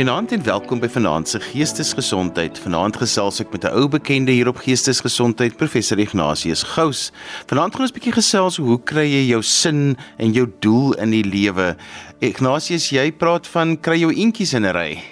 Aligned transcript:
Goeienaand 0.00 0.32
en 0.32 0.44
welkom 0.44 0.78
by 0.80 0.88
Vanaand 0.88 1.28
se 1.28 1.38
Geestesgesondheid. 1.44 2.58
Vanaand 2.58 2.96
gesels 2.96 3.40
ek 3.42 3.50
met 3.52 3.64
'n 3.68 3.74
ou 3.76 3.88
bekende 3.88 4.32
hier 4.32 4.48
op 4.48 4.56
Geestesgesondheid, 4.56 5.56
professor 5.56 5.98
Ignatius 5.98 6.62
Gous. 6.62 7.12
Vanaand 7.46 7.74
gaan 7.74 7.84
ons 7.84 7.92
'n 7.92 7.98
bietjie 7.98 8.12
gesels 8.12 8.56
hoe 8.56 8.80
kry 8.82 9.04
jy 9.04 9.28
jou 9.28 9.42
sin 9.42 9.98
en 10.16 10.32
jou 10.32 10.46
doel 10.60 10.94
in 10.94 11.10
die 11.10 11.24
lewe? 11.24 11.76
Ignatius, 12.18 12.88
jy 12.90 13.12
praat 13.12 13.46
van 13.46 13.80
kry 13.80 13.98
jou 14.00 14.12
eentjies 14.12 14.54
in 14.54 14.64
'n 14.64 14.72
ry. 14.72 15.02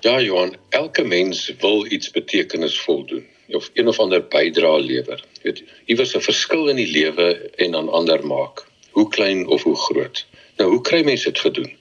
Ja, 0.00 0.20
Johan, 0.20 0.54
elke 0.68 1.02
mens 1.04 1.52
wil 1.60 1.86
iets 1.86 2.10
betekenisvol 2.10 3.06
doen 3.06 3.26
of 3.48 3.70
een 3.74 3.88
of 3.88 3.98
ander 3.98 4.22
bydrae 4.22 4.80
lewer. 4.80 5.24
Jy 5.42 5.42
weet, 5.42 5.62
iewers 5.86 6.14
'n 6.14 6.20
verskil 6.20 6.68
in 6.68 6.76
die 6.76 6.92
lewe 6.92 7.50
en 7.56 7.74
aan 7.74 7.88
ander 7.88 8.26
maak. 8.26 8.66
Hoe 8.90 9.08
klein 9.08 9.48
of 9.48 9.62
hoe 9.62 9.76
groot. 9.76 10.26
Nou, 10.56 10.70
hoe 10.70 10.80
kry 10.80 11.02
mense 11.02 11.24
dit 11.24 11.38
gedoen? 11.38 11.78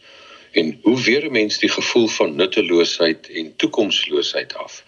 En 0.52 0.80
hoe 0.81 1.02
weer 1.02 1.26
'n 1.26 1.31
mens 1.31 1.59
die 1.59 1.70
gevoel 1.70 2.08
van 2.08 2.35
nutteloosheid 2.35 3.30
en 3.30 3.55
toekomsloosheid 3.55 4.55
af. 4.55 4.84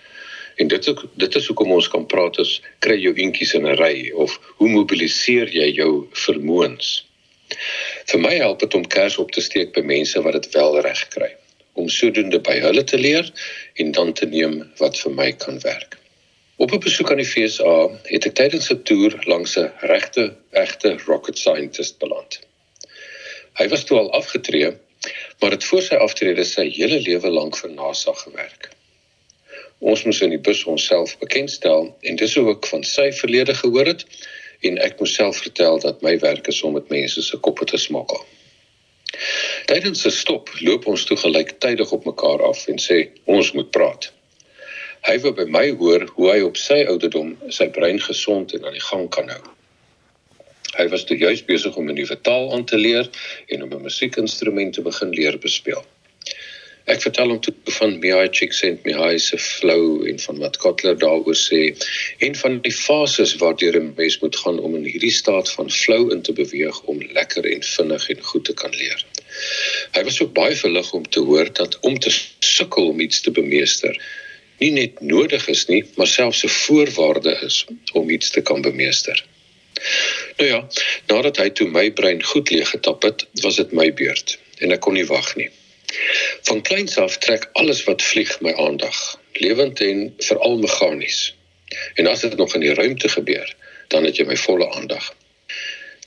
En 0.55 0.67
dit 0.67 0.87
is 0.87 0.95
dit 1.13 1.35
is 1.35 1.47
hoekom 1.47 1.71
ons 1.71 1.87
kan 1.87 2.05
praat 2.05 2.39
as 2.39 2.61
kry 2.79 2.97
jou 3.01 3.13
eentjies 3.15 3.53
in 3.53 3.67
'n 3.67 3.77
ry 3.77 4.11
of 4.11 4.39
hoe 4.57 4.69
mobiliseer 4.69 5.49
jy 5.49 5.69
jou 5.75 6.07
vermoëns? 6.11 7.05
Vir 8.05 8.19
my 8.19 8.35
help 8.35 8.59
dit 8.59 8.73
om 8.73 8.87
kers 8.87 9.17
op 9.17 9.31
te 9.31 9.41
steek 9.41 9.73
by 9.73 9.81
mense 9.81 10.21
wat 10.21 10.33
dit 10.33 10.53
wel 10.53 10.79
reg 10.81 11.07
kry, 11.07 11.31
om 11.73 11.89
sodoende 11.89 12.39
by 12.39 12.59
hulle 12.59 12.83
te 12.83 12.97
leer 12.97 13.31
en 13.73 13.91
dan 13.91 14.13
te 14.13 14.25
neem 14.25 14.71
wat 14.77 14.99
vir 14.99 15.11
my 15.11 15.31
kan 15.31 15.59
werk. 15.59 15.97
Op 16.57 16.71
'n 16.71 16.79
besoek 16.79 17.11
aan 17.11 17.17
die 17.23 17.25
FSA 17.25 17.89
het 18.03 18.25
ek 18.25 18.35
tydens 18.35 18.71
'n 18.71 18.83
toer 18.83 19.19
langs 19.25 19.57
'n 19.57 19.71
regte 19.79 20.35
egte 20.51 20.97
rocket 21.05 21.37
scientist 21.37 21.99
beland. 21.99 22.39
Hy 23.53 23.67
was 23.67 23.83
toe 23.83 23.97
al 23.97 24.11
afgetree 24.11 24.77
maar 25.41 25.51
het 25.51 25.63
voor 25.65 25.81
sy 25.81 25.97
aftrede 26.05 26.43
sy 26.45 26.67
hele 26.69 26.99
lewe 27.01 27.29
lank 27.33 27.57
vir 27.57 27.71
NASA 27.73 28.13
gewerk. 28.13 28.69
Ons 29.81 30.03
moes 30.05 30.21
in 30.21 30.29
die 30.29 30.41
bus 30.45 30.61
onsself 30.69 31.15
bekendstel 31.17 31.87
en 32.05 32.19
dis 32.19 32.35
hoe 32.37 32.51
ek 32.53 32.67
van 32.69 32.83
sy 32.85 33.07
verlede 33.17 33.55
gehoor 33.57 33.89
het 33.89 34.05
en 34.69 34.77
ek 34.85 34.99
moes 35.01 35.15
self 35.17 35.39
vertel 35.41 35.81
dat 35.81 36.03
my 36.05 36.13
werk 36.21 36.47
is 36.53 36.61
om 36.61 36.77
met 36.77 36.93
mense 36.93 37.23
se 37.25 37.39
koppe 37.47 37.65
te 37.65 37.81
smokkel. 37.81 38.21
Tydens 39.65 40.05
'n 40.05 40.13
stop 40.13 40.53
loop 40.59 40.85
ons 40.87 41.05
toe 41.09 41.17
gelyktydig 41.17 41.91
op 41.91 42.05
mekaar 42.05 42.43
af 42.49 42.67
en 42.67 42.77
sê 42.77 42.99
ons 43.25 43.51
moet 43.57 43.71
praat. 43.71 44.11
Hy 45.09 45.17
wou 45.25 45.33
by 45.33 45.47
my 45.49 45.71
hoor 45.81 46.05
hoe 46.15 46.29
hy 46.31 46.39
op 46.45 46.57
sy 46.57 46.83
ouderdom 46.85 47.33
sy 47.49 47.67
brein 47.69 47.99
gesond 47.99 48.53
en 48.53 48.65
aan 48.65 48.77
die 48.77 48.87
gang 48.91 49.09
kan 49.09 49.29
hou. 49.29 49.60
Hy 50.77 50.87
was 50.91 51.03
toe 51.07 51.17
juis 51.17 51.41
besig 51.45 51.75
om 51.75 51.89
'n 51.89 51.97
nuwe 51.99 52.17
taal 52.27 52.53
aan 52.53 52.65
te 52.65 52.77
leer 52.77 53.09
en 53.47 53.63
om 53.63 53.73
'n 53.73 53.87
musiekinstrument 53.87 54.73
te 54.73 54.81
begin 54.81 55.09
leer 55.09 55.37
bespeel. 55.37 55.83
Ek 56.85 57.01
vertel 57.01 57.29
hom 57.29 57.39
toe 57.39 57.53
van 57.77 57.99
Mihai 57.99 58.29
Csikszentmihalyi 58.29 59.19
se 59.19 59.37
flow 59.37 60.07
en 60.07 60.19
van 60.19 60.39
wat 60.43 60.57
Kotler 60.57 60.97
daaroor 60.97 61.37
sê 61.37 61.61
en 62.27 62.35
van 62.35 62.57
die 62.61 62.73
fases 62.73 63.35
waardeur 63.43 63.77
'n 63.79 63.93
mens 63.97 64.19
moet 64.21 64.35
gaan 64.35 64.59
om 64.59 64.75
in 64.75 64.89
hierdie 64.93 65.13
staat 65.21 65.51
van 65.51 65.69
flow 65.71 66.11
in 66.11 66.21
te 66.21 66.33
beweeg 66.33 66.81
om 66.81 67.05
lekker 67.19 67.45
en 67.53 67.63
vinnig 67.63 68.09
en 68.09 68.23
goed 68.31 68.45
te 68.45 68.53
kan 68.53 68.73
leer. 68.75 69.05
Hy 69.91 70.03
was 70.03 70.21
ook 70.21 70.33
baie 70.33 70.55
verlig 70.55 70.93
om 70.93 71.09
te 71.09 71.19
hoor 71.19 71.53
dat 71.53 71.79
om 71.79 71.99
te 71.99 72.11
sukkel 72.39 72.87
om 72.87 72.99
iets 72.99 73.21
te 73.21 73.31
bemeester 73.31 74.01
nie 74.61 74.71
net 74.71 74.99
nodig 75.01 75.47
is 75.49 75.65
nie, 75.69 75.81
maar 75.97 76.07
selfs 76.07 76.43
'n 76.45 76.53
voorwaarde 76.55 77.33
is 77.47 77.65
om 77.93 78.09
iets 78.09 78.29
te 78.29 78.41
kan 78.41 78.61
bemeester. 78.61 79.25
Nou 80.37 80.49
ja, 80.49 80.59
nadat 81.07 81.37
hy 81.41 81.49
toe 81.49 81.67
my 81.69 81.87
brein 81.97 82.23
goed 82.23 82.49
leeg 82.53 82.69
getap 82.69 83.03
het, 83.07 83.25
was 83.45 83.59
dit 83.61 83.73
my 83.77 83.89
beurt 83.93 84.37
en 84.61 84.73
ek 84.75 84.83
kon 84.85 84.97
nie 84.97 85.07
wag 85.09 85.33
nie. 85.39 85.49
Van 86.47 86.61
kleins 86.61 86.97
af 87.01 87.17
trek 87.23 87.49
alles 87.59 87.83
wat 87.87 88.03
vlieg 88.05 88.31
my 88.45 88.53
aandag, 88.65 88.97
lewend 89.33 89.81
en 89.81 90.13
veral 90.17 90.57
meganies. 90.61 91.33
En 91.95 92.07
as 92.07 92.21
dit 92.21 92.37
nog 92.37 92.53
in 92.55 92.63
die 92.65 92.73
ruimte 92.73 93.09
gebeur, 93.09 93.55
dan 93.87 94.05
het 94.07 94.19
jy 94.19 94.27
my 94.29 94.37
volle 94.37 94.69
aandag. 94.75 95.11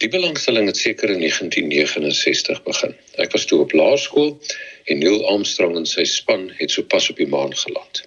Die 0.03 0.09
belangstelling 0.09 0.67
het 0.67 0.77
seker 0.77 1.11
in 1.11 1.21
1969 1.23 2.63
begin. 2.63 2.97
Ek 3.23 3.33
was 3.33 3.45
toe 3.47 3.61
op 3.63 3.73
laerskool 3.73 4.35
en 4.85 4.99
Neil 4.99 5.23
Armstrong 5.29 5.77
en 5.79 5.87
sy 5.87 6.05
span 6.09 6.51
het 6.59 6.75
sopas 6.75 7.11
op 7.11 7.21
die 7.21 7.29
maan 7.31 7.55
geland. 7.57 8.03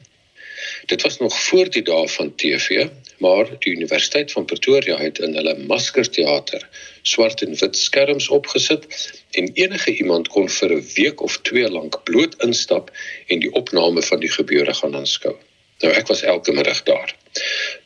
Dit 0.88 1.02
was 1.02 1.18
nog 1.18 1.42
voor 1.44 1.70
die 1.70 1.82
dae 1.84 2.08
van 2.08 2.36
TV, 2.36 2.88
maar 3.18 3.50
die 3.60 3.74
Universiteit 3.74 4.32
van 4.32 4.46
Pretoria 4.46 4.98
het 4.98 5.20
in 5.20 5.34
hulle 5.36 5.58
maskerteater 5.68 6.64
swart 7.02 7.42
en 7.44 7.58
wit 7.60 7.76
skerms 7.78 8.30
opgesit 8.30 8.86
en 9.32 9.50
enige 9.54 9.96
iemand 9.96 10.28
kon 10.28 10.48
vir 10.50 10.72
'n 10.76 10.86
week 10.94 11.22
of 11.28 11.36
twee 11.50 11.68
lank 11.70 12.00
bloot 12.04 12.36
instap 12.48 12.92
en 13.28 13.44
die 13.44 13.52
opname 13.52 14.02
van 14.02 14.20
die 14.20 14.32
gebeure 14.32 14.74
gaan 14.74 14.96
aanskou. 14.96 15.36
Nou 15.84 15.94
ek 15.94 16.08
was 16.08 16.22
elke 16.22 16.52
middag 16.52 16.84
daar. 16.84 17.16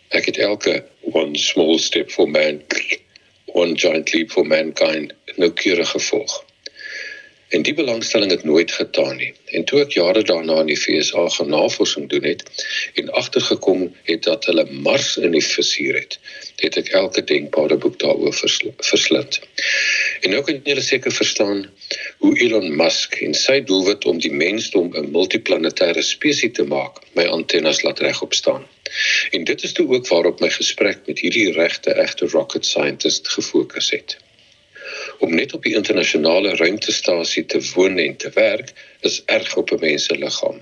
Ek 0.07 0.25
het 0.25 0.37
elke 0.37 0.85
one 1.01 1.37
small 1.37 1.79
step 1.79 2.11
for 2.11 2.29
man, 2.29 2.61
one 3.45 3.77
giant 3.77 4.13
leap 4.13 4.31
for 4.31 4.45
mankind 4.45 5.13
nou 5.35 5.51
keer 5.51 5.85
gevolg. 5.85 6.43
En 7.51 7.61
die 7.67 7.73
belangstelling 7.73 8.31
het 8.31 8.43
nooit 8.43 8.71
getaan 8.71 9.15
nie. 9.15 9.33
En 9.45 9.63
toe 9.67 9.81
ek 9.83 9.95
jare 9.97 10.21
daarna 10.23 10.61
in 10.61 10.69
die 10.69 10.77
FSA 10.79 11.25
gaan 11.35 11.49
navorsing 11.51 12.05
doen 12.13 12.23
het 12.23 12.43
en 13.01 13.11
agtergekom 13.21 13.81
het 14.07 14.23
dat 14.27 14.47
hulle 14.47 14.63
Mars 14.85 15.17
identifiseer 15.19 15.97
het, 15.99 16.15
het 16.63 16.77
ek 16.79 16.93
elke 17.01 17.23
denkbare 17.33 17.75
boek 17.75 17.97
daaroor 17.99 18.37
verslind. 18.91 19.41
En 20.21 20.31
nou 20.35 20.41
kan 20.47 20.63
julle 20.63 20.85
seker 20.87 21.11
verstaan 21.11 21.65
hoe 22.23 22.33
Elon 22.47 22.71
Musk 22.79 23.19
en 23.27 23.35
sy 23.41 23.59
doelwit 23.73 24.07
om 24.07 24.23
die 24.23 24.33
mensdom 24.45 24.95
'n 24.95 25.11
multiplanetêre 25.11 26.07
spesies 26.13 26.55
te 26.55 26.63
maak, 26.63 27.03
my 27.19 27.27
antennes 27.35 27.83
laat 27.83 27.99
regop 28.07 28.33
staan. 28.33 28.63
En 29.35 29.43
dit 29.43 29.63
is 29.63 29.75
toe 29.75 29.87
ook 29.91 30.07
waarop 30.07 30.39
my 30.39 30.49
gesprek 30.49 31.03
met 31.05 31.19
hierdie 31.19 31.51
regte 31.51 31.99
egte 32.07 32.31
rocket 32.31 32.65
scientist 32.65 33.27
gefokus 33.27 33.91
het 33.91 34.19
om 35.19 35.35
net 35.35 35.53
op 35.53 35.63
die 35.63 35.75
internasionale 35.75 36.55
ruimtestasie 36.55 37.45
te 37.45 37.61
woon 37.73 37.97
en 37.97 38.15
te 38.15 38.29
werk 38.33 38.73
is 39.01 39.21
erg 39.25 39.55
op 39.57 39.71
'n 39.71 39.79
mens 39.79 40.05
se 40.05 40.17
liggaam. 40.17 40.61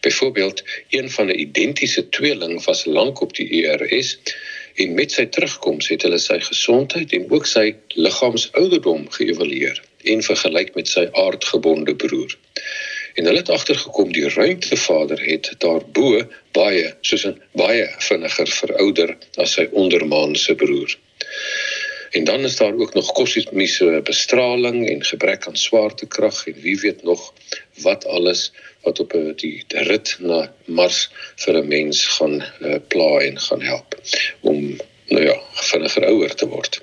Byvoorbeeld, 0.00 0.62
een 0.88 1.10
van 1.10 1.26
'n 1.26 1.38
identiese 1.38 2.08
tweeling 2.08 2.64
was 2.64 2.84
lank 2.84 3.20
op 3.20 3.34
die 3.36 3.48
IRS 3.48 4.18
e 4.74 4.82
en 4.82 4.94
met 4.94 5.12
sy 5.12 5.26
terugkoms 5.26 5.88
het 5.88 6.02
hulle 6.02 6.18
sy 6.18 6.38
gesondheid 6.40 7.12
en 7.12 7.26
ook 7.30 7.46
sy 7.46 7.74
liggaamsouderdom 7.88 9.10
geëvalueer 9.16 9.82
en 10.12 10.22
vergelyk 10.22 10.74
met 10.74 10.88
sy 10.88 11.08
aardgebonde 11.12 11.96
broer. 11.96 12.36
En 13.14 13.24
hulle 13.24 13.42
het 13.42 13.50
agtergekom 13.50 14.12
die 14.12 14.28
ruimtevader 14.28 15.20
het 15.24 15.52
daarbo 15.58 16.22
baie 16.56 16.94
soos 17.00 17.26
'n 17.26 17.36
baie 17.52 17.86
vinniger 18.08 18.48
verouder 18.60 19.16
as 19.36 19.52
sy 19.52 19.68
ondermaanse 19.72 20.54
broer. 20.54 20.96
En 22.10 22.24
dan 22.24 22.40
is 22.40 22.56
daar 22.56 22.74
ook 22.74 22.94
nog 22.94 23.12
kosmiese 23.12 24.00
bestraling 24.04 24.88
en 24.88 25.04
gebrek 25.04 25.46
aan 25.46 25.56
swaartekrag 25.56 26.46
en 26.46 26.60
wie 26.60 26.78
weet 26.80 27.02
nog 27.02 27.32
wat 27.82 28.06
alles 28.06 28.52
wat 28.82 29.00
op 29.00 29.14
die 29.36 29.64
rit 29.68 30.16
na 30.18 30.52
Mars 30.64 31.10
vir 31.36 31.54
'n 31.62 31.68
mens 31.68 32.04
gaan 32.06 32.42
uh, 32.42 32.74
pla 32.88 33.18
en 33.18 33.40
gaan 33.40 33.62
help 33.62 34.00
om 34.40 34.76
nou 35.06 35.24
ja, 35.24 35.40
vinniger 35.52 36.06
ouer 36.06 36.34
te 36.34 36.48
word. 36.48 36.80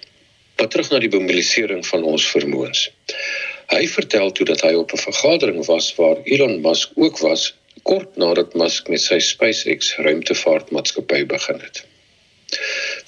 Maar 0.57 0.67
terug 0.67 0.89
na 0.89 0.99
die 0.99 1.19
mobilisering 1.19 1.88
van 1.88 2.03
ons 2.03 2.25
vermoëns. 2.25 2.91
Hy 3.67 3.88
vertel 3.88 4.31
toe 4.31 4.45
dat 4.45 4.61
hy 4.61 4.73
op 4.73 4.91
'n 4.94 5.05
vergadering 5.09 5.65
was 5.65 5.95
waar 5.95 6.17
Elon 6.23 6.61
Musk 6.61 6.91
ook 6.95 7.17
was 7.17 7.53
kort 7.83 8.15
nadat 8.15 8.53
Musk 8.53 8.88
met 8.88 9.01
sy 9.01 9.19
SpaceX 9.19 9.95
ruimtevaartmaatskappy 9.95 11.25
begin 11.25 11.59
het. 11.59 11.85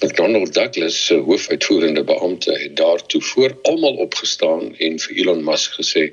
McDonald 0.00 0.54
Douglas 0.54 1.06
se 1.06 1.14
hoofuitvoerende 1.14 2.04
beampte 2.04 2.52
het 2.58 2.76
daartoe 2.76 3.22
voor 3.22 3.58
almal 3.62 3.96
opgestaan 4.06 4.76
en 4.76 4.98
vir 4.98 5.16
Elon 5.16 5.44
Musk 5.44 5.76
gesê 5.80 6.04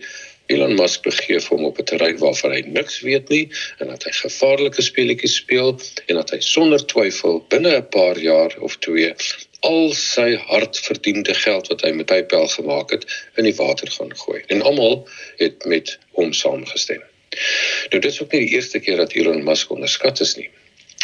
Elon 0.46 0.76
Musk 0.76 1.04
begeef 1.08 1.48
hom 1.48 1.66
op 1.66 1.80
'n 1.80 1.88
terrein 1.92 2.18
waarvan 2.18 2.52
hy 2.52 2.62
niks 2.80 3.00
weet 3.00 3.30
nie 3.30 3.46
en 3.80 3.88
dat 3.94 4.04
hy 4.04 4.12
gevaarlike 4.20 4.82
speletjies 4.82 5.36
speel 5.36 5.80
en 6.06 6.16
dat 6.20 6.32
hy 6.36 6.40
sonder 6.40 6.86
twyfel 6.94 7.46
binne 7.54 7.78
'n 7.78 7.90
paar 7.98 8.20
jaar 8.20 8.58
of 8.60 8.78
twee 8.88 9.14
al 9.60 9.94
sy 9.94 10.36
hardverdiende 10.36 11.34
geld 11.34 11.68
wat 11.72 11.82
hy 11.82 11.92
met 11.92 12.12
PayPal 12.12 12.48
gemaak 12.48 12.92
het 12.92 13.08
in 13.36 13.44
die 13.44 13.56
water 13.56 13.92
gaan 13.92 14.16
gooi. 14.18 14.44
En 14.48 14.62
almal 14.62 15.08
het 15.38 15.66
met 15.66 15.98
hom 16.12 16.34
saamgestem. 16.34 17.02
Nou 17.90 18.02
dit 18.02 18.12
is 18.12 18.22
ook 18.22 18.32
nie 18.32 18.46
die 18.46 18.56
eerste 18.56 18.80
keer 18.80 18.98
dat 18.98 19.14
Elon 19.14 19.44
Musk 19.44 19.72
onderskat 19.72 20.20
is 20.20 20.36
nie. 20.36 20.50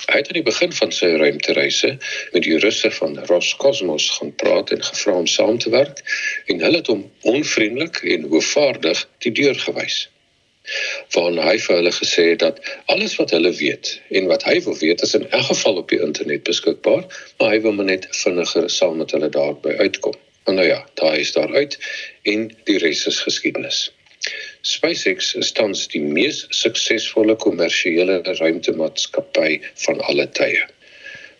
Hy 0.04 0.18
het 0.19 0.28
aan 0.28 0.40
die 0.40 0.45
begin 0.45 0.74
van 0.75 0.92
sy 0.92 1.10
ruimtereise 1.19 1.90
met 2.34 2.44
die 2.44 2.57
russe 2.60 2.92
van 2.92 3.19
Roscosmos 3.30 4.10
gaan 4.18 4.34
praat 4.42 4.74
en 4.75 4.84
gevra 4.84 5.13
om 5.19 5.28
saam 5.28 5.60
te 5.63 5.72
werk 5.74 6.01
en 6.51 6.60
hulle 6.66 6.81
het 6.81 6.90
hom 6.92 7.06
onvriendelik 7.34 8.01
en 8.16 8.28
hoofvaardig 8.34 9.06
die 9.25 9.31
deur 9.42 9.56
gewys. 9.68 10.01
Van 11.16 11.40
hy 11.45 11.56
vir 11.60 11.75
hulle 11.75 11.94
gesê 11.95 12.25
dat 12.44 12.60
alles 12.92 13.16
wat 13.19 13.31
hulle 13.36 13.51
weet 13.60 13.94
en 14.19 14.30
wat 14.31 14.45
hy 14.48 14.60
wil 14.68 14.78
weet 14.80 15.01
is 15.07 15.16
in 15.19 15.25
elk 15.30 15.50
geval 15.51 15.81
op 15.81 15.90
die 15.92 16.00
internet 16.04 16.45
beskikbaar, 16.48 17.04
maar 17.40 17.56
hy 17.56 17.60
wil 17.66 17.80
net 17.80 18.07
vinniger 18.24 18.69
saam 18.72 19.00
met 19.04 19.12
hulle 19.16 19.30
daarby 19.30 19.75
uitkom. 19.80 20.16
En 20.48 20.56
nou 20.60 20.68
ja, 20.68 20.80
daar 21.00 21.18
is 21.19 21.31
daar 21.31 21.56
uit 21.56 21.80
en 22.22 22.50
die 22.68 22.80
res 22.84 23.06
is 23.07 23.19
geskiedenis. 23.28 23.86
SpaceX 24.63 25.33
is 25.36 25.50
tans 25.51 25.81
die 25.92 26.00
mees 26.00 26.38
suksesvolle 26.56 27.33
kommersiële 27.36 28.21
ruimtemaatskappy 28.24 29.57
van 29.83 29.98
alle 30.07 30.25
tye. 30.39 30.62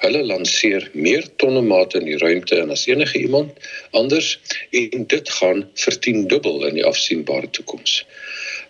Hulle 0.04 0.24
lanseer 0.28 0.90
meer 0.92 1.30
tonnemate 1.40 2.02
in 2.02 2.10
die 2.10 2.18
ruimte 2.20 2.60
as 2.76 2.84
enige 2.92 3.22
iemand 3.22 3.70
anders 3.96 4.34
en 4.76 5.08
dit 5.14 5.32
gaan 5.38 5.64
vertiendubbel 5.86 6.68
in 6.68 6.76
die 6.82 6.86
afsienbare 6.90 7.48
toekoms. 7.56 8.02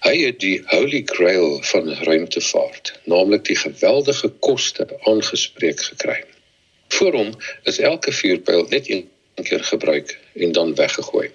Hy 0.05 0.13
het 0.19 0.37
die 0.45 0.59
holy 0.69 1.01
grail 1.09 1.57
van 1.71 1.89
ruimtevaart, 2.05 2.93
naamlik 3.09 3.47
die 3.49 3.57
geweldige 3.57 4.29
koste 4.45 4.85
aangespreek 5.09 5.81
gekry. 5.89 6.19
Vir 6.93 7.17
hom 7.17 7.33
is 7.65 7.81
elke 7.81 8.13
vuurpyl 8.13 8.67
net 8.69 8.91
een 8.93 9.09
keer 9.41 9.65
gebruik 9.65 10.13
en 10.37 10.53
dan 10.53 10.75
weggegooi. 10.77 11.31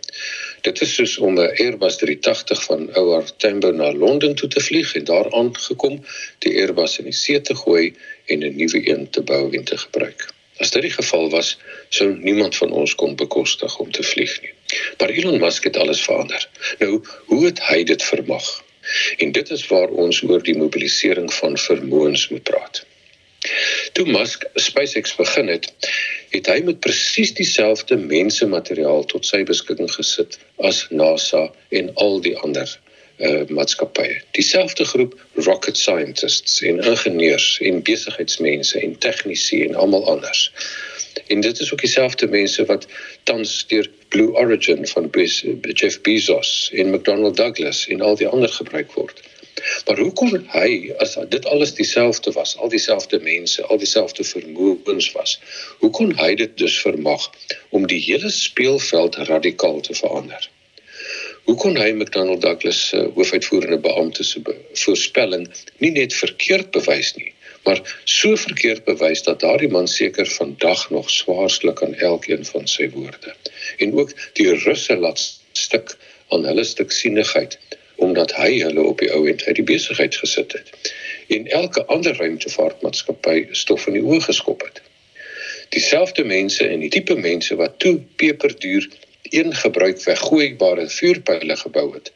Dit 0.67 0.81
is 0.81 0.95
soos 0.95 1.19
om 1.19 1.35
'n 1.39 1.53
Airbus 1.65 1.97
380 1.97 2.63
van 2.65 2.95
ouer 2.95 3.25
Tambo 3.37 3.71
na 3.71 3.93
Londen 3.93 4.35
toe 4.35 4.49
te 4.49 4.61
vlieg 4.61 4.95
en 4.95 5.05
daar 5.05 5.33
aangekom, 5.33 6.05
die 6.39 6.55
Airbus 6.61 6.99
in 6.99 7.05
die 7.05 7.19
see 7.25 7.41
te 7.41 7.55
gooi 7.55 7.95
en 8.27 8.39
'n 8.45 8.57
nuwe 8.57 8.81
een 8.91 9.11
te 9.11 9.23
bou 9.23 9.45
en 9.57 9.65
te 9.65 9.79
gebruik. 9.79 10.29
As 10.59 10.71
dit 10.71 10.83
die 10.83 10.91
geval 10.91 11.31
was, 11.31 11.59
sou 11.89 12.09
niemand 12.19 12.57
van 12.57 12.71
ons 12.71 12.95
kon 12.95 13.15
bekostig 13.17 13.79
om 13.79 13.91
te 13.91 14.03
vlieg 14.03 14.41
nie. 14.43 14.53
Maar 14.99 15.11
Elon 15.11 15.39
Musk 15.41 15.65
het 15.65 15.77
alles 15.77 16.03
verander. 16.03 16.49
Nou, 16.79 17.03
hoe 17.31 17.45
het 17.45 17.63
hy 17.69 17.85
dit 17.85 18.03
vermag? 18.03 18.65
En 19.17 19.33
dit 19.33 19.51
is 19.51 19.67
waar 19.67 19.89
ons 19.89 20.23
oor 20.23 20.43
die 20.43 20.57
mobilisering 20.57 21.33
van 21.35 21.59
vermoëns 21.59 22.29
moet 22.29 22.43
praat. 22.43 22.87
Toe 23.93 24.07
Musk 24.07 24.45
SpaceX 24.55 25.15
begin 25.17 25.49
het, 25.49 25.71
het 26.35 26.47
hy 26.47 26.59
met 26.67 26.81
presies 26.85 27.33
dieselfde 27.35 27.97
mensemateriaal 27.97 29.05
tot 29.13 29.27
sy 29.27 29.43
beskikking 29.49 29.91
gesit 29.93 30.39
as 30.71 30.85
NASA 30.91 31.49
en 31.81 31.91
al 31.95 32.21
die 32.25 32.37
ander 32.39 32.79
uh 33.19 33.43
maatskappye. 33.51 34.21
Dieselfde 34.39 34.85
groep 34.85 35.15
rocket 35.35 35.77
scientists 35.77 36.61
en 36.63 36.79
ingenieurs 36.79 37.59
en 37.67 37.83
besigheidsmense 37.83 38.81
en 38.81 38.99
tegnisië 38.99 39.65
en 39.65 39.75
almal 39.75 40.07
anders. 40.07 40.53
En 41.27 41.41
dit 41.41 41.61
is 41.61 41.73
ook 41.73 41.81
dieselfde 41.81 42.29
mense 42.29 42.65
wat 42.65 42.87
tans 43.23 43.65
deur 43.67 43.91
Blue 44.09 44.33
Origin 44.33 44.87
van 44.87 45.11
Jeff 45.63 46.01
Bezos 46.01 46.71
en 46.73 46.91
McDonnell 46.91 47.33
Douglas 47.33 47.87
en 47.89 48.01
al 48.01 48.17
die 48.17 48.29
ander 48.29 48.49
gebruik 48.49 48.93
word. 48.93 49.23
Maar 49.87 49.99
hoekom 49.99 50.35
hy 50.53 50.93
as 51.05 51.17
dit 51.29 51.47
alles 51.47 51.75
dieselfde 51.75 52.33
was, 52.33 52.57
al 52.57 52.69
dieselfde 52.69 53.21
mense, 53.25 53.65
al 53.65 53.79
dieselfde 53.79 54.25
vermoëns 54.25 55.13
was, 55.17 55.39
hoe 55.79 55.91
kon 55.91 56.15
hy 56.21 56.35
dit 56.35 56.55
dus 56.59 56.79
vermag 56.85 57.31
om 57.71 57.87
die 57.87 58.01
hele 58.03 58.31
speelveld 58.31 59.17
radikaal 59.31 59.81
te 59.81 59.95
verander? 59.95 60.51
Hoe 61.49 61.57
kon 61.57 61.79
hy 61.81 61.91
McDonald 61.97 62.43
Douglas 62.45 62.79
se 62.91 62.99
uh, 63.01 63.09
hoofuitvoerende 63.17 63.79
beampte 63.81 64.25
se 64.25 64.43
voorspelling 64.83 65.47
nie 65.85 65.95
net 65.97 66.13
verkeerd 66.13 66.71
bewys 66.77 67.15
nie, 67.17 67.33
maar 67.65 67.81
so 68.05 68.37
verkeerd 68.37 68.85
bewys 68.85 69.23
dat 69.25 69.41
daardie 69.41 69.71
man 69.73 69.89
seker 69.89 70.29
vandag 70.35 70.91
nog 70.91 71.11
swaarslik 71.11 71.83
aan 71.83 71.97
elkeen 72.11 72.45
van 72.51 72.69
sy 72.69 72.91
woorde 72.93 73.33
en 73.79 73.97
ook 73.97 74.13
die 74.41 74.49
russe 74.67 74.97
laat 74.97 75.25
stuk 75.53 75.97
aan 76.29 76.45
hulle 76.49 76.65
stuk 76.69 76.93
sienigheid 76.93 77.59
omdat 77.99 78.35
hy 78.39 78.61
hulle 78.63 78.83
op 78.83 79.03
die 79.03 79.11
ou 79.15 79.25
end 79.31 79.43
uit 79.47 79.57
die 79.59 79.67
besigheid 79.67 80.17
gesit 80.17 80.53
het 80.55 80.93
en 81.37 81.49
elke 81.61 81.85
ander 81.95 82.17
ruimtevaartmaatskappy 82.17 83.49
stof 83.63 83.87
in 83.91 83.99
die 83.99 84.05
oë 84.05 84.21
geskop 84.29 84.63
het. 84.65 84.81
Dieselfde 85.75 86.25
mense 86.25 86.65
en 86.65 86.81
die 86.81 86.93
tipe 86.95 87.17
mense 87.19 87.57
wat 87.61 87.77
toe 87.83 87.99
peperduur 88.23 88.89
een 89.31 89.53
gebruik 89.55 90.01
weggooibare 90.05 90.87
vuurpyle 90.89 91.57
gebou 91.57 91.89
het, 91.97 92.13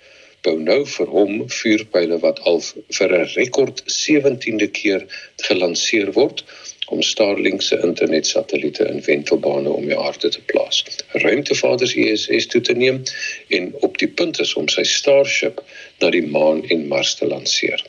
bou 0.47 0.55
nou 0.59 0.81
vir 0.95 1.11
hom 1.17 1.43
vuurpyle 1.51 2.19
wat 2.23 2.41
al 2.51 2.63
vir 2.99 3.13
'n 3.19 3.29
rekord 3.35 3.83
17de 3.97 4.71
keer 4.79 5.05
gelanseer 5.49 6.13
word 6.13 6.45
om 6.93 7.03
Starlink 7.03 7.63
se 7.63 7.79
internetsatelliete 7.83 8.85
in 8.91 9.01
wentelbane 9.07 9.71
om 9.71 9.87
die 9.89 9.99
aarde 9.99 10.29
te 10.35 10.43
plaas. 10.53 10.83
Ruimtevaders 11.25 11.95
ISS 12.05 12.47
toe 12.53 12.61
te 12.61 12.77
neem 12.77 13.03
en 13.49 13.73
op 13.89 13.99
die 14.03 14.11
punt 14.21 14.41
is 14.45 14.55
om 14.61 14.69
sy 14.69 14.85
Starship 14.89 15.63
na 16.03 16.13
die 16.13 16.25
maan 16.27 16.63
en 16.75 16.87
Mars 16.93 17.17
te 17.21 17.29
lanseer. 17.31 17.81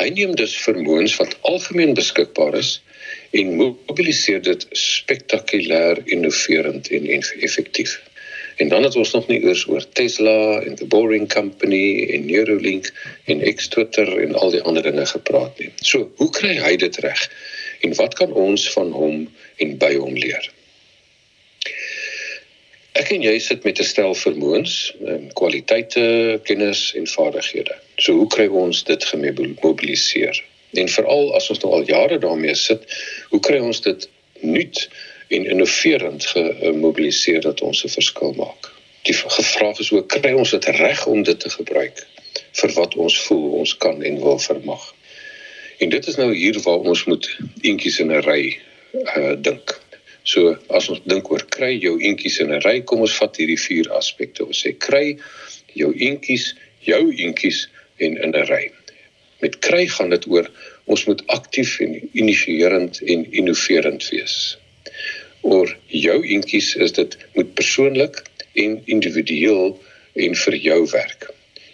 Hy 0.00 0.08
neem 0.16 0.36
dus 0.36 0.54
vermoëns 0.64 1.16
wat 1.20 1.36
algemeen 1.48 1.96
beskikbaar 1.96 2.56
is 2.60 2.78
en 3.36 3.56
mobiliseer 3.56 4.40
dit 4.44 4.64
spektakulêr 4.76 6.00
innoverend 6.04 6.88
en 6.92 7.08
effektief. 7.12 8.00
En 8.56 8.68
dan 8.68 8.82
het 8.82 8.96
ons 8.96 9.12
nog 9.16 9.26
nie 9.28 9.40
eers 9.40 9.64
oor 9.68 9.84
Tesla 9.92 10.60
en 10.60 10.74
the 10.74 10.86
Boring 10.86 11.28
Company 11.32 12.08
en 12.12 12.26
Neuralink 12.28 12.92
en 13.24 13.40
X-Twitter 13.54 14.18
en 14.20 14.34
al 14.34 14.52
die 14.52 14.62
ander 14.62 14.84
dinge 14.84 15.06
gepraat 15.06 15.58
nie. 15.58 15.72
So, 15.80 16.10
hoe 16.20 16.30
kry 16.30 16.58
hy 16.60 16.76
dit 16.76 17.00
reg? 17.04 17.24
En 17.82 17.94
wat 17.98 18.14
kan 18.18 18.32
ons 18.32 18.70
van 18.72 18.90
hom 18.94 19.22
en 19.56 19.78
by 19.78 19.94
hom 19.98 20.14
leer? 20.14 20.50
Ek 22.92 23.08
en 23.14 23.22
jy 23.24 23.38
sit 23.40 23.64
met 23.64 23.78
'n 23.80 23.88
stel 23.88 24.14
vermoëns, 24.14 24.72
kwaliteite, 25.38 26.40
kennis 26.44 26.92
en 26.98 27.06
vaardighede. 27.08 27.74
So 27.96 28.12
hoe 28.20 28.28
kry 28.34 28.46
ons 28.46 28.82
dit 28.84 29.04
gemobiliseer? 29.04 30.42
En 30.72 30.88
veral 30.88 31.34
as 31.36 31.48
ons 31.50 31.62
nou 31.62 31.72
al 31.72 31.88
jare 31.88 32.18
daarmee 32.18 32.54
sit, 32.54 32.84
hoe 33.30 33.40
kry 33.40 33.58
ons 33.58 33.80
dit 33.80 34.08
nuut 34.40 34.88
en 35.28 35.46
innoverend 35.54 36.26
gemobiliseer 36.26 37.40
dat 37.40 37.60
ons 37.60 37.84
'n 37.84 37.88
verskil 37.96 38.32
maak? 38.36 38.72
Die 39.08 39.16
vraag 39.16 39.78
is 39.78 39.92
ook 39.92 40.08
kry 40.08 40.32
ons 40.32 40.50
dit 40.50 40.64
reg 40.64 41.06
om 41.06 41.22
dit 41.22 41.40
te 41.40 41.50
gebruik 41.50 42.06
vir 42.60 42.72
wat 42.72 42.94
ons 42.94 43.20
voel 43.26 43.52
ons 43.62 43.76
kan 43.76 44.02
en 44.02 44.20
wil 44.20 44.38
vermag? 44.38 44.94
En 45.82 45.88
dit 45.90 46.06
is 46.06 46.16
nou 46.16 46.28
hier 46.34 46.58
waar 46.62 46.84
ons 46.92 47.04
moet 47.10 47.24
eentjies 47.66 47.98
in 48.02 48.12
'n 48.14 48.22
ry 48.22 48.42
uh 48.94 49.32
dink. 49.46 49.72
So 50.22 50.52
as 50.78 50.88
ons 50.92 51.00
dink 51.12 51.30
oor 51.32 51.42
kry 51.56 51.72
jou 51.84 51.96
eentjies 51.98 52.38
in 52.44 52.52
'n 52.54 52.62
ry, 52.66 52.74
kom 52.86 53.00
ons 53.06 53.16
vat 53.18 53.40
hierdie 53.40 53.58
vier 53.58 53.90
aspekte. 53.98 54.46
Ons 54.46 54.62
sê 54.64 54.72
kry 54.86 55.18
jou 55.80 55.90
eentjies, 56.06 56.54
jou 56.86 57.02
eentjies 57.10 57.66
en 57.98 58.16
in 58.16 58.30
'n 58.30 58.46
ry. 58.52 58.70
Met 59.42 59.58
kry 59.58 59.86
gaan 59.86 60.14
dit 60.14 60.26
oor 60.26 60.46
ons 60.84 61.06
moet 61.06 61.26
aktief 61.26 61.80
en 61.80 61.98
initierend 62.12 63.02
en 63.02 63.26
innoverend 63.32 64.08
wees. 64.14 64.36
Oor 65.42 65.76
jou 65.86 66.18
eentjies 66.22 66.76
is 66.76 66.92
dit 66.92 67.18
moet 67.34 67.54
persoonlik 67.54 68.22
en 68.54 68.82
individueel 68.86 69.80
en 70.14 70.34
vir 70.44 70.56
jou 70.70 70.80
werk. 70.94 71.30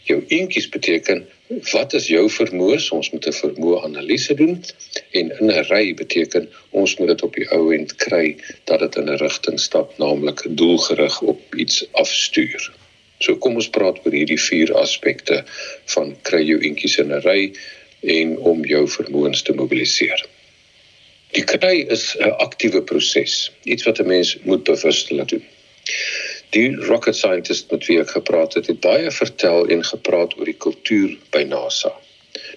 Jou 0.08 0.24
eentjies 0.28 0.68
beteken 0.68 1.26
wat 1.48 1.94
is 1.96 2.08
jou 2.12 2.26
vermoë? 2.30 2.78
Ons 2.92 3.10
moet 3.10 3.26
'n 3.26 3.32
vermoë 3.32 3.84
analise 3.84 4.34
doen 4.34 4.64
en 5.10 5.30
in 5.40 5.50
'n 5.50 5.64
ry 5.70 5.94
beteken 5.94 6.48
ons 6.70 6.96
moet 6.96 7.08
dit 7.08 7.22
op 7.22 7.34
die 7.34 7.48
ou 7.52 7.72
end 7.74 7.96
kry 7.96 8.36
dat 8.64 8.80
dit 8.80 8.96
in 8.96 9.08
'n 9.10 9.16
rigting 9.16 9.60
stap, 9.60 9.98
naamlik 9.98 10.44
doelgerig 10.48 11.20
op 11.22 11.54
iets 11.54 11.86
afstuur. 11.92 12.72
So 13.18 13.36
kom 13.36 13.54
ons 13.54 13.68
praat 13.68 13.98
oor 14.04 14.12
hierdie 14.12 14.40
vier 14.40 14.74
aspekte 14.74 15.44
van 15.84 16.16
kry 16.22 16.42
jou 16.42 16.60
eentjies 16.60 16.98
in 16.98 17.12
'n 17.12 17.22
ry 17.24 17.52
en 18.02 18.38
om 18.38 18.64
jou 18.64 18.88
vermoëns 18.88 19.42
te 19.42 19.52
mobiliseer. 19.52 20.26
Die 21.32 21.44
kry 21.44 21.86
is 21.88 22.16
'n 22.16 22.30
aktiewe 22.30 22.82
proses, 22.82 23.52
iets 23.64 23.84
wat 23.84 24.00
'n 24.00 24.06
mens 24.06 24.36
moet 24.44 24.64
bewustelik 24.64 25.28
doen. 25.28 25.44
Die 26.56 26.76
rocket 26.88 27.16
scientist 27.16 27.70
met 27.70 27.86
wie 27.86 27.98
ek 28.00 28.14
gepraat 28.16 28.54
het, 28.56 28.68
het 28.72 28.80
baie 28.80 29.10
vertel 29.12 29.66
en 29.74 29.84
gepraat 29.84 30.36
oor 30.38 30.48
die 30.48 30.56
kultuur 30.56 31.16
by 31.34 31.42
NASA. 31.48 31.92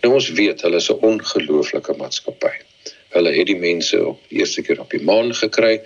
Nou 0.03 0.13
ons 0.15 0.29
weet 0.37 0.61
hulle 0.65 0.79
is 0.79 0.89
'n 0.91 1.03
ongelooflike 1.09 1.95
maatskappy. 1.99 2.53
Hulle 3.11 3.31
het 3.35 3.47
die 3.47 3.59
mense 3.59 3.99
op 4.07 4.21
die 4.29 4.39
eerste 4.39 4.61
keer 4.61 4.79
op 4.79 4.91
die 4.95 5.03
maan 5.03 5.33
gekry 5.35 5.81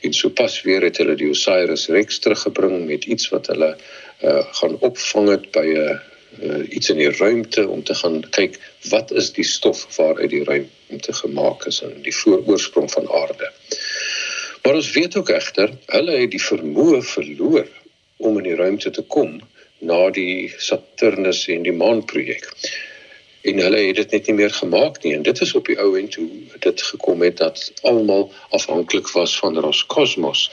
en 0.00 0.12
sopas 0.12 0.62
weer 0.62 0.82
het 0.88 0.96
hulle 1.02 1.16
die 1.20 1.28
Osiris 1.28 1.88
Rex 1.88 2.18
teruggebring 2.18 2.86
met 2.86 3.04
iets 3.04 3.28
wat 3.28 3.46
hulle 3.52 3.76
uh, 3.76 4.44
gaan 4.60 4.78
opvang 4.80 5.28
het 5.28 5.50
by 5.52 5.66
'n 5.66 5.76
uh, 5.76 5.98
uh, 6.40 6.62
iets 6.68 6.90
in 6.90 6.96
die 6.96 7.10
ruimte 7.10 7.68
om 7.68 7.82
te 7.84 7.94
gaan 7.94 8.20
kyk 8.30 8.58
wat 8.88 9.12
is 9.12 9.32
die 9.32 9.44
stof 9.44 9.84
waaruit 9.96 10.30
die 10.30 10.44
ruimte 10.44 11.12
gemaak 11.12 11.66
is 11.66 11.82
en 11.82 12.00
die 12.02 12.14
vooroorsprong 12.14 12.90
van 12.92 13.10
aarde. 13.10 13.52
Maar 14.62 14.74
ons 14.74 14.90
weet 14.90 15.16
ook 15.16 15.28
egter, 15.28 15.72
hulle 15.86 16.18
het 16.20 16.30
die 16.30 16.42
vermoë 16.42 17.00
verloor 17.02 17.66
om 18.22 18.36
in 18.38 18.46
die 18.46 18.58
ruimte 18.58 18.92
te 18.94 19.02
kom 19.02 19.40
na 19.82 20.04
die 20.14 20.52
Saturnus 20.62 21.48
en 21.50 21.64
die 21.66 21.74
maan 21.74 22.04
projek. 22.06 22.46
En 23.42 23.58
hulle 23.58 23.80
het 23.88 23.98
dit 23.98 24.14
net 24.14 24.30
nie 24.30 24.36
meer 24.38 24.54
gemaak 24.54 25.00
nie 25.02 25.16
en 25.16 25.26
dit 25.26 25.42
is 25.42 25.54
op 25.58 25.66
die 25.66 25.78
ou 25.82 25.96
end 25.98 26.14
toe 26.14 26.28
dit 26.68 26.84
gekom 26.92 27.26
het 27.26 27.40
dat 27.42 27.64
almal 27.82 28.28
afhanklik 28.54 29.10
was 29.16 29.34
van 29.42 29.58
Roscosmos 29.66 30.44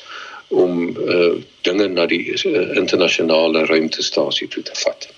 om 0.48 0.90
uh, 0.90 1.38
dinge 1.62 1.88
na 1.94 2.08
die 2.10 2.24
uh, 2.34 2.66
internasionale 2.82 3.68
ruimtestasie 3.70 4.50
toe 4.50 4.66
te 4.66 4.82
vat. 4.82 5.10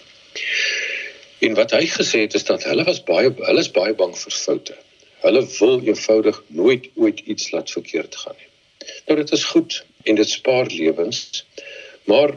En 1.39 1.55
wat 1.55 1.71
hy 1.79 1.85
gesê 1.95 2.25
het 2.27 2.35
is 2.35 2.43
dat 2.51 2.67
hulle 2.67 2.83
was 2.83 2.99
baie 3.07 3.31
hulle 3.39 3.63
is 3.63 3.71
baie 3.71 3.95
bang 3.95 4.11
vir 4.19 4.39
foute. 4.43 4.75
Hulle 5.23 5.47
wil 5.59 5.79
eenvoudig 5.87 6.43
nooit 6.47 6.91
ooit 6.95 7.23
iets 7.23 7.53
laat 7.55 7.71
verkeerd 7.71 8.19
gaan 8.25 8.35
nie. 8.35 8.50
Nou 9.05 9.17
dit 9.19 9.31
is 9.31 9.43
goed 9.43 9.83
en 10.03 10.15
dit 10.15 10.29
spaar 10.29 10.67
lewens. 10.67 11.45
Maar 12.03 12.33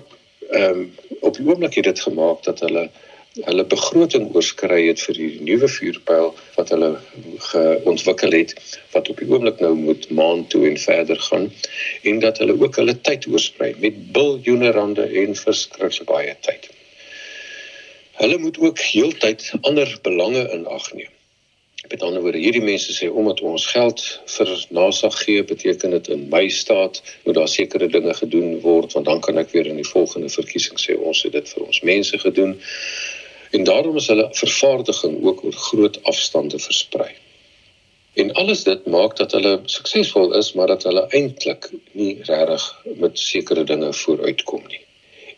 ehm 0.51 0.79
um, 0.79 0.95
op 1.21 1.37
die 1.37 1.47
oomblik 1.47 1.75
het 1.75 1.85
dit 1.85 2.01
gemaak 2.01 2.43
dat 2.43 2.61
hulle 2.61 2.91
hulle 3.35 3.65
begroting 3.67 4.29
oorskry 4.35 4.85
het 4.87 5.01
vir 5.03 5.17
die 5.19 5.41
nuwe 5.43 5.69
vuurpyl 5.77 6.29
wat 6.55 6.69
hulle 6.71 6.91
ontwikkel 7.91 8.37
het 8.37 8.53
wat 8.93 9.09
op 9.11 9.19
die 9.23 9.27
oomblik 9.31 9.59
nou 9.65 9.73
moet 9.79 10.07
maan 10.11 10.45
toe 10.53 10.63
en 10.69 10.79
verder 10.79 11.19
gaan 11.29 11.49
en 12.11 12.21
dat 12.23 12.39
hulle 12.39 12.55
ook 12.61 12.79
hulle 12.83 12.95
tyd 13.09 13.27
oorsprei 13.33 13.73
met 13.83 13.99
biljoene 14.19 14.71
rande 14.79 15.09
en 15.25 15.35
verskriklik 15.41 16.07
baie 16.13 16.37
tyd. 16.47 16.71
Hulle 18.23 18.39
moet 18.39 18.59
ook 18.63 18.79
heeltyd 18.79 19.51
ander 19.63 19.99
belange 20.07 20.47
in 20.55 20.67
ag 20.79 20.93
neem. 20.95 21.14
Met 21.89 22.03
ander 22.03 22.23
woorde, 22.23 22.39
hierdie 22.39 22.63
mense 22.65 22.95
sê 22.97 23.11
omdat 23.13 23.41
ons 23.45 23.67
geld 23.67 24.01
vir 24.37 24.53
NASA 24.73 25.11
gee, 25.13 25.43
beteken 25.45 25.91
dit 25.91 26.07
in 26.15 26.29
my 26.33 26.47
staat 26.49 27.03
moet 27.25 27.37
daar 27.37 27.49
sekere 27.49 27.89
dinge 27.93 28.15
gedoen 28.15 28.61
word 28.61 28.95
want 28.97 29.07
dan 29.07 29.21
kan 29.21 29.39
ek 29.43 29.51
weer 29.53 29.67
in 29.69 29.77
die 29.77 29.89
volgende 29.89 30.31
verkiesing 30.33 30.81
sê 30.81 30.97
ons 30.97 31.21
het 31.27 31.35
dit 31.37 31.51
vir 31.53 31.67
ons 31.67 31.81
mense 31.85 32.19
gedoen. 32.23 32.55
En 33.55 33.69
daarom 33.69 33.97
is 34.01 34.09
hulle 34.09 34.31
vervaardiging 34.33 35.19
ook 35.29 35.45
oor 35.45 35.59
groot 35.67 36.01
afstande 36.09 36.59
versprei. 36.59 37.11
En 38.15 38.33
alles 38.33 38.63
dit 38.65 38.87
maak 38.87 39.17
dat 39.17 39.33
hulle 39.37 39.61
suksesvol 39.65 40.33
is, 40.39 40.53
maar 40.53 40.73
dat 40.73 40.87
hulle 40.89 41.05
eintlik 41.11 41.69
nie 41.93 42.15
regtig 42.23 42.65
met 43.03 43.19
sekere 43.19 43.65
dinge 43.65 43.93
vooruitkom 43.93 44.63
nie. 44.69 44.81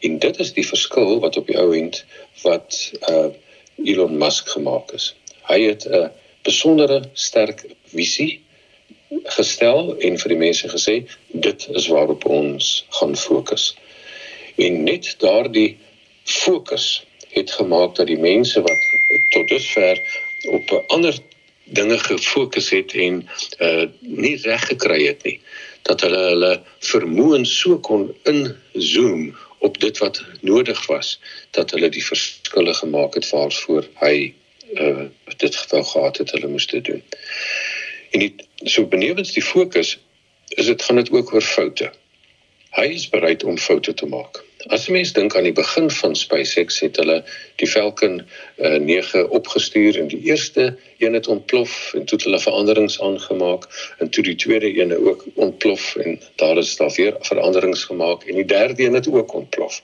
En 0.01 0.19
dit 0.23 0.39
is 0.45 0.53
die 0.53 0.67
verskil 0.67 1.19
wat 1.25 1.37
op 1.41 1.51
die 1.51 1.59
ou 1.59 1.73
end 1.77 2.05
wat 2.45 2.79
uh 3.11 3.27
Elon 3.85 4.15
Musk 4.17 4.49
gemaak 4.49 4.95
is. 4.97 5.11
Hy 5.49 5.59
het 5.63 5.85
'n 5.85 5.95
uh, 5.95 6.07
besondere 6.47 7.03
sterk 7.13 7.65
visie 7.93 8.41
gestel 9.37 9.95
en 10.03 10.19
vir 10.23 10.33
die 10.35 10.41
mense 10.41 10.71
gesê 10.71 10.97
dit 11.47 11.67
is 11.81 11.89
waarop 11.93 12.27
ons 12.27 12.71
gaan 12.99 13.15
fokus. 13.19 13.75
En 14.57 14.83
net 14.87 15.15
daardie 15.23 15.77
fokus 16.27 17.05
het 17.37 17.51
gemaak 17.59 17.95
dat 17.99 18.11
die 18.11 18.19
mense 18.19 18.63
wat 18.65 18.87
tot 19.35 19.49
dusver 19.49 20.01
op 20.51 20.73
ander 20.95 21.19
dinge 21.65 21.99
gefokus 21.99 22.71
het 22.71 22.95
en 22.95 23.23
uh 23.59 23.87
nie 24.01 24.37
reg 24.43 24.67
gekry 24.71 25.01
het 25.07 25.25
nie 25.27 25.39
dat 25.89 26.03
hulle 26.07 26.23
hulle 26.31 26.53
vermoëns 26.91 27.53
so 27.61 27.79
kon 27.89 28.09
inzoom 28.31 29.29
op 29.67 29.79
dit 29.83 29.99
wat 29.99 30.23
nodig 30.41 30.87
was 30.87 31.17
dat 31.59 31.75
hulle 31.75 31.91
die 31.91 32.05
verskille 32.05 32.75
gemaak 32.75 33.19
het 33.19 33.29
waarvoor 33.31 33.89
hy 34.03 34.17
uh 34.81 35.07
dit 35.37 35.57
geval 35.57 35.85
gehad 35.85 36.17
het 36.17 36.31
hulle 36.31 36.49
moes 36.49 36.67
dit 36.67 36.85
doen. 36.85 37.03
En 38.11 38.21
die 38.21 38.35
so 38.65 38.87
benewens 38.87 39.33
die 39.33 39.43
fokus 39.43 39.99
is 40.49 40.67
dit 40.67 40.83
gaan 40.83 40.97
dit 40.97 41.11
ook 41.11 41.33
oor 41.33 41.43
foute. 41.43 41.91
Hy 42.77 42.87
is 42.93 43.09
bereid 43.09 43.45
om 43.45 43.59
foute 43.59 43.95
te 43.95 44.07
maak. 44.07 44.43
As 44.69 44.89
'n 44.89 44.93
mens 44.93 45.13
dink 45.13 45.37
aan 45.37 45.47
die 45.47 45.53
begin 45.53 45.91
van 45.91 46.17
SpaceX 46.17 46.81
het 46.81 46.97
hulle 46.97 47.25
die 47.57 47.69
Falcon 47.69 48.19
uh, 48.21 48.75
eh, 48.75 48.81
9 48.83 49.31
opgestuur 49.31 49.99
en 50.01 50.09
die 50.09 50.21
eerste 50.23 50.77
een 50.99 51.13
het 51.13 51.29
ontplof 51.29 51.95
en 51.95 52.05
toe 52.05 52.19
het 52.19 52.27
hulle 52.27 52.41
veranderings 52.41 53.01
aangemaak 53.01 53.69
en 53.99 54.11
toe 54.11 54.25
die 54.25 54.35
tweede 54.35 54.81
een 54.81 54.97
ook 54.97 55.25
ontplof 55.35 55.97
en 55.97 56.21
daar 56.37 56.59
is 56.59 56.77
daar 56.77 56.93
weer 56.97 57.17
veranderings 57.21 57.85
gemaak 57.85 58.25
en 58.25 58.35
die 58.35 58.45
derde 58.45 58.83
een 58.83 58.95
het 58.95 59.09
ook 59.09 59.33
ontplof. 59.33 59.83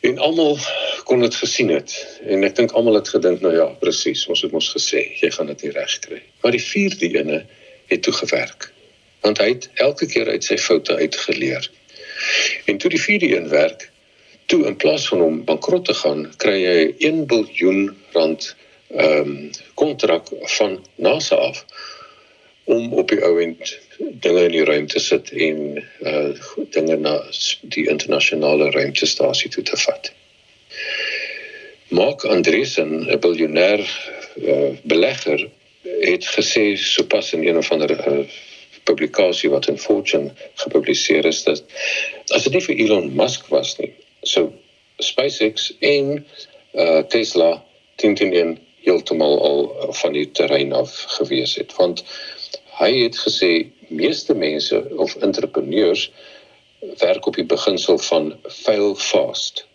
En 0.00 0.18
almal 0.18 0.58
kon 1.04 1.20
dit 1.20 1.34
gesien 1.34 1.70
het 1.74 1.94
en 2.26 2.44
ek 2.46 2.54
dink 2.56 2.72
almal 2.78 3.00
het 3.00 3.08
gedink 3.10 3.40
nou 3.42 3.54
ja, 3.54 3.66
presies, 3.82 4.26
ons 4.30 4.42
het 4.46 4.52
mos 4.54 4.70
gesê 4.74 5.02
jy 5.18 5.30
gaan 5.34 5.50
dit 5.50 5.64
nie 5.66 5.72
reg 5.74 5.94
kry. 6.04 6.20
Maar 6.42 6.54
die 6.54 6.62
vierde 6.62 7.10
ene 7.18 7.40
het 7.90 8.02
toe 8.06 8.14
gewerk. 8.14 8.70
Want 9.26 9.42
hy 9.42 9.48
het 9.56 9.68
elke 9.74 10.06
keer 10.06 10.30
uit 10.30 10.44
sy 10.44 10.58
foute 10.62 10.94
uitgeleer. 10.94 11.66
En 12.70 12.78
toe 12.78 12.90
die 12.90 13.02
vierde 13.02 13.32
een 13.34 13.48
werk, 13.50 13.88
toe 14.46 14.64
in 14.66 14.76
plaas 14.76 15.08
van 15.10 15.20
hom 15.24 15.42
bankrot 15.44 15.84
te 15.90 15.94
gaan, 15.94 16.28
kry 16.40 16.56
hy 16.62 16.78
1 17.10 17.26
biljoen 17.30 17.90
rand 18.14 18.54
ehm 18.88 19.34
um, 19.34 19.50
kontrak 19.76 20.30
van 20.56 20.78
NASA 20.96 21.36
af 21.36 21.64
om 22.64 22.92
op 22.92 23.10
die 23.12 23.20
ou 23.24 23.34
end 23.42 23.74
dinge 23.98 24.44
in 24.44 24.54
die 24.54 24.64
ruimte 24.64 25.00
sit 25.02 25.30
en 25.32 25.84
uh 26.00 26.32
dinge 26.74 26.96
na 26.96 27.14
die 27.74 27.88
internasionale 27.90 28.70
ruimtestasie 28.70 29.50
toe 29.50 29.64
te 29.64 29.76
vat. 29.84 30.12
Mark 31.88 32.24
Andreessen, 32.24 33.08
'n 33.08 33.18
biljoenêr 33.18 33.80
uh, 34.36 34.70
belegger, 34.82 35.48
het 35.82 36.26
gesê 36.26 36.76
sopas 36.76 37.32
in 37.32 37.46
een 37.46 37.56
of 37.56 37.70
ander 37.72 37.90
uh, 37.90 38.26
publikasie 38.84 39.50
wat 39.50 39.68
in 39.68 39.78
Fortune 39.78 40.32
gepubliseer 40.54 41.24
is 41.24 41.42
dat 41.44 41.64
as 42.28 42.44
dit 42.44 42.52
nie 42.52 42.64
vir 42.66 42.76
Elon 42.84 43.14
Musk 43.16 43.48
was 43.48 43.76
nie, 43.78 43.92
sou 44.22 44.50
SpaceX 44.98 45.72
en 45.80 46.24
uh, 46.74 47.02
Tesla 47.08 47.64
teen 47.96 48.14
teen 48.14 48.58
heeltemal 48.84 49.40
al 49.48 49.92
van 50.00 50.12
die 50.12 50.30
terrein 50.30 50.72
af 50.72 50.94
gewees 51.18 51.56
het 51.60 51.74
want 51.80 52.04
hy 52.78 52.92
het 53.02 53.18
gesê 53.18 53.52
meeste 53.88 54.34
mense 54.34 54.82
of 54.96 55.14
entrepreneurs 55.16 56.10
werk 56.98 57.26
op 57.26 57.36
die 57.36 57.46
beginsel 57.46 57.98
van 57.98 58.32
fail 58.42 58.94
fast. 58.94 59.66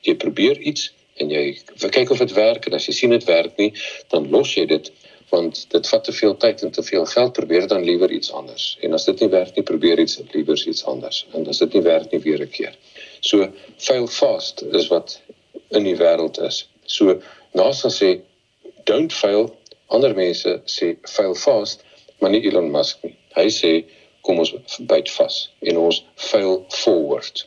Jy 0.00 0.16
probeer 0.16 0.58
iets 0.58 0.90
en 1.20 1.30
jy 1.30 1.58
kyk 1.78 2.10
of 2.10 2.18
dit 2.22 2.34
werk 2.36 2.66
en 2.66 2.76
as 2.78 2.86
jy 2.88 2.94
sien 2.96 3.14
dit 3.14 3.24
werk 3.28 3.58
nie, 3.58 3.72
dan 4.14 4.30
los 4.30 4.54
jy 4.56 4.66
dit 4.70 4.92
want 5.32 5.62
dit 5.72 5.86
vat 5.88 6.02
te 6.04 6.12
veel 6.12 6.34
tyd 6.36 6.62
en 6.62 6.72
te 6.76 6.82
veel 6.84 7.06
geld 7.08 7.32
probeer 7.32 7.66
dan 7.68 7.84
liewer 7.84 8.10
iets 8.12 8.32
anders. 8.36 8.76
En 8.84 8.92
as 8.92 9.06
dit 9.08 9.22
nie 9.24 9.30
werk 9.32 9.56
nie, 9.56 9.64
probeer 9.64 10.00
iets 10.02 10.18
liewer 10.34 10.60
iets 10.68 10.84
anders. 10.84 11.22
En 11.32 11.46
as 11.48 11.62
dit 11.62 11.78
nie 11.78 11.82
werk 11.86 12.12
nie 12.12 12.20
weer 12.20 12.42
'n 12.44 12.50
keer. 12.50 12.76
So 13.20 13.48
fail 13.78 14.06
fast 14.06 14.62
is 14.62 14.88
wat 14.88 15.20
in 15.70 15.84
die 15.84 15.96
wêreld 15.96 16.40
is. 16.42 16.68
So 16.84 17.20
NASA 17.54 17.88
sê 17.88 18.20
don't 18.84 19.12
fail, 19.12 19.56
ander 19.88 20.14
mense 20.14 20.60
sê 20.66 20.96
fail 21.08 21.34
fast 21.34 21.84
maar 22.20 22.30
nie 22.30 22.44
Elon 22.46 22.70
Musk 22.70 23.02
nie. 23.02 23.16
Hy 23.36 23.48
sê 23.50 23.72
kom 24.22 24.38
ons 24.38 24.54
byt 24.90 25.10
vas 25.16 25.38
en 25.62 25.80
ons 25.86 26.04
fail 26.30 26.62
forward. 26.82 27.44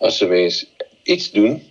As 0.00 0.22
'n 0.22 0.28
mens 0.28 0.64
iets 1.04 1.30
doen 1.30 1.62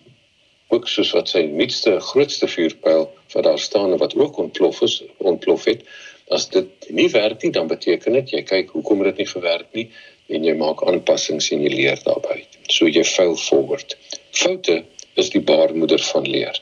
ook 0.73 0.87
soos 0.87 1.11
wat 1.11 1.29
sy 1.29 1.43
nuutste 1.45 1.99
grootste 1.99 2.47
vuurpyl 2.47 3.09
wat 3.33 3.43
daar 3.43 3.59
staan 3.59 3.91
en 3.91 4.01
wat 4.01 4.15
ook 4.15 4.37
ontplof 4.37 4.81
is, 4.81 5.03
ontplof 5.17 5.65
het, 5.65 5.83
as 6.29 6.49
dit 6.49 6.89
nie 6.89 7.09
werk 7.09 7.43
nie, 7.43 7.51
dan 7.51 7.67
beteken 7.67 8.13
dit 8.13 8.33
jy 8.37 8.41
kyk 8.47 8.71
hoekom 8.73 9.03
dit 9.03 9.21
nie 9.21 9.29
gewerk 9.29 9.69
nie 9.77 9.89
en 10.33 10.45
jy 10.47 10.53
maak 10.57 10.81
aanpassings 10.87 11.51
en 11.51 11.61
jy 11.65 11.73
leer 11.73 11.99
daarbey. 12.05 12.45
So 12.71 12.87
jy 12.87 13.03
fail 13.03 13.35
forward. 13.35 13.97
Foute 14.31 14.83
is 15.19 15.29
die 15.29 15.43
baarmoeder 15.45 16.01
van 16.13 16.29
leer. 16.29 16.61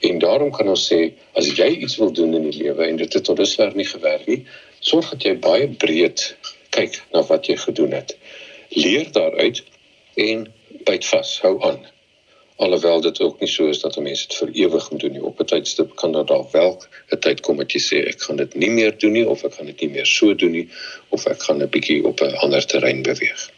En 0.00 0.18
daarom 0.18 0.50
kan 0.50 0.68
ons 0.72 0.86
sê 0.88 1.12
as 1.36 1.50
jy 1.58 1.68
iets 1.84 1.98
wil 2.00 2.12
doen 2.16 2.34
in 2.38 2.48
die 2.48 2.56
lewe 2.62 2.86
en 2.88 2.96
dit 2.96 3.12
het 3.12 3.24
tot 3.24 3.36
dusver 3.36 3.74
nie 3.76 3.86
gewerk 3.86 4.26
nie, 4.26 4.40
sorg 4.80 5.10
dat 5.12 5.22
jy 5.22 5.36
baie 5.38 5.68
breed 5.68 6.24
kyk 6.74 7.00
na 7.12 7.22
wat 7.28 7.46
jy 7.50 7.56
gedoen 7.60 7.92
het. 7.92 8.16
Leer 8.74 9.08
daaruit 9.12 9.62
en 10.14 10.46
byt 10.86 11.06
vas, 11.06 11.32
hou 11.44 11.56
aan. 11.66 11.80
Alhoewel 12.60 13.00
dit 13.00 13.20
ook 13.24 13.40
nie 13.40 13.48
so 13.48 13.68
is 13.72 13.80
dat 13.80 13.96
mense 13.96 14.26
dit 14.28 14.36
vir 14.36 14.50
ewig 14.64 14.90
moet 14.90 15.00
doen 15.00 15.14
nie. 15.16 15.22
Op 15.24 15.40
'n 15.40 15.48
tydstip 15.52 15.94
kan 15.96 16.12
daar 16.12 16.26
dalk 16.26 16.52
wel 16.52 16.82
'n 17.12 17.18
tyd 17.18 17.40
kom 17.40 17.56
wat 17.56 17.72
jy 17.72 17.80
sê 17.80 18.02
ek 18.08 18.22
gaan 18.22 18.36
dit 18.36 18.54
nie 18.54 18.70
meer 18.70 18.98
doen 18.98 19.12
nie 19.12 19.26
of 19.28 19.44
ek 19.44 19.54
gaan 19.54 19.66
dit 19.66 19.80
nie 19.80 19.88
meer 19.88 20.06
so 20.06 20.34
doen 20.34 20.52
nie 20.52 20.68
of 21.08 21.26
ek 21.26 21.42
gaan 21.42 21.62
'n 21.62 21.68
bietjie 21.68 22.04
op 22.04 22.20
'n 22.20 22.36
ander 22.44 22.66
terrein 22.66 23.02
beweeg. 23.02 23.50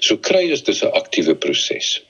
So 0.00 0.16
kry 0.16 0.50
is 0.50 0.62
dis 0.62 0.82
'n 0.82 0.94
aktiewe 0.94 1.34
proses. 1.34 2.02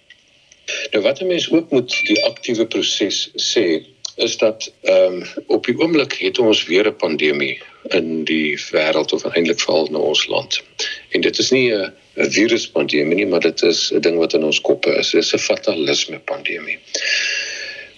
Nou 0.93 1.03
wat 1.03 1.21
'n 1.21 1.27
mens 1.27 1.50
ook 1.50 1.71
moet 1.71 2.00
die 2.07 2.25
aktiewe 2.25 2.67
proses 2.67 3.31
sê 3.37 3.85
is 4.19 4.37
dat 4.37 4.73
ehm 4.83 5.13
um, 5.13 5.25
op 5.47 5.67
die 5.67 5.79
oomblik 5.79 6.13
het 6.13 6.39
ons 6.39 6.65
weer 6.67 6.87
'n 6.87 6.97
pandemie 6.97 7.63
in 7.89 8.25
die 8.25 8.59
wêreld 8.71 9.13
of 9.13 9.25
eintlik 9.25 9.61
veral 9.61 9.87
in 9.87 9.95
ons 9.95 10.27
land. 10.27 10.63
En 11.11 11.21
dit 11.21 11.39
is 11.39 11.51
nie 11.51 11.73
'n 11.75 11.93
viruspandemie 12.15 13.15
nie, 13.15 13.27
maar 13.27 13.41
dit 13.41 13.63
is 13.63 13.93
'n 13.93 14.01
ding 14.01 14.19
wat 14.19 14.35
in 14.35 14.45
ons 14.45 14.61
koppe 14.61 14.91
is. 14.91 15.11
Dit 15.11 15.23
is 15.23 15.35
'n 15.35 15.39
fatalisme 15.39 16.19
pandemie. 16.19 16.79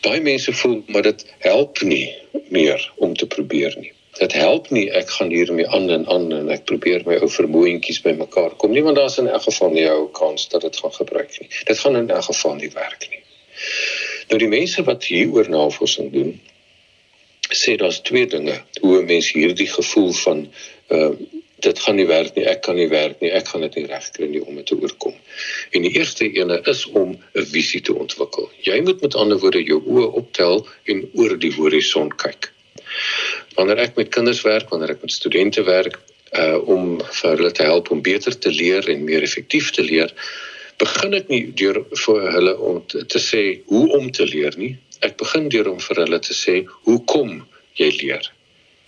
Baie 0.00 0.20
mense 0.20 0.52
voel 0.52 0.82
maar 0.86 1.02
dit 1.02 1.26
help 1.38 1.80
nie 1.80 2.14
meer 2.48 2.92
om 2.96 3.16
te 3.16 3.26
probeer 3.26 3.76
nie. 3.78 3.92
Dit 4.18 4.32
help 4.32 4.70
nie 4.70 4.90
ek 4.90 5.10
gaan 5.10 5.30
hiermee 5.30 5.68
aan 5.68 5.90
en 5.90 6.08
aan 6.08 6.32
en 6.32 6.50
ek 6.50 6.64
probeer 6.64 7.02
my 7.06 7.14
ou 7.14 7.28
vermoëntjies 7.28 8.00
bymekaar 8.00 8.56
kom 8.56 8.72
nie 8.72 8.82
want 8.82 8.96
daar's 8.96 9.18
in 9.18 9.28
elk 9.28 9.42
geval 9.42 9.70
nie 9.70 9.88
'n 9.88 10.12
kans 10.12 10.48
dat 10.48 10.60
dit 10.60 10.76
gaan 10.76 10.92
gebruik 10.92 11.40
nie. 11.40 11.48
Dit 11.64 11.78
gaan 11.78 11.96
in 11.96 12.10
elk 12.10 12.24
geval 12.24 12.54
nie 12.54 12.70
werk 12.70 13.06
nie. 13.10 13.22
Nou 14.30 14.38
die 14.38 14.50
mense 14.50 14.82
wat 14.86 15.04
hieroor 15.10 15.48
navorsing 15.50 16.12
doen, 16.14 16.34
sê 17.50 17.74
daar's 17.76 18.00
twee 18.06 18.26
dinge 18.30 18.60
hoe 18.80 18.98
'n 19.00 19.06
mens 19.06 19.32
hierdie 19.34 19.70
gevoel 19.70 20.12
van 20.24 20.48
uh 20.88 21.12
dit 21.60 21.78
gaan 21.78 21.96
nie 21.96 22.06
werk 22.06 22.34
nie, 22.34 22.44
ek 22.48 22.62
kan 22.64 22.76
nie 22.76 22.88
werk 22.88 23.20
nie, 23.20 23.30
ek 23.36 23.48
gaan 23.48 23.60
dit 23.60 23.74
nie 23.74 23.86
regkry 23.86 24.26
nie 24.26 24.40
om 24.40 24.54
dit 24.56 24.66
te 24.66 24.78
oorkom. 24.80 25.12
En 25.76 25.82
die 25.82 25.92
eerste 25.92 26.24
ene 26.32 26.56
is 26.72 26.86
om 26.86 27.18
'n 27.34 27.44
visie 27.44 27.80
te 27.80 27.94
ontwikkel. 27.94 28.50
Jy 28.64 28.80
moet 28.80 29.00
met 29.00 29.14
ander 29.14 29.38
woorde 29.38 29.62
jou 29.62 29.82
oë 29.84 30.06
optel 30.22 30.66
en 30.84 31.10
oor 31.12 31.36
die 31.38 31.52
horison 31.52 32.08
kyk. 32.08 32.52
Wanneer 33.54 33.78
ek 33.78 33.96
met 33.96 34.08
kinders 34.08 34.42
werk, 34.42 34.70
wanneer 34.70 34.90
ek 34.90 35.02
met 35.02 35.12
studente 35.12 35.62
werk, 35.62 35.98
uh 36.32 36.56
om 36.68 37.00
vir 37.00 37.36
hulle 37.36 37.52
te 37.52 37.62
help 37.62 37.90
om 37.90 38.02
beter 38.02 38.38
te 38.38 38.50
leer 38.50 38.88
en 38.88 39.04
meer 39.04 39.22
effektief 39.22 39.70
te 39.70 39.82
leer, 39.82 40.14
begin 40.80 41.16
ek 41.18 41.28
nie 41.28 41.44
deur 41.60 41.82
vir 41.92 42.26
hulle 42.34 42.56
om 42.72 42.82
te, 42.88 43.04
te 43.04 43.20
sê 43.20 43.44
hoe 43.70 43.86
om 43.98 44.10
te 44.16 44.26
leer 44.28 44.56
nie. 44.60 44.74
Ek 45.04 45.18
begin 45.20 45.48
deur 45.52 45.68
om 45.74 45.80
vir 45.84 46.04
hulle 46.04 46.20
te 46.24 46.36
sê 46.36 46.60
hoekom 46.88 47.40
jy 47.80 47.90
leer. 48.00 48.28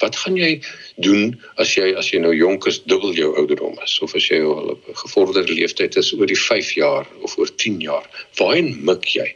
Wat 0.03 0.17
gaan 0.19 0.35
jy 0.35 0.57
doen 1.05 1.37
as 1.63 1.77
jy 1.77 1.93
as 1.99 2.09
jy 2.11 2.19
nou 2.25 2.33
jonk 2.35 2.67
is, 2.67 2.81
dubbel 2.91 3.13
jou 3.15 3.29
ouderdom 3.39 3.77
is 3.85 3.93
of 4.03 4.17
as 4.19 4.27
jy 4.33 4.41
al 4.43 4.73
op 4.75 4.89
'n 4.89 4.99
gevorderde 5.03 5.55
leeftyd 5.55 5.97
is 6.01 6.11
oor 6.17 6.27
die 6.27 6.39
5 6.39 6.73
jaar 6.75 7.07
of 7.23 7.37
oor 7.39 7.53
10 7.65 7.79
jaar? 7.85 8.09
Waarheen 8.41 8.73
mik 8.89 9.07
jy? 9.15 9.29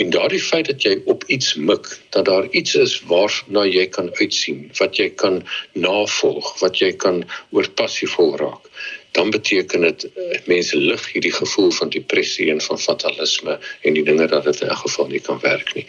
En 0.00 0.10
daardie 0.10 0.40
feit 0.40 0.70
dat 0.72 0.82
jy 0.82 0.96
op 1.04 1.24
iets 1.28 1.54
mik, 1.54 1.90
dat 2.16 2.24
daar 2.24 2.48
iets 2.50 2.74
is 2.74 3.02
waarna 3.10 3.66
jy 3.68 3.86
kan 3.86 4.08
uitsien, 4.22 4.70
wat 4.80 4.96
jy 4.96 5.10
kan 5.10 5.42
navolg, 5.72 6.60
wat 6.60 6.80
jy 6.80 6.92
kan 6.96 7.24
oor 7.50 7.68
passievol 7.68 8.36
raak 8.40 8.70
dan 9.14 9.30
beteken 9.30 9.80
dit 9.80 10.04
uh, 10.04 10.38
mense 10.50 10.76
lig 10.76 11.02
hierdie 11.12 11.32
gevoel 11.32 11.70
van 11.70 11.90
depressie 11.94 12.48
en 12.50 12.60
van 12.60 12.78
fatalisme 12.82 13.58
en 13.86 13.94
die 13.94 14.02
dinge 14.02 14.26
dat 14.26 14.44
dit 14.44 14.60
in 14.60 14.70
'n 14.70 14.82
geval 14.82 15.06
nie 15.06 15.20
kan 15.20 15.38
werk 15.40 15.74
nie. 15.74 15.86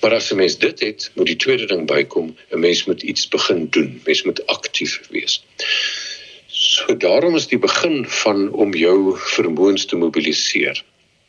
Maar 0.00 0.14
as 0.14 0.30
'n 0.32 0.36
mens 0.36 0.58
dit 0.58 0.80
het, 0.80 1.10
moet 1.14 1.26
die 1.26 1.36
tweede 1.36 1.66
ding 1.66 1.86
bykom, 1.86 2.34
'n 2.50 2.60
mens 2.60 2.84
moet 2.84 3.02
iets 3.02 3.28
begin 3.28 3.68
doen. 3.70 4.00
Mens 4.04 4.22
moet 4.22 4.46
aktief 4.46 5.00
wees. 5.10 5.44
So 6.46 6.96
daarom 6.96 7.36
is 7.36 7.46
die 7.46 7.58
begin 7.58 8.08
van 8.08 8.50
om 8.52 8.74
jou 8.74 9.14
vermoëns 9.36 9.84
te 9.86 9.96
mobiliseer 9.96 10.82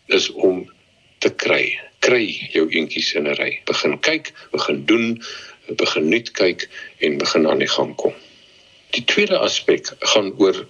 is 0.05 0.31
om 0.31 0.71
te 1.17 1.29
kry. 1.29 1.79
Kry 1.99 2.49
jou 2.51 2.65
eentjies 2.69 3.13
in 3.13 3.27
'n 3.27 3.37
ry. 3.37 3.61
Begin 3.65 3.99
kyk, 3.99 4.33
begin 4.51 4.85
doen, 4.85 5.23
begin 5.75 6.09
nuut 6.09 6.31
kyk 6.31 6.69
en 6.97 7.17
begin 7.17 7.47
aan 7.47 7.59
die 7.59 7.69
gang 7.69 7.95
kom. 7.95 8.13
Die 8.89 9.03
tweede 9.05 9.37
aspek 9.37 9.93
gaan 9.99 10.33
oor 10.37 10.65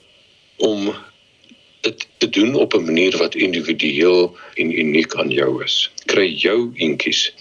om 0.59 0.91
dit 1.81 2.07
te 2.17 2.29
doen 2.29 2.55
op 2.55 2.73
'n 2.73 2.83
manier 2.83 3.17
wat 3.17 3.35
individueel 3.35 4.37
en 4.53 4.79
uniek 4.79 5.15
aan 5.15 5.31
jou 5.31 5.63
is. 5.63 5.91
Kry 6.05 6.27
jou 6.35 6.71
eentjies 6.75 7.33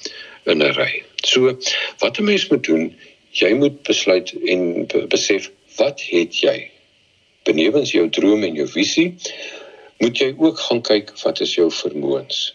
in 0.44 0.62
'n 0.62 0.72
ry. 0.72 1.02
So 1.22 1.58
wat 1.98 2.18
'n 2.18 2.24
mens 2.24 2.48
moet 2.48 2.64
doen, 2.64 2.96
jy 3.30 3.52
moet 3.54 3.82
besluit 3.82 4.34
en 4.44 4.86
besef 5.08 5.50
wat 5.76 6.00
het 6.00 6.40
jy? 6.40 6.70
Benewens 7.42 7.90
jou 7.90 8.08
droom 8.08 8.42
en 8.42 8.54
jou 8.54 8.68
visie, 8.68 9.14
moet 9.98 10.18
jy 10.18 10.34
ook 10.38 10.58
gaan 10.58 10.82
kyk 10.82 11.12
wat 11.22 11.40
is 11.40 11.54
jou 11.54 11.70
vermoëns. 11.72 12.54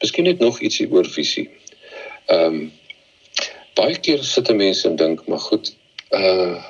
Miskien 0.00 0.24
net 0.24 0.38
nog 0.38 0.60
ietsie 0.60 0.90
oor 0.90 1.06
visie. 1.06 1.50
Ehm 2.26 2.54
um, 2.54 2.72
baie 3.74 3.98
keer 3.98 4.22
sit 4.22 4.52
mense 4.54 4.88
en 4.88 4.96
dink, 4.96 5.26
maar 5.26 5.38
goed, 5.38 5.74
uh 6.14 6.62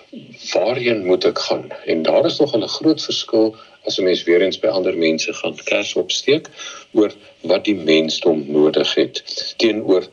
waarheen 0.52 1.04
moet 1.06 1.24
ek 1.24 1.38
gaan? 1.38 1.70
En 1.84 2.02
daar 2.02 2.24
is 2.24 2.38
nog 2.38 2.56
'n 2.56 2.68
groot 2.68 3.02
verskil 3.02 3.56
as 3.84 3.98
'n 3.98 4.04
mens 4.04 4.22
weer 4.22 4.42
eens 4.42 4.58
by 4.58 4.66
ander 4.66 4.96
mense 4.98 5.32
gaan 5.32 5.56
kers 5.64 5.94
opsteek 5.94 6.48
oor 6.92 7.12
wat 7.40 7.64
die 7.64 7.74
mensdom 7.74 8.44
nodig 8.46 8.94
het 8.94 9.22
teenoor 9.56 10.06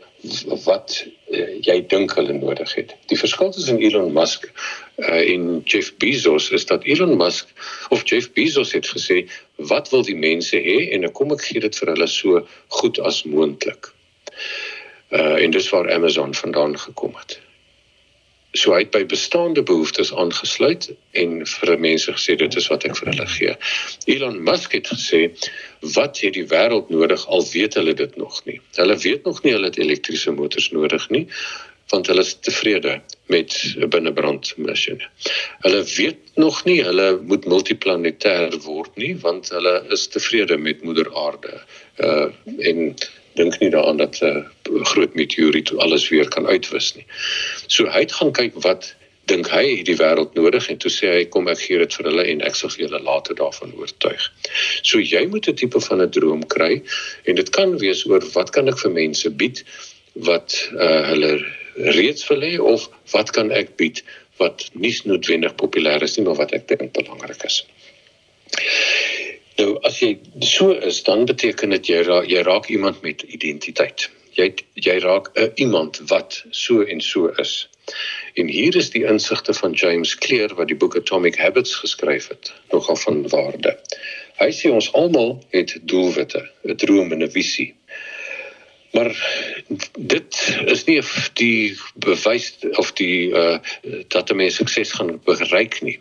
wat 0.65 1.05
uh, 1.29 1.47
jy 1.65 1.77
dink 1.87 2.13
hulle 2.13 2.33
nodig 2.33 2.73
het. 2.75 2.95
Die 3.05 3.17
verskil 3.17 3.51
tussen 3.51 3.79
Elon 3.81 4.13
Musk 4.13 4.51
uh, 4.97 5.33
en 5.33 5.61
Jeff 5.65 5.95
Bezos 5.97 6.49
is 6.49 6.65
dat 6.65 6.83
Elon 6.83 7.17
Musk 7.17 7.47
of 7.89 8.03
Jeff 8.09 8.31
Bezos 8.31 8.71
het 8.71 8.87
gesê 8.87 9.23
wat 9.55 9.89
wil 9.89 10.03
die 10.03 10.17
mense 10.17 10.57
hê 10.57 10.91
en 10.93 11.07
ek 11.09 11.13
kom 11.17 11.33
ek 11.33 11.47
gee 11.49 11.59
dit 11.59 11.75
vir 11.81 11.93
hulle 11.93 12.07
so 12.07 12.43
goed 12.67 12.99
as 12.99 13.23
moontlik. 13.23 13.93
Uh 15.09 15.41
en 15.43 15.51
dis 15.51 15.69
waar 15.69 15.89
Amazon 15.91 16.33
vandaan 16.33 16.77
gekom 16.79 17.17
het. 17.17 17.39
So 18.53 18.73
het 18.75 18.91
by 18.91 19.05
bestaande 19.07 19.63
behoeftes 19.63 20.11
aangesluit 20.13 20.89
en 21.15 21.45
vir 21.47 21.77
mense 21.79 22.11
gesê 22.11 22.35
dit 22.35 22.55
is 22.59 22.67
wat 22.67 22.83
ek 22.87 22.97
vir 22.99 23.13
hulle 23.13 23.27
gee. 23.31 23.55
Elon 24.11 24.41
Musk 24.43 24.75
het 24.75 24.91
gesê 24.91 25.21
wat 25.95 26.19
het 26.19 26.35
die 26.35 26.47
wêreld 26.51 26.91
nodig 26.91 27.23
al 27.27 27.45
weet 27.53 27.77
hulle 27.79 27.93
dit 27.95 28.17
nog 28.19 28.41
nie. 28.45 28.59
Hulle 28.75 28.97
weet 28.97 29.23
nog 29.29 29.39
nie 29.43 29.55
hulle 29.55 29.71
het 29.71 29.79
elektriese 29.79 30.35
motors 30.35 30.71
nodig 30.75 31.07
nie 31.15 31.27
want 31.91 32.07
hulle 32.07 32.23
is 32.23 32.35
tevrede 32.39 33.01
met 33.27 33.55
'n 33.75 33.89
binnebrandmasjiene. 33.93 35.07
Hulle 35.63 35.81
weet 35.95 36.19
nog 36.35 36.63
nie 36.65 36.83
hulle 36.83 37.07
moet 37.21 37.45
multiplanetêr 37.45 38.55
word 38.63 38.95
nie 38.95 39.15
want 39.23 39.49
hulle 39.49 39.75
is 39.95 40.07
tevrede 40.07 40.57
met 40.57 40.83
moeder 40.83 41.09
aarde. 41.15 41.61
Uh 41.99 42.29
en 42.59 42.95
dink 43.39 43.59
nie 43.59 43.69
daaraan 43.69 43.97
dat 43.97 44.21
'n 44.21 44.25
uh, 44.25 44.85
groot 44.93 45.13
meteoriet 45.15 45.75
alles 45.77 46.09
weer 46.09 46.27
kan 46.27 46.47
uitwis 46.47 46.95
nie. 46.95 47.05
So 47.67 47.85
hy 47.85 47.99
het 48.05 48.11
gaan 48.11 48.31
kyk 48.31 48.53
wat 48.63 48.95
dink 49.29 49.47
hy 49.53 49.83
die 49.87 49.95
wêreld 49.95 50.33
nodig 50.35 50.67
en 50.69 50.77
toe 50.81 50.91
sê 50.91 51.11
hy 51.15 51.25
kom 51.33 51.47
ek 51.51 51.61
gee 51.63 51.77
dit 51.77 51.93
vir 51.97 52.09
hulle 52.09 52.25
en 52.33 52.41
ek 52.47 52.55
sal 52.55 52.73
julle 52.77 52.99
later 52.99 53.37
daarvan 53.37 53.73
oortuig. 53.79 54.27
So 54.83 54.99
jy 54.99 55.25
moet 55.27 55.47
'n 55.47 55.55
tipe 55.55 55.79
van 55.79 56.01
'n 56.01 56.11
droom 56.11 56.43
kry 56.47 56.81
en 57.25 57.35
dit 57.35 57.49
kan 57.49 57.77
wees 57.77 58.05
oor 58.05 58.23
wat 58.33 58.51
kan 58.51 58.67
ek 58.67 58.79
vir 58.79 58.91
mense 58.91 59.29
bied 59.29 59.63
wat 60.27 60.69
uh, 60.73 61.03
hulle 61.11 61.45
reeds 61.75 62.27
wil 62.27 62.41
hê 62.41 62.57
of 62.59 62.89
wat 63.13 63.31
kan 63.31 63.51
ek 63.51 63.77
bied 63.77 64.03
wat 64.39 64.69
nie 64.73 64.93
noodwendig 65.05 65.55
populêr 65.55 66.03
is 66.03 66.17
nie 66.17 66.25
maar 66.25 66.39
wat 66.41 66.53
ek 66.57 66.67
dink 66.67 66.93
belangrik 66.97 67.43
is. 67.45 67.63
Nou 69.61 69.75
as 69.85 69.99
jy 70.01 70.15
so 70.41 70.71
is, 70.89 71.03
dan 71.05 71.27
beteken 71.29 71.75
dit 71.75 71.89
jy 71.91 71.99
raak, 72.07 72.25
jy 72.29 72.41
raak 72.47 72.69
iemand 72.73 73.03
met 73.05 73.21
identiteit. 73.37 74.07
Jy 74.33 74.47
jy 74.87 74.95
raak 75.03 75.29
'n 75.37 75.51
iemand 75.65 75.99
wat 76.09 76.39
so 76.49 76.81
en 76.81 77.01
so 77.01 77.29
is. 77.43 77.67
En 78.41 78.47
hier 78.47 78.75
is 78.75 78.89
die 78.89 79.03
insigte 79.05 79.53
van 79.53 79.73
James 79.73 80.15
Clear 80.15 80.55
wat 80.55 80.71
die 80.71 80.77
boek 80.83 80.95
Atomic 80.97 81.37
Habits 81.37 81.75
geskryf 81.83 82.29
het, 82.33 82.53
nogal 82.71 82.95
van 82.95 83.27
waarde. 83.29 83.75
Hy 84.39 84.49
sê 84.49 84.71
ons 84.73 84.89
almal 84.97 85.43
het 85.53 85.77
doelwitte, 85.83 86.41
'n 86.65 86.75
droom 86.75 87.11
en 87.11 87.23
'n 87.23 87.31
visie. 87.31 87.73
Maar 88.91 89.15
dit 89.99 90.57
is 90.65 90.83
nie 90.83 91.01
die 91.39 91.79
bewys 91.95 92.57
of 92.75 92.91
die 92.99 93.31
uh 93.31 93.57
dat 94.07 94.29
'n 94.29 94.35
mens 94.35 94.55
sukses 94.55 94.91
gaan 94.91 95.19
bereik 95.23 95.81
nie. 95.81 95.99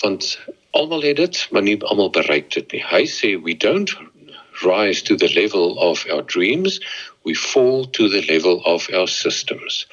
Want 0.00 0.38
almal 0.70 1.02
het 1.02 1.16
dit, 1.16 1.46
maar 1.50 1.62
nie 1.62 1.82
almal 1.82 2.10
bereik 2.10 2.50
dit 2.50 2.72
nie. 2.72 2.84
Hy 2.86 3.04
sê 3.06 3.34
we 3.42 3.56
don't 3.56 3.96
rise 4.62 5.02
to 5.02 5.14
the 5.14 5.32
level 5.32 5.72
of 5.78 6.06
our 6.08 6.22
dreams, 6.22 6.80
we 7.22 7.34
fall 7.34 7.90
to 7.90 8.08
the 8.08 8.22
level 8.24 8.62
of 8.64 8.90
our 8.92 9.08
systems. 9.08 9.86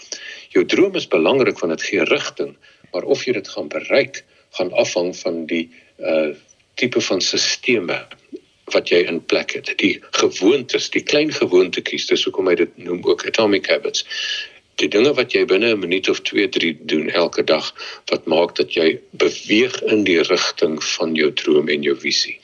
Jou 0.50 0.66
droom 0.66 0.96
is 0.96 1.08
belangrik 1.08 1.60
want 1.60 1.78
dit 1.78 1.88
gee 1.90 2.04
rigting, 2.04 2.56
maar 2.92 3.04
of 3.04 3.26
jy 3.26 3.34
dit 3.34 3.48
gaan 3.48 3.68
bereik, 3.68 4.24
gaan 4.50 4.74
afhang 4.74 5.16
van 5.18 5.46
die 5.46 5.70
uh 5.98 6.36
tipe 6.78 7.02
van 7.02 7.22
stelsels 7.22 8.17
wat 8.74 8.90
jy 8.90 9.06
in 9.08 9.26
plek 9.26 9.54
het. 9.56 9.74
Die 9.80 10.00
gewoontes, 10.12 10.90
die 10.90 11.04
klein 11.04 11.32
gewoontetjies, 11.32 12.08
dis 12.08 12.24
hoekom 12.28 12.48
hy 12.48 12.56
dit 12.56 12.78
noem 12.78 13.02
ook 13.08 13.26
atomic 13.26 13.70
habits 13.72 14.04
die 14.78 14.90
dinge 14.94 15.14
wat 15.18 15.34
jy 15.34 15.44
binne 15.50 15.72
'n 15.74 15.80
minuut 15.82 16.10
of 16.10 16.20
2 16.30 16.50
3 16.56 16.74
doen 16.92 17.10
elke 17.10 17.44
dag 17.44 17.74
wat 18.12 18.26
maak 18.26 18.56
dat 18.56 18.74
jy 18.74 19.00
beweeg 19.12 19.82
in 19.94 20.04
die 20.04 20.22
rigting 20.22 20.78
van 20.84 21.16
jou 21.16 21.32
droom 21.34 21.70
en 21.70 21.82
jou 21.84 21.96
visie. 21.96 22.38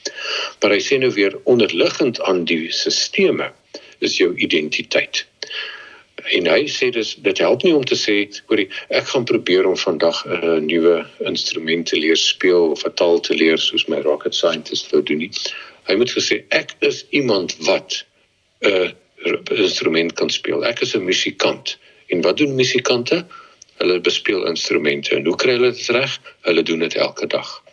Maar 0.62 0.72
hy 0.72 0.82
sê 0.82 0.98
nou 1.00 1.12
weer 1.12 1.38
onderliggend 1.44 2.22
aan 2.22 2.46
die 2.46 2.72
sisteme 2.72 3.52
is 4.00 4.18
jou 4.18 4.34
identiteit. 4.36 5.26
En 6.32 6.48
hy 6.48 6.66
sê 6.72 6.90
dis 6.90 7.16
dit 7.16 7.38
help 7.38 7.64
nie 7.64 7.76
om 7.76 7.86
te 7.86 7.96
sê 8.00 8.16
hoor 8.48 8.64
ek 8.90 9.08
gaan 9.14 9.26
probeer 9.26 9.68
om 9.68 9.78
vandag 9.78 10.26
'n 10.26 10.66
nuwe 10.66 11.06
instrument 11.20 11.86
te 11.86 12.00
leer 12.00 12.18
speel 12.18 12.72
of 12.72 12.86
'n 12.86 12.94
taal 12.96 13.20
te 13.20 13.36
leer 13.36 13.58
soos 13.58 13.88
my 13.88 14.02
rocket 14.02 14.36
scientist 14.36 14.92
wou 14.92 15.04
doen 15.04 15.18
nie. 15.18 15.32
Hy 15.88 15.96
moet 16.00 16.12
gesê 16.12 16.44
ek 16.50 16.76
is 16.80 17.06
iemand 17.10 17.56
wat 17.68 18.06
'n 18.64 18.96
instrument 19.50 20.14
kan 20.14 20.30
speel. 20.30 20.66
Ek 20.66 20.82
is 20.82 20.96
'n 20.96 21.06
musikant. 21.06 21.78
En 22.08 22.22
wat 22.22 22.38
doen 22.38 22.56
musikante? 22.56 23.26
Hulle 23.78 24.00
bespeel 24.00 24.46
instrumente. 24.48 25.16
En 25.16 25.26
hoe 25.26 25.36
kry 25.36 25.52
hulle 25.52 25.72
dit 25.72 25.88
reg? 25.88 26.20
Hulle 26.42 26.64
doen 26.64 26.80
dit 26.80 26.96
elke 26.96 27.28
dag. 27.28 27.64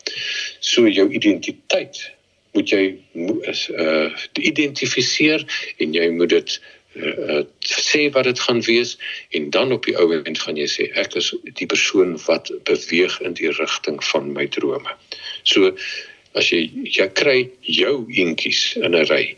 So 0.60 0.88
jou 0.88 1.10
identiteit 1.12 2.10
moet 2.52 2.70
jy 2.70 2.98
is 3.50 3.68
uh 3.70 4.10
identifiseer 4.34 5.44
en 5.78 5.94
jy 5.94 6.08
moet 6.10 6.32
dit 6.34 6.56
uh 6.98 7.42
sê 7.70 8.08
wat 8.14 8.26
dit 8.26 8.40
gaan 8.40 8.62
wees 8.66 8.96
en 9.30 9.50
dan 9.50 9.72
op 9.72 9.86
die 9.86 9.94
ou 9.98 10.08
end 10.18 10.40
gaan 10.42 10.58
jy 10.58 10.66
sê 10.66 10.88
ek 10.98 11.14
is 11.20 11.30
die 11.60 11.68
persoon 11.70 12.16
wat 12.26 12.50
beweeg 12.66 13.20
in 13.20 13.36
die 13.38 13.52
rigting 13.54 14.00
van 14.04 14.32
my 14.34 14.48
drome. 14.50 14.96
So 15.42 15.76
as 16.34 16.50
jy 16.52 16.70
jy 16.84 17.08
kry 17.08 17.50
jou 17.62 18.06
eentjies 18.10 18.76
in 18.76 18.94
'n 18.94 19.06
ry 19.06 19.36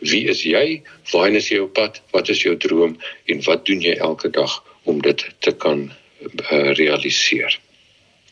Wie 0.00 0.24
is 0.32 0.42
jy? 0.48 0.80
Waarheen 1.12 1.36
is 1.36 1.50
jy 1.52 1.58
op 1.60 1.74
pad? 1.76 1.98
Wat 2.14 2.30
is 2.32 2.40
jou 2.40 2.54
droom 2.56 2.94
en 3.28 3.42
wat 3.44 3.66
doen 3.68 3.82
jy 3.84 3.98
elke 4.00 4.30
dag 4.32 4.54
om 4.88 5.02
dit 5.04 5.24
te 5.44 5.52
kan 5.52 5.90
uh, 5.90 6.70
realiseer? 6.78 7.58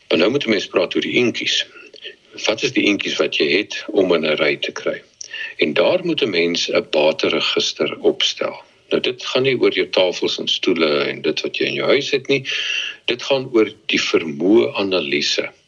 Maar 0.09 0.23
nou 0.23 0.31
moet 0.33 0.47
mense 0.49 0.71
praat 0.73 0.95
oor 0.97 1.05
die 1.05 1.19
eentjies. 1.21 1.61
Wat 2.47 2.65
is 2.65 2.73
die 2.73 2.87
eentjies 2.89 3.19
wat 3.21 3.37
jy 3.37 3.51
het 3.51 3.77
om 3.93 4.13
in 4.17 4.25
'n 4.25 4.39
ry 4.41 4.55
te 4.57 4.73
kry? 4.73 4.97
En 5.61 5.73
daar 5.77 6.01
moet 6.05 6.23
'n 6.25 6.33
mens 6.33 6.69
'n 6.69 6.89
bateregister 6.89 7.97
opstel. 8.01 8.57
Nou 8.89 9.01
dit 9.01 9.25
gaan 9.25 9.43
nie 9.43 9.57
oor 9.61 9.73
jou 9.73 9.87
tafels 9.89 10.39
en 10.39 10.47
stoele 10.47 11.05
en 11.05 11.21
dit 11.21 11.41
wat 11.41 11.57
jy 11.57 11.65
in 11.65 11.73
jou 11.73 11.87
huis 11.87 12.09
het 12.11 12.27
nie. 12.27 12.43
Dit 13.05 13.23
gaan 13.23 13.49
oor 13.53 13.69
die 13.85 14.01
vermoë 14.01 14.73
analise 14.73 15.45
vir 15.45 15.58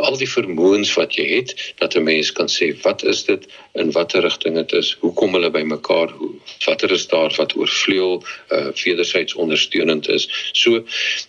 al 0.00 0.16
die 0.18 0.28
vermoëns 0.28 0.94
wat 0.94 1.14
jy 1.14 1.26
het 1.36 1.54
dat 1.78 1.94
'n 1.94 2.02
mens 2.02 2.32
kan 2.32 2.48
sê 2.48 2.72
wat 2.82 3.04
is 3.04 3.24
dit 3.24 3.46
in 3.74 3.90
watter 3.92 4.22
rigting 4.22 4.54
dit 4.54 4.72
is? 4.72 4.96
Hoe 5.00 5.12
kom 5.12 5.32
hulle 5.32 5.50
by 5.50 5.62
mekaar 5.62 6.10
hoe 6.10 6.30
watter 6.66 6.90
is 6.90 7.06
daar 7.06 7.34
wat 7.36 7.56
oorvleuel 7.56 8.24
uh, 8.50 8.72
wederzijds 8.84 9.34
ondersteunend 9.34 10.08
is? 10.08 10.28
So 10.52 10.84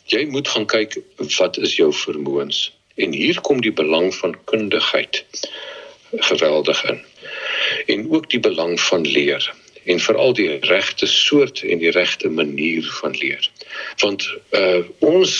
jy 0.06 0.26
moet 0.26 0.48
gaan 0.48 0.66
kyk 0.66 0.98
wat 1.38 1.58
is 1.58 1.76
jou 1.76 1.94
vermoëns? 1.94 2.72
En 2.96 3.12
hier 3.12 3.42
kom 3.42 3.62
die 3.62 3.74
belang 3.74 4.16
van 4.16 4.38
kundigheid 4.44 5.26
geweldig 6.12 6.84
in. 6.84 7.02
En 7.86 8.12
ook 8.12 8.30
die 8.30 8.40
belang 8.40 8.80
van 8.82 9.08
leer 9.08 9.54
en 9.86 10.00
veral 10.00 10.34
die 10.34 10.58
regte 10.66 11.06
soort 11.06 11.62
en 11.64 11.78
die 11.78 11.92
regte 11.92 12.30
manier 12.30 12.84
van 13.00 13.18
leer. 13.18 13.50
Want 14.02 14.28
uh 14.52 14.84
ons 15.00 15.34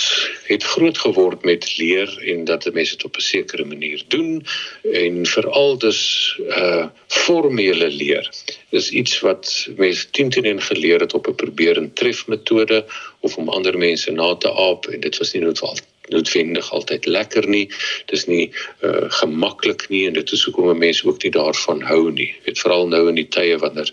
het 0.46 0.64
groot 0.64 0.98
geword 0.98 1.44
met 1.44 1.66
leer 1.78 2.12
en 2.32 2.44
dat 2.44 2.68
mense 2.72 2.96
dit 2.96 3.04
op 3.04 3.16
'n 3.16 3.20
sekere 3.20 3.64
manier 3.64 4.04
doen 4.08 4.46
en 4.92 5.26
veral 5.26 5.78
dus 5.78 6.00
uh 6.48 6.86
formele 7.06 7.88
leer. 7.88 8.30
Dis 8.70 8.90
iets 8.90 9.20
wat 9.20 9.68
mense 9.76 10.10
10 10.10 10.30
teen 10.30 10.62
geleer 10.62 11.00
het 11.00 11.14
op 11.14 11.28
'n 11.28 11.34
probeer 11.34 11.76
en 11.76 11.92
tref 11.92 12.26
metode 12.26 12.84
of 13.20 13.36
om 13.36 13.48
ander 13.48 13.78
mense 13.78 14.10
na 14.10 14.34
te 14.36 14.52
aap 14.52 14.86
en 14.86 15.00
dit 15.00 15.18
was 15.18 15.32
nie 15.32 15.42
noodwendig 15.42 15.84
noodwendig 16.14 16.70
altyd 16.72 17.06
lekker 17.06 17.48
nie. 17.48 17.66
Dis 18.12 18.26
nie 18.30 18.50
uh 18.86 19.06
gemaklik 19.20 19.86
nie 19.92 20.06
en 20.08 20.18
dit 20.18 20.32
is 20.32 20.44
hoekom 20.44 20.78
mense 20.78 21.06
ook 21.06 21.22
nie 21.22 21.32
daarvan 21.34 21.82
hou 21.82 22.10
nie. 22.10 22.32
Dit 22.44 22.58
veral 22.58 22.88
nou 22.88 23.06
in 23.08 23.20
die 23.20 23.28
tye 23.28 23.58
wanneer 23.62 23.92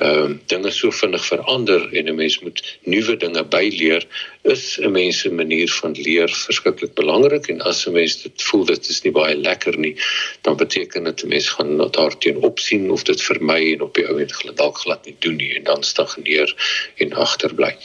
ehm 0.00 0.32
uh, 0.32 0.36
dinge 0.48 0.70
so 0.72 0.90
vinnig 0.90 1.24
verander 1.28 1.82
en 1.92 2.08
'n 2.08 2.14
mens 2.16 2.38
moet 2.40 2.60
nuwe 2.84 3.16
dinge 3.16 3.44
byleer, 3.44 4.06
is 4.42 4.78
'n 4.80 4.92
mens 4.92 5.18
se 5.20 5.30
manier 5.30 5.68
van 5.68 5.92
leer 5.92 6.30
verskriklik 6.44 6.94
belangrik 6.94 7.48
en 7.48 7.60
as 7.60 7.86
'n 7.86 7.92
mens 7.92 8.22
dit 8.22 8.42
voel 8.42 8.64
dit 8.64 8.88
is 8.88 9.02
nie 9.02 9.12
baie 9.12 9.36
lekker 9.36 9.78
nie, 9.78 9.96
dan 10.40 10.56
beteken 10.56 11.04
dit 11.04 11.24
'n 11.24 11.28
mens 11.28 11.48
gaan 11.48 11.76
na 11.76 11.88
daarteen 11.88 12.40
opsien 12.50 12.90
of 12.90 13.02
dit 13.02 13.22
vermy 13.22 13.72
en 13.72 13.80
op 13.80 13.94
die 13.94 14.08
ou 14.08 14.26
glad 14.26 14.56
dalk 14.56 14.78
glad 14.78 15.04
nie 15.04 15.16
doen 15.18 15.36
nie 15.36 15.54
en 15.56 15.64
dan 15.64 15.82
stagneer 15.82 16.54
en 16.96 17.12
agterbly. 17.12 17.76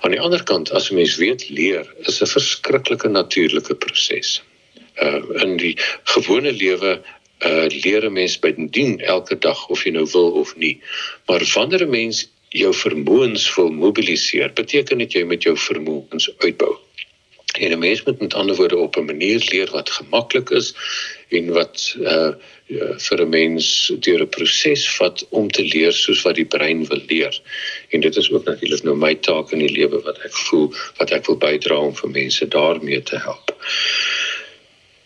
Aan 0.00 0.10
die 0.10 0.20
ander 0.20 0.42
kant, 0.42 0.70
as 0.70 0.90
'n 0.90 0.94
mens 0.94 1.16
weet 1.16 1.48
leer 1.50 1.86
is 1.98 2.20
'n 2.20 2.26
verskriklike 2.26 3.08
natuurlike 3.08 3.74
proses. 3.74 4.42
Uh 5.02 5.22
in 5.42 5.56
die 5.56 5.76
gewone 6.04 6.52
lewe 6.52 7.02
uh 7.44 7.66
leer 7.84 8.04
'n 8.06 8.12
mens 8.12 8.38
by 8.38 8.54
dien 8.56 9.00
elke 9.00 9.38
dag 9.38 9.68
of 9.68 9.84
jy 9.84 9.90
nou 9.90 10.06
wil 10.12 10.30
of 10.42 10.56
nie. 10.56 10.80
Maar 11.26 11.42
wanneer 11.54 11.84
'n 11.86 11.90
mens 11.90 12.28
jou 12.48 12.72
vermoëns 12.74 13.54
wil 13.54 13.70
mobiliseer, 13.70 14.52
beteken 14.52 14.98
dit 14.98 15.12
jy 15.12 15.24
met 15.24 15.42
jou 15.42 15.56
vermoëns 15.58 16.30
uitbou. 16.38 16.76
En 17.58 17.70
'n 17.70 17.78
mens 17.78 18.02
moet 18.02 18.20
met 18.20 18.34
ander 18.34 18.56
woorde 18.56 18.76
op 18.76 18.96
'n 18.96 19.04
manier 19.04 19.48
leer 19.50 19.70
wat 19.70 19.90
gemaklik 19.90 20.50
is 20.50 20.74
en 21.28 21.52
wat 21.52 21.96
uh 22.00 22.32
vir 23.06 23.20
'n 23.20 23.28
mens 23.28 23.92
deur 24.00 24.20
'n 24.22 24.28
proses 24.28 24.96
vat 24.96 25.26
om 25.28 25.50
te 25.50 25.62
leer 25.62 25.92
soos 25.92 26.22
wat 26.22 26.34
die 26.34 26.50
brein 26.54 26.86
wil 26.86 27.02
leer. 27.06 27.40
En 27.88 28.00
dit 28.00 28.16
is 28.16 28.30
ook 28.30 28.44
natuurlik 28.44 28.82
nou 28.82 28.96
my 28.96 29.14
taak 29.14 29.52
in 29.52 29.58
die 29.58 29.72
lewe 29.72 30.02
wat 30.02 30.18
ek 30.18 30.34
voel 30.34 30.74
wat 30.98 31.10
ek 31.10 31.26
wil 31.26 31.36
bydra 31.36 31.76
om 31.76 31.94
vir 31.94 32.10
mense 32.10 32.48
daarmee 32.48 33.02
te 33.02 33.18
help. 33.18 33.56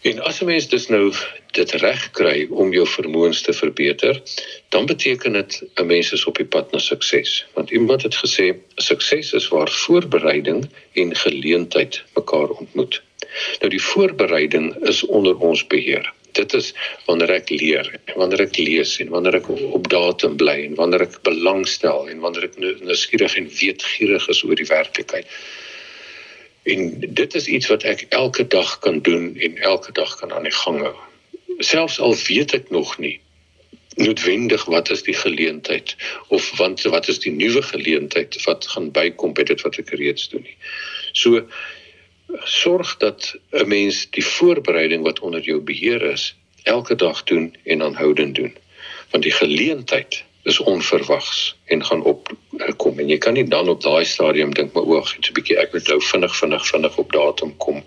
En 0.03 0.21
as 0.21 0.41
'n 0.41 0.45
mens 0.45 0.69
dus 0.69 0.87
nou 0.89 1.13
dit 1.51 1.71
reg 1.71 2.11
kry 2.11 2.47
om 2.51 2.73
jou 2.73 2.87
vermoëns 2.87 3.41
te 3.43 3.53
verbeter, 3.53 4.23
dan 4.69 4.87
beteken 4.87 5.33
dit 5.33 5.63
'n 5.75 5.87
mens 5.87 6.13
is 6.13 6.25
op 6.25 6.37
die 6.37 6.47
pad 6.47 6.71
na 6.73 6.79
sukses. 6.79 7.47
Want 7.55 7.71
iemand 7.71 8.03
het 8.03 8.15
gesê 8.15 8.55
sukses 8.77 9.33
is 9.33 9.49
waar 9.49 9.71
voorbereiding 9.71 10.69
en 10.93 11.17
geleentheid 11.17 12.03
mekaar 12.15 12.49
ontmoet. 12.49 13.03
Nou 13.61 13.71
die 13.71 13.83
voorbereiding 13.83 14.87
is 14.87 15.05
onder 15.07 15.37
ons 15.37 15.67
beheer. 15.67 16.13
Dit 16.33 16.55
is 16.55 16.75
wanneer 17.05 17.31
ek 17.31 17.51
leer, 17.51 18.01
wanneer 18.15 18.41
ek 18.41 18.57
lees 18.57 18.99
en 19.03 19.09
wanneer 19.09 19.35
ek 19.35 19.49
op 19.49 19.89
datum 19.89 20.37
bly 20.37 20.65
en 20.65 20.75
wanneer 20.75 21.01
ek 21.01 21.23
belangstel 21.23 22.09
en 22.09 22.21
wanneer 22.21 22.45
ek 22.45 22.59
nuuskierig 22.59 23.37
en 23.37 23.51
weetgierig 23.61 24.29
is 24.29 24.45
oor 24.45 24.55
die 24.55 24.71
werklikheid. 24.71 25.27
En 26.69 27.01
dit 27.01 27.35
is 27.35 27.47
iets 27.47 27.71
wat 27.73 27.83
ek 27.89 28.07
elke 28.09 28.47
dag 28.47 28.79
kan 28.85 29.01
doen 29.01 29.37
en 29.37 29.57
elke 29.57 29.93
dag 29.93 30.17
kan 30.21 30.33
aan 30.33 30.45
die 30.49 30.59
gang 30.65 30.83
hou. 30.85 30.95
Selfs 31.65 31.99
al 32.01 32.15
weet 32.27 32.53
ek 32.59 32.71
nog 32.75 32.99
nie 32.99 33.17
noodwendig 33.99 34.65
wat 34.65 34.91
is 34.95 35.03
die 35.03 35.17
geleentheid 35.17 35.97
of 36.29 36.51
want 36.59 36.83
wat 36.83 37.09
is 37.09 37.19
die 37.25 37.33
nuwe 37.33 37.63
geleentheid 37.63 38.37
wat 38.45 38.67
gaan 38.75 38.93
bykom 38.95 39.35
by 39.35 39.43
dit 39.49 39.65
wat 39.67 39.81
ek 39.83 39.91
reeds 39.99 40.29
doen 40.31 40.45
nie. 40.45 40.57
So 41.13 41.43
sorg 42.45 42.97
dat 43.03 43.35
'n 43.51 43.69
mens 43.69 44.07
die 44.11 44.25
voorbereiding 44.25 45.03
wat 45.03 45.21
onder 45.21 45.41
jou 45.41 45.61
beheer 45.61 46.03
is 46.13 46.35
elke 46.63 46.95
dag 46.95 47.25
doen 47.25 47.55
en 47.65 47.83
aanhoudend 47.83 48.35
doen. 48.35 48.55
Want 49.11 49.25
die 49.25 49.33
geleentheid 49.33 50.25
is 50.49 50.59
onverwags 50.61 51.57
en 51.65 51.85
gaan 51.85 52.03
opkom 52.03 52.99
en 52.99 53.09
jy 53.09 53.19
kan 53.19 53.37
nie 53.37 53.45
dan 53.45 53.69
op 53.69 53.83
daai 53.83 54.05
stadium 54.05 54.55
dink 54.55 54.73
maar 54.73 54.89
oog 54.97 55.15
iets 55.17 55.31
'n 55.31 55.37
bietjie 55.39 55.59
ek 55.61 55.73
moet 55.73 55.89
nou 55.89 56.01
vinnig 56.11 56.37
vinnig 56.41 56.67
vinnig 56.73 56.99
op 56.99 57.13
datum 57.13 57.57
kom 57.57 57.83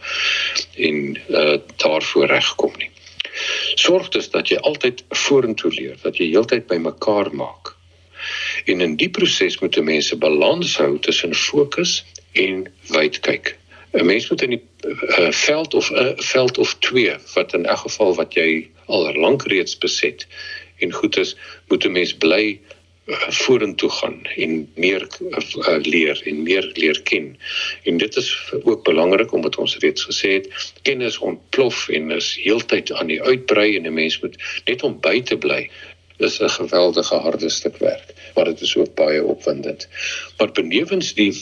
en 0.76 0.98
uh, 1.30 1.58
daarvoor 1.78 2.26
regkom 2.26 2.74
nie. 2.78 2.92
Sorg 3.76 4.10
dus 4.10 4.30
dat 4.30 4.50
jy 4.52 4.58
altyd 4.58 5.04
vorentoe 5.10 5.72
leer, 5.74 5.98
dat 6.04 6.18
jy 6.18 6.32
heeltyd 6.32 6.68
by 6.68 6.78
mekaar 6.78 7.32
maak. 7.36 7.76
En 8.66 8.82
in 8.82 8.96
die 8.96 9.10
proses 9.10 9.60
moet 9.60 9.78
'n 9.78 9.84
mens 9.84 10.12
'n 10.14 10.20
balans 10.20 10.78
hou 10.78 11.00
tussen 11.00 11.36
fokus 11.36 12.04
en 12.32 12.68
wyd 12.90 13.20
kyk. 13.20 13.58
'n 13.94 14.06
Mens 14.06 14.30
moet 14.30 14.42
in 14.42 14.50
die 14.50 14.64
uh, 14.86 15.32
veld 15.32 15.74
of 15.74 15.90
'n 15.92 15.96
uh, 15.96 16.14
veld 16.16 16.58
of 16.58 16.76
twee 16.80 17.16
wat 17.34 17.54
in 17.54 17.66
elk 17.66 17.84
geval 17.88 18.16
wat 18.16 18.34
jy 18.34 18.70
al 18.86 19.14
lank 19.16 19.44
reeds 19.48 19.78
beset 19.78 20.28
en 20.82 20.94
goed 20.94 21.18
is 21.18 21.36
moet 21.68 21.86
'n 21.86 21.92
mens 21.92 22.14
bly 22.14 22.60
uh, 23.06 23.30
vorentoe 23.30 23.90
gaan 23.90 24.22
en 24.36 24.72
meer 24.76 25.08
uh, 25.20 25.78
leer 25.82 26.22
en 26.26 26.44
meer 26.44 26.70
leer 26.74 27.02
ken. 27.02 27.38
En 27.84 27.98
dit 27.98 28.16
is 28.16 28.30
ook 28.64 28.84
belangrik 28.84 29.32
omdat 29.32 29.56
ons 29.56 29.78
reeds 29.78 30.06
gesê 30.10 30.30
het 30.40 30.74
kennis 30.82 31.18
ontplof 31.18 31.88
en 31.90 32.12
is 32.12 32.36
heeltyd 32.44 32.92
aan 32.92 33.08
die 33.08 33.22
uitbrei 33.22 33.76
en 33.78 33.88
'n 33.88 33.94
mens 33.94 34.20
moet 34.22 34.38
net 34.66 34.84
om 34.84 35.00
by 35.00 35.22
te 35.22 35.38
bly 35.38 35.70
is 36.22 36.40
'n 36.40 36.50
geweldige 36.50 37.16
harde 37.16 37.50
stuk 37.50 37.78
werk, 37.78 38.14
maar 38.36 38.46
dit 38.46 38.62
is 38.62 38.76
ook 38.76 38.96
baie 38.96 39.24
opwindend. 39.24 39.88
Maar 40.38 40.52
benewens 40.52 41.14
die 41.14 41.34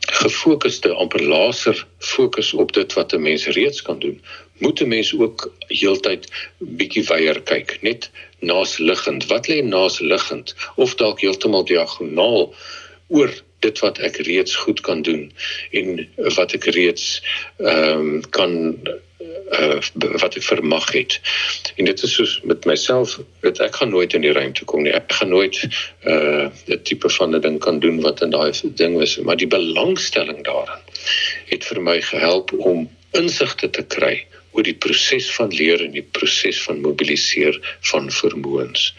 gefokusde 0.00 0.92
amper 0.92 1.22
laser 1.22 1.86
fokus 1.98 2.52
op 2.52 2.72
dit 2.72 2.92
wat 2.92 3.12
'n 3.12 3.22
mens 3.22 3.46
reeds 3.46 3.82
kan 3.82 3.98
doen, 3.98 4.22
moet 4.64 4.80
'n 4.80 4.88
mens 4.88 5.12
ook 5.14 5.48
heeltyd 5.68 6.28
bietjie 6.58 7.04
weier 7.12 7.40
kyk, 7.52 7.78
net 7.80 8.10
naasliggend. 8.38 9.26
Wat 9.32 9.48
lê 9.48 9.60
naasliggend 9.62 10.54
of 10.76 10.94
dalk 11.00 11.20
heeltemal 11.20 11.64
diagonaal 11.68 12.54
oor 13.08 13.32
dit 13.64 13.80
wat 13.84 13.98
ek 14.08 14.20
reeds 14.28 14.56
goed 14.64 14.80
kan 14.84 15.02
doen 15.02 15.32
en 15.70 16.08
wat 16.36 16.56
ek 16.58 16.68
reeds 16.76 17.22
ehm 17.56 18.00
um, 18.00 18.20
kan 18.36 18.54
uh, 19.58 19.78
wat 20.22 20.36
ek 20.36 20.44
vermag 20.44 20.90
het. 20.92 21.20
En 21.76 21.88
dit 21.88 22.02
is 22.02 22.14
soos 22.18 22.34
met 22.44 22.64
myself, 22.68 23.18
weet 23.44 23.60
ek 23.64 23.76
gaan 23.80 23.92
nooit 23.94 24.16
in 24.16 24.24
die 24.26 24.34
ruimte 24.36 24.64
kom 24.68 24.84
nie. 24.84 24.92
Ek 24.92 25.12
gaan 25.20 25.32
nooit 25.32 25.60
uh 26.04 26.48
'n 26.68 26.82
tipe 26.88 27.10
van 27.18 27.36
'n 27.36 27.40
ding 27.40 27.58
kan 27.58 27.80
doen 27.84 28.00
wat 28.00 28.22
in 28.22 28.30
daai 28.36 28.52
ding 28.80 28.98
was, 29.00 29.16
maar 29.18 29.36
die 29.36 29.52
belangstelling 29.58 30.44
daarin 30.44 30.84
het 31.52 31.64
vir 31.64 31.80
my 31.80 32.00
gehelp 32.00 32.52
om 32.52 32.88
insigte 33.12 33.70
te 33.70 33.82
kry 33.96 34.26
oor 34.54 34.66
die 34.66 34.78
proses 34.86 35.28
van 35.34 35.50
leer 35.50 35.82
en 35.82 35.94
die 35.96 36.06
proses 36.16 36.62
van 36.62 36.82
mobiliseer 36.84 37.58
van 37.90 38.10
vermoëns. 38.10 38.92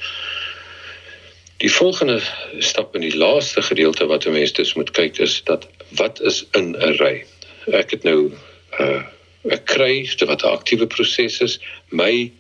Die 1.64 1.72
volgende 1.72 2.20
stap 2.60 2.96
in 2.96 3.06
die 3.06 3.16
laaste 3.16 3.62
gedeelte 3.64 4.08
wat 4.12 4.26
'n 4.28 4.36
mens 4.36 4.54
dus 4.54 4.74
moet 4.76 4.92
kyk 4.92 5.20
is 5.24 5.42
dat 5.44 5.68
wat 5.96 6.22
is 6.22 6.44
in 6.52 6.76
'n 6.76 6.96
ry. 7.00 7.24
Ek 7.72 7.92
het 7.92 8.04
nou 8.04 8.32
uh 8.80 9.04
ek 9.50 9.66
kry 9.66 10.10
wat 10.26 10.44
'n 10.44 10.52
aktiewe 10.58 10.88
proses 10.88 11.40
is, 11.42 11.60
my 11.90 12.32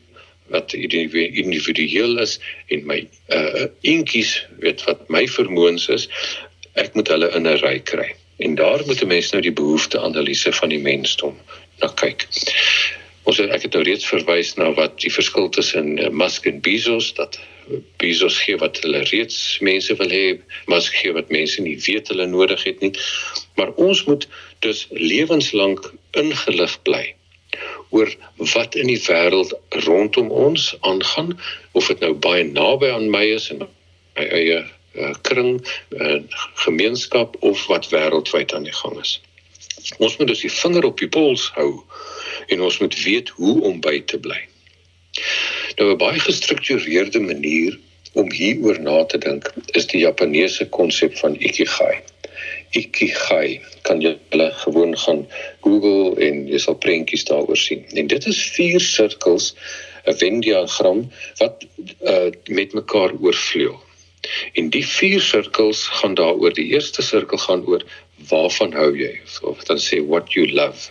wat 0.49 0.73
individueel 0.73 2.19
is 2.19 2.39
en 2.67 2.85
my 2.85 3.07
uh 3.29 3.65
eentjies 3.81 4.45
weet 4.59 4.83
wat 4.83 5.09
my 5.09 5.27
vermoëns 5.27 5.87
is, 5.89 6.09
ek 6.73 6.93
moet 6.93 7.07
hulle 7.07 7.31
in 7.35 7.47
'n 7.47 7.59
ry 7.63 7.79
kry. 7.79 8.15
En 8.37 8.55
daar 8.55 8.83
moet 8.85 9.01
'n 9.01 9.07
mens 9.07 9.31
nou 9.31 9.41
die 9.41 9.53
behoefte 9.53 9.99
analise 9.99 10.51
van 10.53 10.69
die 10.69 10.79
mensdom 10.79 11.39
na 11.79 11.87
kyk. 11.87 12.27
Ons 13.25 13.41
het 13.41 13.49
ek 13.55 13.65
het 13.65 13.73
nou 13.73 13.83
reeds 13.85 14.05
verwys 14.05 14.53
na 14.59 14.69
wat 14.77 14.99
die 15.01 15.13
verskil 15.13 15.49
tussen 15.49 15.97
uh, 15.97 16.09
Musk 16.13 16.45
en 16.49 16.61
Bezos 16.65 17.13
dat 17.17 17.39
Bezos 17.97 18.37
gee 18.45 18.57
wat 18.61 18.77
hulle 18.83 19.01
reeds 19.09 19.57
mense 19.65 19.95
wil 19.97 20.11
hê, 20.13 20.25
Musk 20.69 20.93
gee 21.01 21.13
wat 21.15 21.33
mense 21.33 21.61
nie 21.65 21.77
weet 21.87 22.11
hulle 22.13 22.27
nodig 22.29 22.63
het 22.67 22.83
nie. 22.85 22.93
Maar 23.57 23.73
ons 23.81 24.03
moet 24.05 24.27
dus 24.65 24.85
lewenslank 24.93 25.89
ingelig 26.13 26.77
bly 26.85 27.05
oor 27.89 28.11
wat 28.53 28.75
in 28.75 28.89
die 28.91 29.01
wêreld 29.07 29.53
rondom 29.87 30.29
ons 30.29 30.73
aangaan 30.81 31.33
of 31.71 31.87
dit 31.87 32.01
nou 32.05 32.13
baie 32.27 32.43
naby 32.45 32.91
aan 32.93 33.09
my 33.13 33.23
is 33.35 33.49
en 33.53 33.63
my 33.63 34.25
eie 34.25 34.59
uh, 34.61 35.13
kring 35.27 35.57
uh, 35.97 36.19
gemeenskap 36.65 37.37
of 37.41 37.65
wat 37.71 37.89
wêreldwyd 37.93 38.53
aan 38.53 38.67
die 38.67 38.75
gang 38.83 38.99
is. 39.01 39.17
Ons 39.97 40.17
moet 40.17 40.27
dus 40.27 40.43
die 40.45 40.51
vinger 40.51 40.85
op 40.87 41.01
die 41.01 41.09
pols 41.09 41.49
hou 41.57 41.71
En 42.47 42.61
ons 42.61 42.77
moet 42.79 43.03
weet 43.03 43.29
hoe 43.29 43.61
om 43.61 43.79
by 43.81 43.99
te 44.05 44.19
bly. 44.19 44.41
Nou 45.77 45.91
'n 45.91 45.97
baie 45.97 46.19
gestruktureerde 46.19 47.19
manier 47.19 47.79
om 48.13 48.31
hieroor 48.31 48.79
na 48.79 49.03
te 49.05 49.17
dink 49.17 49.53
is 49.79 49.87
die 49.91 50.01
Japaneese 50.03 50.69
konsep 50.69 51.17
van 51.17 51.35
ikigai. 51.39 51.99
Ikigai 52.71 53.61
kan 53.87 54.01
jy 54.01 54.15
hulle 54.29 54.51
gewoon 54.63 54.97
gaan 54.97 55.25
Google 55.61 56.15
en 56.27 56.47
jy 56.47 56.59
sal 56.63 56.77
prentjies 56.85 57.27
daaroor 57.27 57.59
sien. 57.59 57.83
En 57.99 58.07
dit 58.07 58.27
is 58.31 58.43
vier 58.55 58.79
sirkels, 58.79 59.53
'n 60.05 60.15
Venn-diagram 60.21 61.11
wat 61.39 61.65
uh, 62.01 62.31
met 62.47 62.73
mekaar 62.73 63.11
oorvleuel. 63.19 63.79
En 64.53 64.69
die 64.69 64.85
vier 64.85 65.21
sirkels 65.21 65.85
gaan 65.99 66.15
daaroor. 66.15 66.53
Die 66.53 66.67
eerste 66.73 67.01
sirkel 67.01 67.37
gaan 67.37 67.65
oor 67.65 67.83
waarvan 68.29 68.73
hou 68.73 68.91
jy? 68.97 69.13
Of 69.41 69.63
dan 69.69 69.81
sê 69.81 70.01
what 70.05 70.33
you 70.33 70.47
love. 70.51 70.89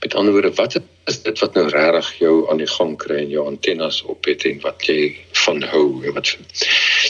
Met 0.00 0.14
ander 0.14 0.32
woorde, 0.32 0.52
wat 0.54 0.78
is 1.04 1.22
dit 1.22 1.38
wat 1.38 1.54
nou 1.54 1.68
regtig 1.68 2.08
jou 2.18 2.34
aan 2.50 2.60
die 2.60 2.70
gang 2.70 2.96
kry 3.00 3.16
en 3.22 3.30
jou 3.32 3.46
antennes 3.46 4.02
op 4.02 4.24
het 4.24 4.44
en 4.44 4.60
wat 4.64 4.86
jy 4.88 5.16
van 5.44 5.62
hou 5.62 6.04
en 6.04 6.16
wat 6.16 6.36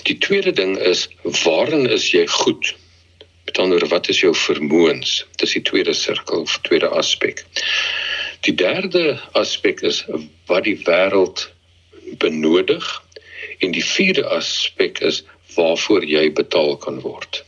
Die 0.07 0.19
tweede 0.19 0.53
ding 0.53 0.77
is 0.79 1.09
waarin 1.45 1.89
is 1.91 2.11
jy 2.11 2.27
goed? 2.27 2.75
Met 3.45 3.59
ander 3.59 3.79
woorde, 3.79 3.95
wat 3.95 4.09
is 4.09 4.21
jou 4.21 4.35
vermoëns? 4.35 5.25
Dis 5.37 5.57
die 5.59 5.63
tweede 5.63 5.95
sirkel 5.95 6.47
of 6.47 6.59
tweede 6.63 6.89
aspek. 6.89 7.45
Die 8.47 8.55
derde 8.55 9.19
aspek 9.33 9.83
is 9.83 10.05
wat 10.47 10.65
die 10.69 10.79
wêreld 10.87 11.49
benodig 12.23 13.03
en 13.59 13.73
die 13.73 13.85
vierde 13.85 14.27
aspek 14.29 15.01
is 15.01 15.25
waarvoor 15.57 16.05
jy 16.05 16.29
betaal 16.33 16.77
kan 16.77 17.01
word. 17.01 17.46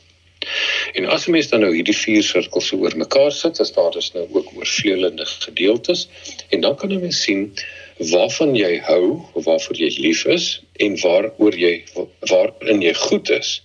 En 0.92 1.06
as 1.06 1.26
'n 1.26 1.30
mens 1.30 1.48
dan 1.48 1.60
nou 1.60 1.72
hierdie 1.74 1.96
vier 1.96 2.22
sirkels 2.22 2.72
oor 2.72 2.96
mekaar 2.96 3.32
sit, 3.32 3.60
as 3.60 3.72
daar 3.72 3.96
is 3.96 4.12
nou 4.12 4.26
ook 4.32 4.48
oorvleelende 4.56 5.26
gedeeltes 5.26 6.08
en 6.48 6.60
dan 6.60 6.76
kan 6.76 6.92
'n 6.92 7.00
mens 7.00 7.22
sien 7.22 7.52
waarvan 7.98 8.54
jy 8.56 8.78
hou 8.86 9.22
of 9.32 9.44
waarvoor 9.44 9.76
jy 9.76 9.90
lief 9.98 10.24
is 10.24 10.62
en 10.72 10.98
waaroor 11.00 11.58
jy 11.58 11.84
waarin 12.30 12.82
jy 12.82 12.94
goed 12.94 13.30
is. 13.30 13.62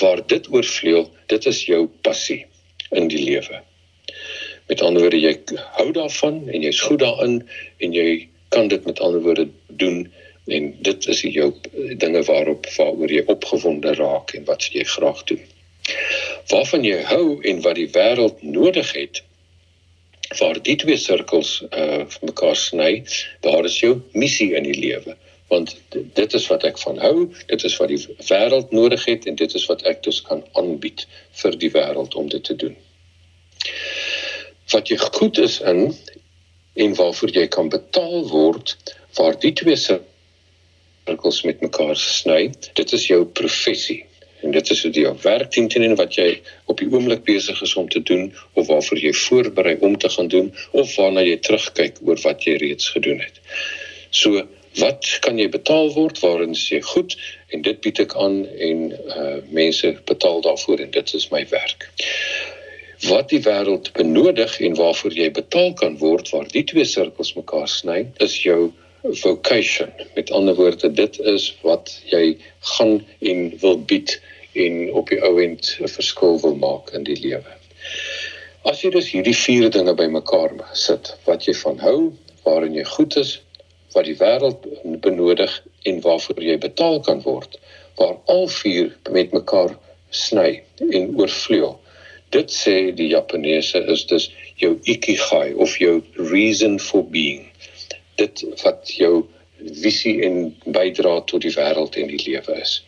Waar 0.00 0.26
dit 0.26 0.52
oorvleuel, 0.52 1.10
dit 1.26 1.46
is 1.46 1.64
jou 1.64 1.88
passie 2.02 2.46
in 2.90 3.08
die 3.08 3.22
lewe. 3.22 3.60
Met 4.66 4.80
ander 4.82 5.02
woorde, 5.02 5.20
jy 5.20 5.34
hou 5.76 5.92
daarvan 5.92 6.48
en 6.48 6.62
jy's 6.62 6.80
goed 6.80 6.98
daarin 6.98 7.42
en 7.78 7.92
jy 7.92 8.28
kan 8.48 8.68
dit 8.68 8.84
met 8.84 9.00
ander 9.00 9.20
woorde 9.20 9.48
doen 9.68 10.12
en 10.46 10.72
dit 10.80 11.06
is 11.06 11.20
jou 11.20 11.52
dinge 11.98 12.22
waarop 12.22 12.66
waaroor 12.76 13.12
jy 13.12 13.22
opgewonde 13.26 13.94
raak 13.94 14.34
en 14.34 14.44
wat 14.44 14.68
jy 14.72 14.84
graag 14.84 15.24
doen 15.24 15.44
waarvan 16.50 16.84
jy 16.84 17.00
hou 17.10 17.40
en 17.42 17.62
wat 17.62 17.78
die 17.78 17.90
wêreld 17.94 18.42
nodig 18.42 18.92
het 18.92 19.22
waar 20.38 20.58
die 20.62 20.76
twee 20.76 20.96
sirkels 20.98 21.60
uh 21.70 22.04
mekaar 22.22 22.56
sny 22.58 23.04
daar 23.46 23.64
is 23.64 23.78
jou 23.80 24.00
missie 24.12 24.54
in 24.58 24.66
die 24.66 24.78
lewe. 24.78 25.16
Want 25.48 25.76
dit 25.92 26.34
is 26.34 26.46
wat 26.50 26.64
ek 26.66 26.78
van 26.82 26.98
hou 26.98 27.28
dit 27.46 27.64
is 27.64 27.76
wat 27.78 27.92
die 27.92 28.00
wêreld 28.30 28.74
nodig 28.74 29.04
het 29.06 29.26
en 29.26 29.38
dit 29.38 29.54
is 29.54 29.66
wat 29.70 29.82
ek 29.86 30.02
dus 30.02 30.22
kan 30.26 30.42
aanbied 30.58 31.06
vir 31.42 31.58
die 31.62 31.70
wêreld 31.70 32.14
om 32.14 32.28
dit 32.28 32.44
te 32.44 32.56
doen. 32.56 32.74
Wat 34.72 34.90
jy 34.90 34.98
goed 34.98 35.38
is 35.38 35.60
in 35.60 35.94
en 36.74 36.98
waarvoor 36.98 37.30
jy 37.30 37.46
kan 37.46 37.70
betaal 37.70 38.26
word 38.28 38.76
waar 39.16 39.38
die 39.40 39.52
twee 39.52 39.78
sirkels 39.78 41.42
met 41.46 41.62
mekaar 41.62 41.96
sny 41.96 42.50
dit 42.74 42.92
is 42.92 43.06
jou 43.06 43.24
professie 43.24 44.02
En 44.46 44.52
dit 44.52 44.70
is 44.70 44.82
hoe 44.82 45.08
op 45.10 45.22
werk 45.22 45.50
teen 45.50 45.68
teen 45.68 45.94
wat 45.98 46.14
jy 46.14 46.26
op 46.70 46.78
die 46.78 46.86
oomblik 46.92 47.24
besig 47.26 47.62
is 47.62 47.74
om 47.74 47.88
te 47.90 48.02
doen 48.10 48.28
of 48.52 48.68
waarvoor 48.70 49.00
jy 49.02 49.10
voorberei 49.20 49.72
om 49.88 49.96
te 49.98 50.08
gaan 50.08 50.28
doen 50.30 50.52
of 50.70 50.92
waarna 50.94 51.24
jy 51.26 51.40
terugkyk 51.48 51.98
oor 52.06 52.20
wat 52.22 52.46
jy 52.46 52.54
reeds 52.62 52.92
gedoen 52.94 53.18
het. 53.24 53.40
So 54.14 54.44
wat 54.78 55.08
kan 55.24 55.40
jy 55.42 55.48
betaal 55.50 55.90
word 55.96 56.22
waarin 56.22 56.54
jy 56.54 56.78
goed 56.92 57.16
en 57.50 57.66
dit 57.66 57.82
bied 57.82 58.04
ek 58.06 58.14
aan 58.22 58.38
en 58.68 58.86
uh 58.94 59.34
mense 59.50 59.92
betaal 60.12 60.40
daarvoor 60.46 60.84
en 60.86 60.94
dit 60.94 61.14
is 61.18 61.28
my 61.34 61.42
werk. 61.50 61.90
Wat 63.08 63.34
die 63.34 63.42
wêreld 63.48 63.90
benodig 63.98 64.60
en 64.68 64.78
waarvoor 64.78 65.18
jy 65.24 65.30
betaal 65.42 65.74
kan 65.82 65.98
word 66.06 66.30
waar 66.30 66.46
die 66.54 66.64
twee 66.70 66.86
sirkels 66.86 67.34
mekaar 67.34 67.66
sny 67.68 68.04
is 68.28 68.38
jou 68.46 68.70
vocation. 69.02 69.90
Met 70.14 70.30
ander 70.30 70.54
woorde, 70.54 70.92
dit 70.92 71.18
is 71.34 71.50
wat 71.66 71.92
jy 72.10 72.36
gaan 72.76 73.00
en 73.18 73.52
wil 73.60 73.78
bied 73.78 74.20
en 74.64 74.92
op 74.92 75.10
die 75.12 75.20
ouend 75.22 75.76
'n 75.80 75.88
verskil 75.88 76.40
wil 76.40 76.56
maak 76.66 76.92
in 76.96 77.04
die 77.04 77.18
lewe. 77.20 77.52
As 78.64 78.82
jy 78.82 78.90
dus 78.90 79.10
hierdie 79.14 79.36
vier 79.36 79.70
dinge 79.70 79.94
bymekaar 79.94 80.54
sit, 80.72 81.12
wat 81.24 81.44
jy 81.46 81.54
van 81.54 81.78
hou, 81.78 82.12
waarin 82.44 82.74
jy 82.74 82.84
goed 82.84 83.16
is, 83.16 83.40
wat 83.94 84.04
die 84.08 84.16
wêreld 84.18 84.66
benodig 85.04 85.52
en 85.82 86.00
waarvoor 86.00 86.42
jy 86.42 86.58
betaal 86.58 87.00
kan 87.00 87.22
word, 87.22 87.58
waar 87.96 88.16
al 88.26 88.48
vier 88.48 88.96
met 89.10 89.32
mekaar 89.32 89.76
sny 90.10 90.62
en 90.90 91.14
oorvleuel. 91.16 91.78
Dit 92.34 92.50
sê 92.50 92.90
die 92.96 93.08
Japaneese 93.12 93.84
is 93.92 94.04
dus 94.10 94.30
jou 94.60 94.74
ikigai 94.82 95.54
of 95.54 95.78
jou 95.78 96.00
reason 96.18 96.80
for 96.82 97.06
being. 97.06 97.46
Dit 98.20 98.42
wat 98.64 98.90
jou 98.98 99.26
visie 99.82 100.22
en 100.26 100.54
bydra 100.66 101.20
tot 101.30 101.42
die 101.42 101.54
wêreld 101.54 101.96
en 101.96 102.10
die 102.12 102.22
lewe 102.22 102.60
is. 102.60 102.82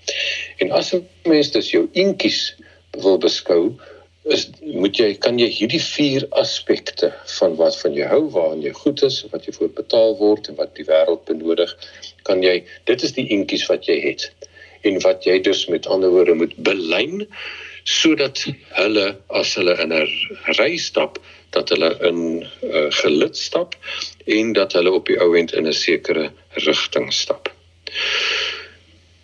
En 0.58 0.72
as 0.72 0.94
'n 0.94 1.06
mens 1.24 1.50
dus 1.50 1.70
jou 1.70 1.88
intjies 1.92 2.54
wil 3.02 3.18
beskou, 3.18 3.78
is 4.24 4.48
moet 4.60 4.98
jy 4.98 5.14
kan 5.14 5.38
jy 5.38 5.48
hierdie 5.48 5.80
vier 5.80 6.26
aspekte 6.30 7.12
van 7.38 7.56
wat 7.56 7.76
van 7.80 7.94
jy 7.94 8.08
hou, 8.10 8.28
waarin 8.34 8.62
jy 8.62 8.72
goed 8.72 9.02
is, 9.02 9.24
wat 9.32 9.46
jy 9.46 9.52
voor 9.52 9.68
betaal 9.68 10.16
word 10.18 10.48
en 10.48 10.56
wat 10.56 10.74
die 10.76 10.84
wêreld 10.84 11.24
benodig, 11.24 11.72
kan 12.28 12.42
jy 12.42 12.64
dit 12.84 13.02
is 13.02 13.12
die 13.12 13.28
intjies 13.28 13.66
wat 13.70 13.88
jy 13.88 14.00
het 14.00 14.30
en 14.86 15.00
wat 15.02 15.24
jy 15.26 15.38
dus 15.42 15.66
met 15.72 15.86
ander 15.86 16.10
woorde 16.10 16.34
moet 16.34 16.54
belyn 16.56 17.26
sodat 17.88 18.44
hulle 18.76 19.06
as 19.40 19.54
hulle 19.56 19.74
in 19.82 19.92
'n 19.92 20.06
ry 20.58 20.76
stap 20.76 21.18
dat 21.50 21.68
hulle 21.68 21.96
in 22.00 22.46
uh, 22.62 22.86
gelid 23.00 23.36
stap 23.36 23.76
en 24.24 24.52
dat 24.52 24.72
hulle 24.72 24.92
op 24.92 25.06
die 25.06 25.18
ou 25.20 25.36
end 25.38 25.52
in 25.52 25.66
'n 25.66 25.72
sekere 25.72 26.30
rigting 26.66 27.12
stap. 27.12 27.52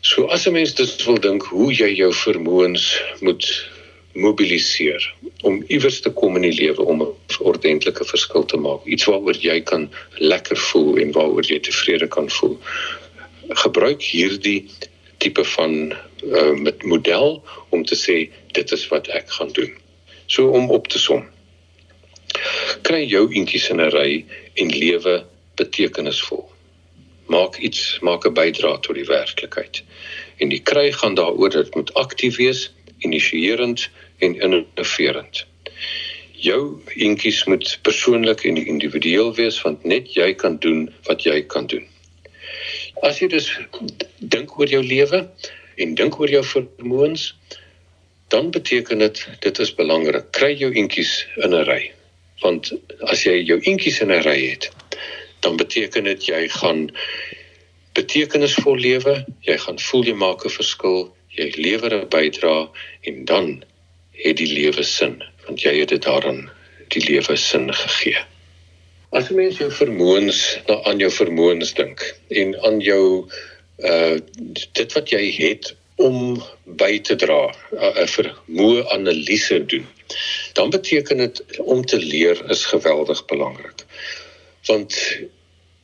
So 0.01 0.27
as 0.27 0.47
'n 0.47 0.53
mens 0.53 0.75
dit 0.75 1.05
wil 1.05 1.21
dink 1.21 1.43
hoe 1.43 1.73
jy 1.73 1.91
jou 1.95 2.13
vermoëns 2.13 3.03
moet 3.21 3.69
mobiliseer 4.13 5.15
om 5.43 5.63
iewers 5.67 6.01
te 6.01 6.11
kom 6.11 6.37
in 6.37 6.47
die 6.47 6.59
lewe 6.63 6.83
om 6.83 7.03
'n 7.03 7.15
ordentlike 7.39 8.05
verskil 8.05 8.45
te 8.45 8.57
maak, 8.57 8.85
iets 8.85 9.05
waaroor 9.05 9.37
jy 9.37 9.61
kan 9.61 9.91
lekker 10.19 10.57
voel 10.57 10.97
en 10.97 11.13
waaroor 11.13 11.45
jy 11.45 11.61
tevrede 11.61 12.09
kan 12.09 12.31
voel. 12.31 12.59
Gebruik 13.49 14.03
hierdie 14.03 14.71
tipe 15.19 15.45
van 15.45 15.93
uh, 16.25 16.53
met 16.53 16.83
model 16.83 17.43
om 17.69 17.85
te 17.85 17.97
sê 17.97 18.31
dit 18.53 18.73
is 18.73 18.89
wat 18.89 19.09
ek 19.09 19.31
gaan 19.31 19.53
doen. 19.53 19.73
So 20.27 20.49
om 20.49 20.71
op 20.71 20.89
te 20.89 20.99
som 20.99 21.34
kry 22.85 23.05
jou 23.09 23.25
eentjies 23.33 23.71
in 23.73 23.81
'n 23.81 23.93
ry 23.95 24.11
en 24.61 24.69
lewe 24.69 25.15
betekenisvol. 25.57 26.45
Maak 27.33 27.57
iets, 27.59 27.99
maak 28.01 28.27
'n 28.27 28.37
bydrae 28.37 28.81
tot 28.81 28.95
die 28.95 29.09
werklikheid. 29.09 29.83
En 30.37 30.49
die 30.49 30.61
kry 30.71 30.93
gaan 30.93 31.15
daaroor 31.15 31.51
dat 31.51 31.75
moet 31.75 31.95
aktief 31.95 32.37
wees, 32.37 32.73
initierend 32.99 33.89
en 34.19 34.37
innoverend. 34.41 35.47
Jou 36.33 36.83
eentjies 36.95 37.45
moet 37.45 37.79
persoonlik 37.83 38.45
en 38.45 38.57
individueel 38.57 39.35
wees 39.35 39.63
want 39.63 39.85
net 39.85 40.15
jy 40.15 40.35
kan 40.35 40.59
doen 40.59 40.93
wat 41.09 41.23
jy 41.23 41.43
kan 41.43 41.67
doen. 41.67 41.87
As 43.03 43.19
jy 43.19 43.29
dus 43.29 43.49
dink 44.19 44.59
oor 44.59 44.69
jou 44.69 44.85
lewe 44.85 45.29
en 45.77 45.95
dink 45.95 46.21
oor 46.21 46.31
jou 46.31 46.45
vermoëns, 46.45 47.33
dan 48.29 48.51
beteken 48.51 48.99
dit 48.99 49.29
dit 49.41 49.59
is 49.59 49.75
belangrik. 49.75 50.33
Kry 50.33 50.53
jou 50.53 50.73
eentjies 50.73 51.27
in 51.37 51.55
'n 51.55 51.65
ry 51.65 51.95
want 52.45 52.73
as 53.11 53.25
jy 53.27 53.37
jou 53.51 53.59
eentjies 53.61 54.01
in 54.05 54.13
'n 54.13 54.25
ry 54.29 54.41
het 54.53 54.71
dan 55.41 55.57
beteken 55.57 56.05
dit 56.05 56.27
jy 56.31 56.49
gaan 56.61 56.89
betekenisvol 57.99 58.77
lewe 58.89 59.25
jy 59.51 59.57
gaan 59.67 59.79
voel 59.89 60.05
jy 60.11 60.17
maak 60.25 60.45
'n 60.45 60.57
verskil 60.59 60.99
jy 61.37 61.53
lewer 61.57 61.95
'n 62.01 62.09
bydrae 62.09 62.69
en 63.11 63.25
dan 63.25 63.65
het 64.25 64.37
die 64.37 64.53
lewe 64.53 64.83
sin 64.83 65.23
want 65.47 65.63
jy 65.63 65.81
het 65.81 65.89
dit 65.89 66.03
daaraan 66.03 66.51
die 66.95 67.03
lewe 67.05 67.37
sin 67.37 67.73
gegee. 67.75 68.19
As 69.13 69.31
'n 69.31 69.37
mens 69.37 69.59
jou 69.59 69.71
vermoëns 69.71 70.59
na 70.69 70.83
aan 70.83 70.99
jou 70.99 71.11
vermoëns 71.11 71.75
dink 71.75 72.03
en 72.29 72.55
aan 72.67 72.81
jou 72.81 73.29
uh 73.79 74.19
dit 74.73 74.93
wat 74.95 75.11
jy 75.11 75.25
het 75.31 75.75
om 75.97 76.43
by 76.65 76.99
te 76.99 77.17
dra 77.17 77.55
'n 77.73 78.09
vermoë 78.17 78.87
analise 78.97 79.59
doen 79.67 79.87
dan 80.53 80.71
beteken 80.71 81.17
dit 81.17 81.43
om 81.59 81.85
te 81.85 81.99
leer 81.99 82.51
is 82.51 82.65
geweldig 82.65 83.25
belangrik. 83.25 83.85
Want 84.65 85.19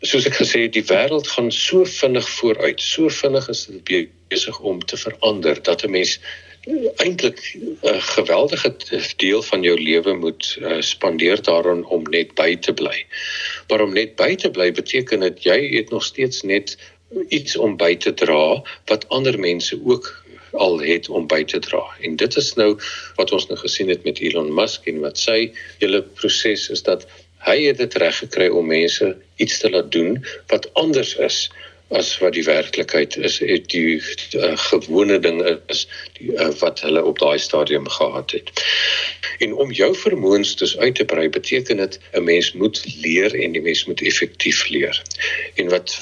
soos 0.00 0.26
ek 0.26 0.38
gesê 0.40 0.64
het, 0.64 0.72
die 0.72 0.86
wêreld 0.88 1.28
gaan 1.28 1.50
so 1.52 1.84
vinnig 1.84 2.28
vooruit. 2.38 2.80
So 2.80 3.08
vinnig 3.08 3.48
is 3.48 3.66
dit 3.66 4.08
besig 4.28 4.60
om 4.60 4.80
te 4.84 4.96
verander 4.96 5.62
dat 5.62 5.84
'n 5.84 5.90
mens 5.90 6.20
eintlik 6.96 7.56
'n 7.82 8.00
geweldige 8.00 8.76
deel 9.16 9.42
van 9.42 9.62
jou 9.62 9.80
lewe 9.80 10.12
moet 10.14 10.56
uh, 10.60 10.80
spandeer 10.80 11.42
daaraan 11.42 11.84
om 11.84 12.02
net 12.02 12.34
by 12.34 12.56
te 12.56 12.72
bly. 12.72 13.06
Maar 13.68 13.80
om 13.80 13.92
net 13.92 14.16
by 14.16 14.34
te 14.34 14.50
bly 14.50 14.72
beteken 14.72 15.20
dit 15.20 15.42
jy 15.42 15.76
het 15.76 15.90
nog 15.90 16.04
steeds 16.04 16.42
net 16.42 16.76
iets 17.28 17.56
om 17.56 17.76
by 17.76 17.96
te 17.96 18.14
dra 18.14 18.62
wat 18.84 19.08
ander 19.08 19.38
mense 19.38 19.80
ook 19.84 20.19
al 20.52 20.78
het 20.80 21.08
om 21.08 21.26
by 21.26 21.44
te 21.44 21.58
dra. 21.58 21.82
En 22.00 22.16
dit 22.16 22.36
is 22.36 22.52
nou 22.54 22.74
wat 23.16 23.32
ons 23.32 23.46
nou 23.46 23.58
gesien 23.58 23.88
het 23.88 24.04
met 24.04 24.20
Elon 24.20 24.54
Musk 24.54 24.86
en 24.90 25.00
wat 25.04 25.18
sy 25.18 25.52
hele 25.78 26.02
proses 26.02 26.68
is 26.70 26.82
dat 26.82 27.06
hy 27.46 27.56
het 27.64 27.80
dit 27.80 27.94
reg 28.02 28.18
gekry 28.20 28.48
om 28.48 28.66
mense 28.68 29.14
iets 29.36 29.58
te 29.58 29.70
laat 29.70 29.92
doen 29.92 30.18
wat 30.52 30.68
anders 30.74 31.14
is 31.16 31.48
as 31.90 32.18
wat 32.22 32.32
die 32.32 32.44
werklikheid 32.46 33.16
is 33.16 33.38
het 33.42 33.68
die 33.72 33.98
uh, 34.38 34.52
gewone 34.70 35.18
ding 35.18 35.40
is 35.66 35.86
die, 36.18 36.30
uh, 36.32 36.50
wat 36.62 36.82
hulle 36.86 37.02
op 37.04 37.18
daai 37.18 37.38
stadium 37.38 37.88
gehad 37.88 38.30
het. 38.30 38.52
En 39.42 39.54
om 39.54 39.72
jou 39.74 39.90
vermoëns 39.96 40.54
dus 40.60 40.76
uit 40.78 40.94
te 40.94 41.04
brei 41.04 41.28
beteken 41.28 41.82
dit 41.82 41.98
'n 42.12 42.24
mens 42.24 42.52
moet 42.52 42.82
leer 43.02 43.34
en 43.34 43.52
die 43.52 43.62
mens 43.62 43.84
moet 43.84 44.02
effektief 44.02 44.68
leer. 44.68 45.02
En 45.54 45.68
wat 45.68 45.94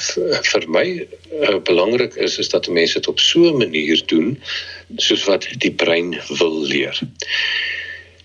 vir 0.53 0.69
my 0.69 1.07
uh, 1.41 1.57
belangrik 1.65 2.15
is 2.15 2.39
is 2.39 2.49
dat 2.49 2.69
mense 2.69 3.01
dit 3.01 3.09
op 3.09 3.19
so 3.19 3.49
'n 3.49 3.57
manier 3.57 4.03
doen 4.07 4.43
soos 4.97 5.25
wat 5.25 5.49
die 5.59 5.73
brein 5.73 6.21
wil 6.39 6.63
leer. 6.63 7.01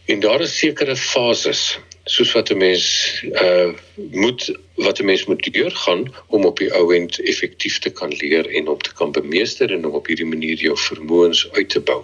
En 0.06 0.20
daar 0.20 0.42
is 0.42 0.58
sekere 0.58 0.96
fases 0.96 1.80
soos 2.04 2.32
wat 2.32 2.50
'n 2.50 2.58
mens 2.58 2.86
uh 3.32 3.72
moet 3.96 4.60
wat 4.76 5.00
'n 5.00 5.06
mens 5.06 5.26
moet 5.26 5.54
deurgaan 5.54 6.14
om 6.28 6.46
op 6.46 6.58
die 6.58 6.74
ou 6.74 6.96
end 6.96 7.20
effektief 7.20 7.80
te 7.80 7.90
kan 7.90 8.14
leer 8.14 8.50
en 8.50 8.68
om 8.68 8.78
te 8.82 8.94
kan 8.94 9.12
bemeester 9.12 9.72
en 9.72 9.86
om 9.86 9.94
op 9.94 10.08
hierdie 10.08 10.26
manier 10.26 10.58
jou 10.58 10.78
vermoëns 10.78 11.52
uit 11.52 11.70
te 11.70 11.80
bou. 11.80 12.04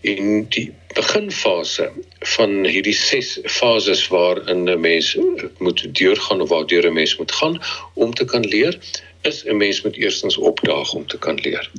In 0.00 0.46
die 0.48 0.72
beginfase 0.96 1.90
van 2.36 2.64
hierdie 2.64 2.96
ses 2.96 3.36
fases 3.44 4.06
waarin 4.12 4.64
'n 4.64 4.80
mens 4.80 5.16
moet 5.58 5.80
deurgaan 5.98 6.40
of 6.40 6.48
waardeur 6.48 6.86
'n 6.86 6.92
mens 6.92 7.16
moet 7.16 7.32
gaan 7.32 7.62
om 7.94 8.14
te 8.14 8.24
kan 8.24 8.44
leer, 8.44 8.78
is 9.22 9.44
'n 9.44 9.56
mens 9.56 9.82
moet 9.82 9.96
eerstens 9.96 10.36
opdaag 10.36 10.92
om 10.92 11.06
te 11.06 11.18
kan 11.18 11.40
leer. 11.40 11.70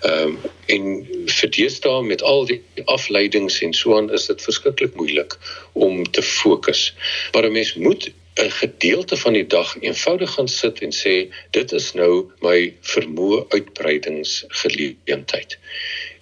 Ehm 0.00 0.28
um, 0.28 0.38
en 0.66 1.06
vir 1.26 1.50
deesdae 1.50 2.02
met 2.02 2.22
al 2.22 2.46
die 2.46 2.62
afleidings 2.84 3.62
en 3.62 3.74
so 3.74 3.96
aan 3.96 4.12
is 4.12 4.26
dit 4.26 4.42
verskriklik 4.42 4.94
moeilik 4.94 5.38
om 5.72 6.10
te 6.10 6.22
fokus. 6.22 6.94
Maar 7.32 7.46
'n 7.46 7.52
mens 7.52 7.74
moet 7.74 8.12
'n 8.36 8.50
gedeelte 8.50 9.16
van 9.16 9.32
die 9.32 9.46
dag 9.46 9.76
eenvoudig 9.80 10.32
gaan 10.32 10.48
sit 10.48 10.78
en 10.78 10.92
sê 10.92 11.34
dit 11.50 11.72
is 11.72 11.92
nou 11.92 12.30
my 12.40 12.74
vermoë 12.80 13.44
uitbreidingsgeleentheid. 13.48 15.58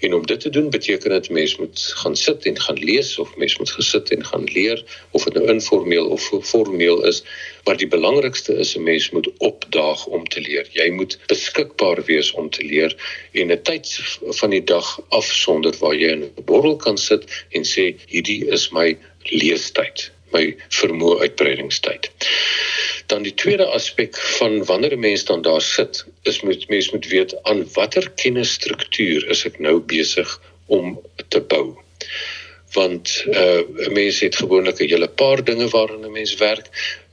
En 0.05 0.15
om 0.15 0.27
dit 0.27 0.41
te 0.41 0.51
doen 0.51 0.71
beteken 0.71 1.11
dit 1.11 1.31
mens 1.31 1.57
moet 1.57 1.81
gaan 2.01 2.17
sit 2.17 2.45
en 2.45 2.61
gaan 2.61 2.79
lees 2.79 3.19
of 3.19 3.37
mens 3.37 3.57
moet 3.59 3.71
gesit 3.71 4.11
en 4.11 4.25
gaan 4.27 4.45
leer 4.45 4.85
of 5.11 5.25
dit 5.25 5.35
nou 5.35 5.47
informeel 5.49 6.07
of 6.17 6.31
formeel 6.43 7.05
is, 7.05 7.23
maar 7.65 7.77
die 7.77 7.89
belangrikste 7.89 8.57
is 8.65 8.75
'n 8.77 8.83
mens 8.83 9.11
moet 9.11 9.31
opdaag 9.39 10.07
om 10.07 10.29
te 10.29 10.41
leer. 10.41 10.69
Jy 10.73 10.91
moet 10.91 11.19
beskikbaar 11.27 12.05
wees 12.05 12.33
om 12.33 12.51
te 12.51 12.65
leer 12.65 12.97
en 13.33 13.53
'n 13.53 13.63
tyd 13.63 13.99
van 14.41 14.51
die 14.51 14.65
dag 14.65 15.01
afsonder 15.09 15.75
waar 15.79 15.97
jy 15.97 16.11
in 16.17 16.23
'n 16.25 16.45
borrel 16.45 16.77
kan 16.77 16.99
sit 16.99 17.25
en 17.51 17.65
sê 17.65 17.97
hierdie 18.07 18.45
is 18.47 18.71
my 18.71 18.99
leestyd 19.23 20.14
my 20.35 20.45
vermoë 20.79 21.21
uitbreidingstyd. 21.25 22.11
Dan 23.13 23.25
die 23.27 23.35
tweede 23.41 23.67
aspek 23.77 24.19
van 24.39 24.65
wanneer 24.69 24.97
'n 24.97 25.05
mens 25.07 25.25
dan 25.25 25.43
daar 25.43 25.63
sit, 25.63 26.05
is 26.23 26.41
moet 26.41 26.69
mens 26.69 26.91
moet 26.91 27.07
weet 27.07 27.35
aan 27.43 27.65
watter 27.73 28.11
kennisstruktuur 28.23 29.29
is 29.31 29.45
ek 29.45 29.59
nou 29.59 29.81
besig 29.81 30.41
om 30.67 31.01
te 31.29 31.41
bou. 31.41 31.77
Want 32.75 33.25
uh 33.27 33.63
'n 33.87 33.93
mens 33.93 34.21
het 34.21 34.37
gewoonlik 34.37 34.81
'n 34.81 34.89
hele 34.89 35.09
paar 35.09 35.45
dinge 35.45 35.69
waaraan 35.69 36.07
'n 36.07 36.13
mens 36.13 36.35
werk, 36.35 36.67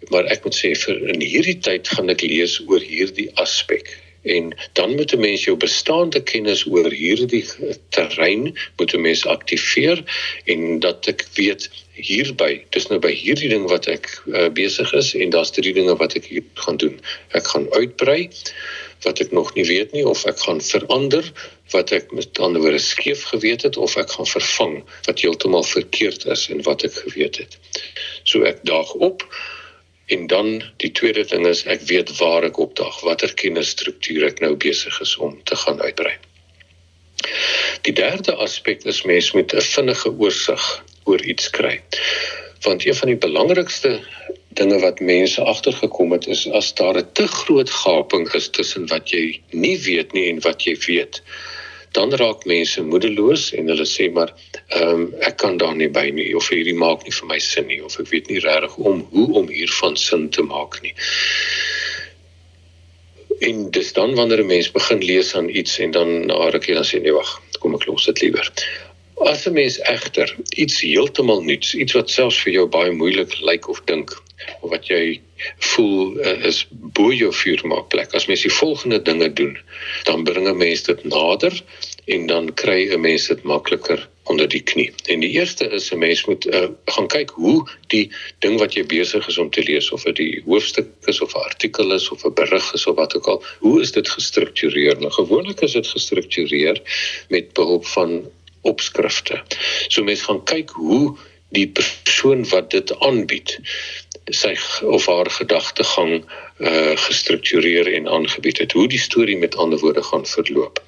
maar 0.09 0.25
ek 0.25 0.43
moet 0.43 0.57
sê 0.57 0.75
vir 0.75 1.09
in 1.13 1.21
hierdie 1.21 1.59
tyd 1.59 1.87
gaan 1.87 2.09
ek 2.09 2.21
lees 2.21 2.61
oor 2.67 2.79
hierdie 2.79 3.29
aspek 3.35 4.00
en 4.21 4.57
dan 4.73 4.95
moet 4.95 5.13
'n 5.13 5.19
mens 5.19 5.43
jou 5.43 5.57
bestaande 5.57 6.21
kennis 6.23 6.65
oor 6.65 6.91
hierdie 6.91 7.45
terrein 7.89 8.57
moet 8.77 8.93
'n 8.93 9.01
mens 9.01 9.25
aktiveer 9.25 10.03
en 10.45 10.79
dat 10.79 11.07
ek 11.07 11.25
weet 11.33 11.69
hierby 11.93 12.63
dis 12.69 12.87
nou 12.87 12.99
by 12.99 13.11
hierdie 13.11 13.49
ding 13.49 13.67
wat 13.69 13.87
ek 13.87 14.09
uh, 14.27 14.49
besig 14.49 14.93
is 14.93 15.13
en 15.13 15.29
daar's 15.29 15.51
drie 15.51 15.73
dinge 15.73 15.95
wat 15.95 16.15
ek 16.15 16.25
hier 16.25 16.43
gaan 16.53 16.77
doen. 16.77 16.99
Ek 17.37 17.47
gaan 17.47 17.67
uitbrei 17.73 18.29
wat 19.03 19.19
ek 19.19 19.31
nog 19.31 19.53
nie 19.55 19.65
weet 19.65 19.91
nie 19.91 20.05
of 20.05 20.25
ek 20.29 20.39
gaan 20.39 20.61
verander 20.61 21.25
wat 21.71 21.91
ek 21.91 22.11
met 22.11 22.39
ander 22.39 22.61
woorde 22.61 22.79
skeef 22.79 23.23
geweet 23.33 23.61
het 23.61 23.77
of 23.77 23.97
ek 23.97 24.11
gaan 24.11 24.27
vervang 24.27 24.75
wat 25.07 25.23
heeltemal 25.23 25.63
verkeerd 25.63 26.25
is 26.25 26.49
en 26.49 26.61
wat 26.67 26.83
ek 26.83 26.93
geweet 26.93 27.41
het. 27.41 27.57
So 28.23 28.43
ek 28.43 28.61
daag 28.67 28.93
op 28.93 29.25
En 30.11 30.27
dan 30.27 30.49
die 30.83 30.91
tweede 30.91 31.23
ding 31.25 31.45
is 31.47 31.63
ek 31.75 31.85
weet 31.91 32.11
waar 32.19 32.43
ek 32.47 32.59
opdag, 32.59 32.99
watter 33.07 33.31
kennisstruktuur 33.41 34.27
ek 34.27 34.41
nou 34.43 34.55
besig 34.65 34.97
is 35.05 35.15
om 35.17 35.37
te 35.47 35.55
gaan 35.63 35.79
uitbrei. 35.81 36.17
Die 37.87 37.93
derde 37.95 38.35
aspek 38.45 38.83
is 38.93 39.03
mens 39.07 39.31
moet 39.37 39.53
'n 39.53 39.67
vinnige 39.75 40.11
oorsig 40.11 40.65
oor 41.03 41.21
iets 41.33 41.49
kry. 41.49 41.79
Want 42.65 42.85
een 42.85 42.95
van 42.95 43.07
die 43.13 43.21
belangrikste 43.27 43.93
dinge 44.59 44.79
wat 44.79 44.99
mense 44.99 45.41
agtergekom 45.53 46.11
het 46.11 46.27
is 46.27 46.43
as 46.59 46.73
daar 46.81 46.97
'n 46.97 47.11
te 47.13 47.27
groot 47.27 47.69
gaping 47.69 48.27
is 48.33 48.49
tussen 48.49 48.87
wat 48.87 49.09
jy 49.09 49.39
nie 49.49 49.77
weet 49.87 50.13
nie 50.13 50.29
en 50.29 50.41
wat 50.47 50.63
jy 50.63 50.75
weet 50.87 51.21
dan 51.91 52.13
raak 52.13 52.45
mense 52.45 52.83
moedeloos 52.83 53.53
en 53.53 53.67
hulle 53.67 53.87
sê 53.87 54.11
maar 54.11 54.33
ehm 54.71 54.89
um, 54.89 55.07
ek 55.19 55.35
kan 55.37 55.57
daar 55.59 55.75
nie 55.75 55.89
by 55.91 56.05
nie 56.15 56.29
of 56.39 56.47
hierdie 56.49 56.77
maak 56.77 57.03
nie 57.03 57.11
vir 57.11 57.27
my 57.27 57.39
sin 57.43 57.67
nie 57.67 57.81
of 57.83 57.97
ek 57.99 58.07
weet 58.11 58.29
nie 58.31 58.39
regtig 58.39 58.77
om 58.77 59.01
hoe 59.11 59.27
om 59.41 59.49
hiervan 59.51 59.97
sin 59.99 60.29
te 60.29 60.45
maak 60.47 60.77
nie. 60.85 60.93
En 63.49 63.65
dis 63.75 63.91
dan 63.97 64.15
wanneer 64.15 64.43
'n 64.43 64.47
mens 64.47 64.71
begin 64.71 65.03
lees 65.03 65.35
aan 65.35 65.49
iets 65.49 65.79
en 65.79 65.91
dan 65.91 66.25
na 66.25 66.49
rukkie 66.49 66.77
dan 66.77 66.87
sê 66.87 67.01
nee 67.01 67.11
wag, 67.11 67.41
kom 67.59 67.75
ek 67.75 67.85
los 67.85 68.05
dit 68.05 68.21
liewer. 68.21 68.47
As 69.25 69.45
'n 69.47 69.53
mens 69.53 69.79
egter 69.79 70.35
iets 70.55 70.81
heeltemal 70.81 71.43
nuuts, 71.43 71.75
iets 71.75 71.93
wat 71.93 72.09
selfs 72.09 72.39
vir 72.43 72.53
jou 72.53 72.67
baie 72.67 72.91
moeilik 72.91 73.39
lyk 73.41 73.67
of 73.67 73.81
dink 73.85 74.15
of 74.61 74.69
wat 74.69 74.87
jy 74.87 75.19
voel 75.73 76.17
uh, 76.19 76.45
is 76.47 76.65
bo 76.71 77.11
jou 77.11 77.33
vuurmaakplek. 77.33 78.15
As 78.15 78.25
mens 78.25 78.41
die 78.41 78.53
volgende 78.53 79.01
dinge 79.01 79.33
doen, 79.33 79.57
dan 80.03 80.23
bring 80.23 80.47
'n 80.47 80.57
mens 80.57 80.83
dit 80.83 81.03
nader 81.03 81.63
en 82.13 82.27
dan 82.27 82.53
kry 82.53 82.79
'n 82.93 83.01
mens 83.01 83.27
dit 83.27 83.43
makliker 83.43 84.09
onder 84.23 84.47
die 84.47 84.61
knie. 84.61 84.91
En 85.05 85.19
die 85.19 85.29
eerste 85.29 85.67
is 85.69 85.91
'n 85.91 85.97
mens 85.97 86.25
moet 86.25 86.45
uh, 86.45 86.67
gaan 86.85 87.07
kyk 87.07 87.29
hoe 87.29 87.69
die 87.87 88.11
ding 88.39 88.59
wat 88.59 88.73
jy 88.73 88.85
besig 88.85 89.27
is 89.27 89.37
om 89.37 89.49
te 89.49 89.63
lees 89.63 89.91
of 89.91 90.03
dit 90.03 90.15
die 90.15 90.43
hoofstuk 90.45 90.87
is 91.05 91.21
of 91.21 91.33
'n 91.35 91.47
artikel 91.51 91.93
is 91.93 92.09
of 92.09 92.25
'n 92.25 92.33
berig 92.33 92.73
is 92.73 92.87
of 92.87 92.95
wat 92.95 93.15
ook 93.15 93.27
al, 93.27 93.43
hoe 93.59 93.81
is 93.81 93.91
dit 93.91 94.09
gestruktureer? 94.09 94.99
Nou 94.99 95.11
gewoonlik 95.11 95.61
is 95.61 95.71
dit 95.71 95.87
gestruktureer 95.87 96.81
met 97.29 97.53
behulp 97.53 97.85
van 97.85 98.29
opskrifte. 98.61 99.41
So 99.87 100.03
mense 100.03 100.23
gaan 100.23 100.43
kyk 100.43 100.69
hoe 100.69 101.17
die 101.49 101.67
persoon 101.67 102.45
wat 102.49 102.71
dit 102.71 102.99
aanbied 102.99 103.57
sy 104.31 104.55
of 104.85 105.05
haar 105.05 105.29
gedagtegang 105.29 106.23
uh 106.61 106.93
gestruktureer 106.95 107.93
en 107.93 108.07
aangebied 108.07 108.57
het 108.57 108.71
hoe 108.71 108.87
die 108.87 108.99
storie 108.99 109.37
met 109.37 109.55
ander 109.55 109.79
woorde 109.79 110.03
gaan 110.03 110.25
verloop. 110.25 110.79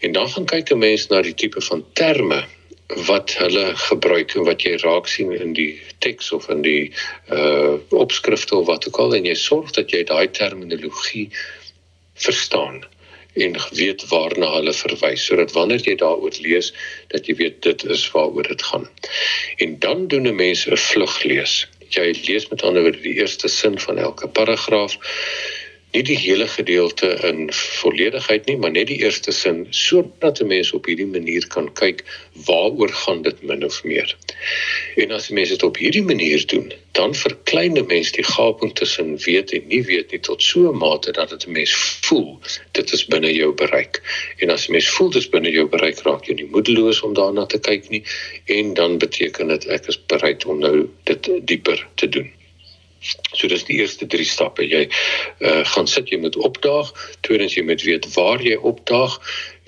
En 0.00 0.12
dan 0.12 0.28
gaan 0.28 0.44
kyk 0.44 0.70
'n 0.72 0.78
mens 0.78 1.06
na 1.08 1.22
die 1.22 1.34
tipe 1.34 1.60
van 1.60 1.84
terme 1.92 2.44
wat 3.06 3.34
hulle 3.38 3.76
gebruik 3.76 4.34
en 4.34 4.44
wat 4.44 4.62
jy 4.62 4.76
raak 4.82 5.06
sien 5.06 5.32
in 5.32 5.52
die 5.52 5.80
teks 5.98 6.32
of 6.32 6.48
in 6.48 6.62
die 6.62 6.92
uh 7.30 7.76
opskrifte 7.90 8.56
of 8.56 8.66
wat 8.66 8.88
ook 8.88 8.98
al 8.98 9.14
en 9.14 9.28
jy 9.28 9.34
sorg 9.38 9.70
dat 9.76 9.90
jy 9.94 10.02
daai 10.04 10.30
terminologie 10.30 11.28
verstaan 12.14 12.82
en 13.34 13.54
weet 13.70 14.02
waarna 14.10 14.48
hulle 14.56 14.72
verwys 14.74 15.24
sodat 15.26 15.52
wanneer 15.54 15.84
jy 15.86 15.94
daaroor 16.02 16.34
lees 16.42 16.72
dat 17.14 17.28
jy 17.30 17.36
weet 17.38 17.62
dit 17.62 17.84
is 17.94 18.08
waaroor 18.10 18.48
dit 18.48 18.62
gaan. 18.62 18.88
En 19.56 19.78
dan 19.78 20.08
doen 20.08 20.26
'n 20.26 20.34
mens 20.34 20.66
'n 20.66 20.76
vluglees. 20.76 21.68
Jy 21.88 22.14
lees 22.26 22.48
met 22.48 22.62
ander 22.62 22.82
woorde 22.82 23.00
die 23.00 23.18
eerste 23.22 23.48
sin 23.48 23.78
van 23.78 23.98
elke 23.98 24.28
paragraaf 24.28 24.98
nie 25.90 26.02
die 26.06 26.18
hele 26.18 26.46
gedeelte 26.48 27.08
in 27.26 27.48
volledigheid 27.52 28.46
nie, 28.46 28.56
maar 28.62 28.70
net 28.70 28.86
die 28.90 29.00
eerste 29.02 29.32
sin 29.34 29.64
sodat 29.74 30.40
'n 30.40 30.46
mens 30.46 30.72
op 30.72 30.86
hierdie 30.86 31.06
manier 31.06 31.46
kan 31.54 31.72
kyk 31.80 32.04
waaroor 32.46 32.92
gaan 33.02 33.22
dit 33.22 33.42
min 33.42 33.64
of 33.64 33.82
meer. 33.84 34.16
En 34.96 35.10
as 35.10 35.30
'n 35.30 35.34
mens 35.34 35.48
dit 35.48 35.62
op 35.62 35.76
hierdie 35.76 36.02
manier 36.02 36.46
doen, 36.46 36.72
dan 36.92 37.14
verklein 37.14 37.78
'n 37.78 37.86
mens 37.86 38.12
die 38.12 38.24
gaping 38.24 38.74
tussen 38.74 39.16
weet 39.26 39.52
en 39.52 39.66
nie 39.66 39.82
weet 39.82 40.10
nie 40.10 40.20
tot 40.20 40.42
so 40.42 40.70
'n 40.70 40.78
mate 40.78 41.12
dat 41.12 41.28
dit 41.30 41.46
'n 41.46 41.52
mens 41.52 41.72
voel 42.06 42.38
dit 42.72 42.92
is 42.92 43.06
binne 43.06 43.32
jou 43.34 43.54
bereik. 43.54 44.02
En 44.36 44.50
as 44.50 44.68
'n 44.68 44.72
mens 44.72 44.88
voel 44.88 45.10
dit 45.10 45.22
is 45.22 45.28
binne 45.28 45.50
jou 45.50 45.68
bereik, 45.68 45.98
raak 46.02 46.24
jy 46.24 46.34
nie 46.34 46.50
moedeloos 46.50 47.00
om 47.00 47.14
daarna 47.14 47.46
te 47.46 47.58
kyk 47.58 47.88
nie 47.88 48.04
en 48.44 48.74
dan 48.74 48.98
beteken 48.98 49.48
dit 49.48 49.66
ek 49.66 49.86
is 49.86 50.06
bereid 50.06 50.44
om 50.44 50.58
nou 50.58 50.88
dit 51.04 51.30
dieper 51.44 51.86
te 51.94 52.08
doen. 52.08 52.39
So 53.00 53.48
dis 53.48 53.64
die 53.64 53.78
eerste 53.80 54.06
3 54.12 54.24
stappe. 54.28 54.64
Jy 54.68 54.82
uh, 54.84 55.62
gaan 55.72 55.88
sit 55.88 56.10
jy 56.12 56.18
moet 56.20 56.36
opdaag, 56.36 56.90
tweedens 57.24 57.56
jy 57.56 57.64
moet 57.64 57.80
weet 57.86 58.08
waar 58.12 58.42
jy 58.44 58.58
opdaag 58.70 59.16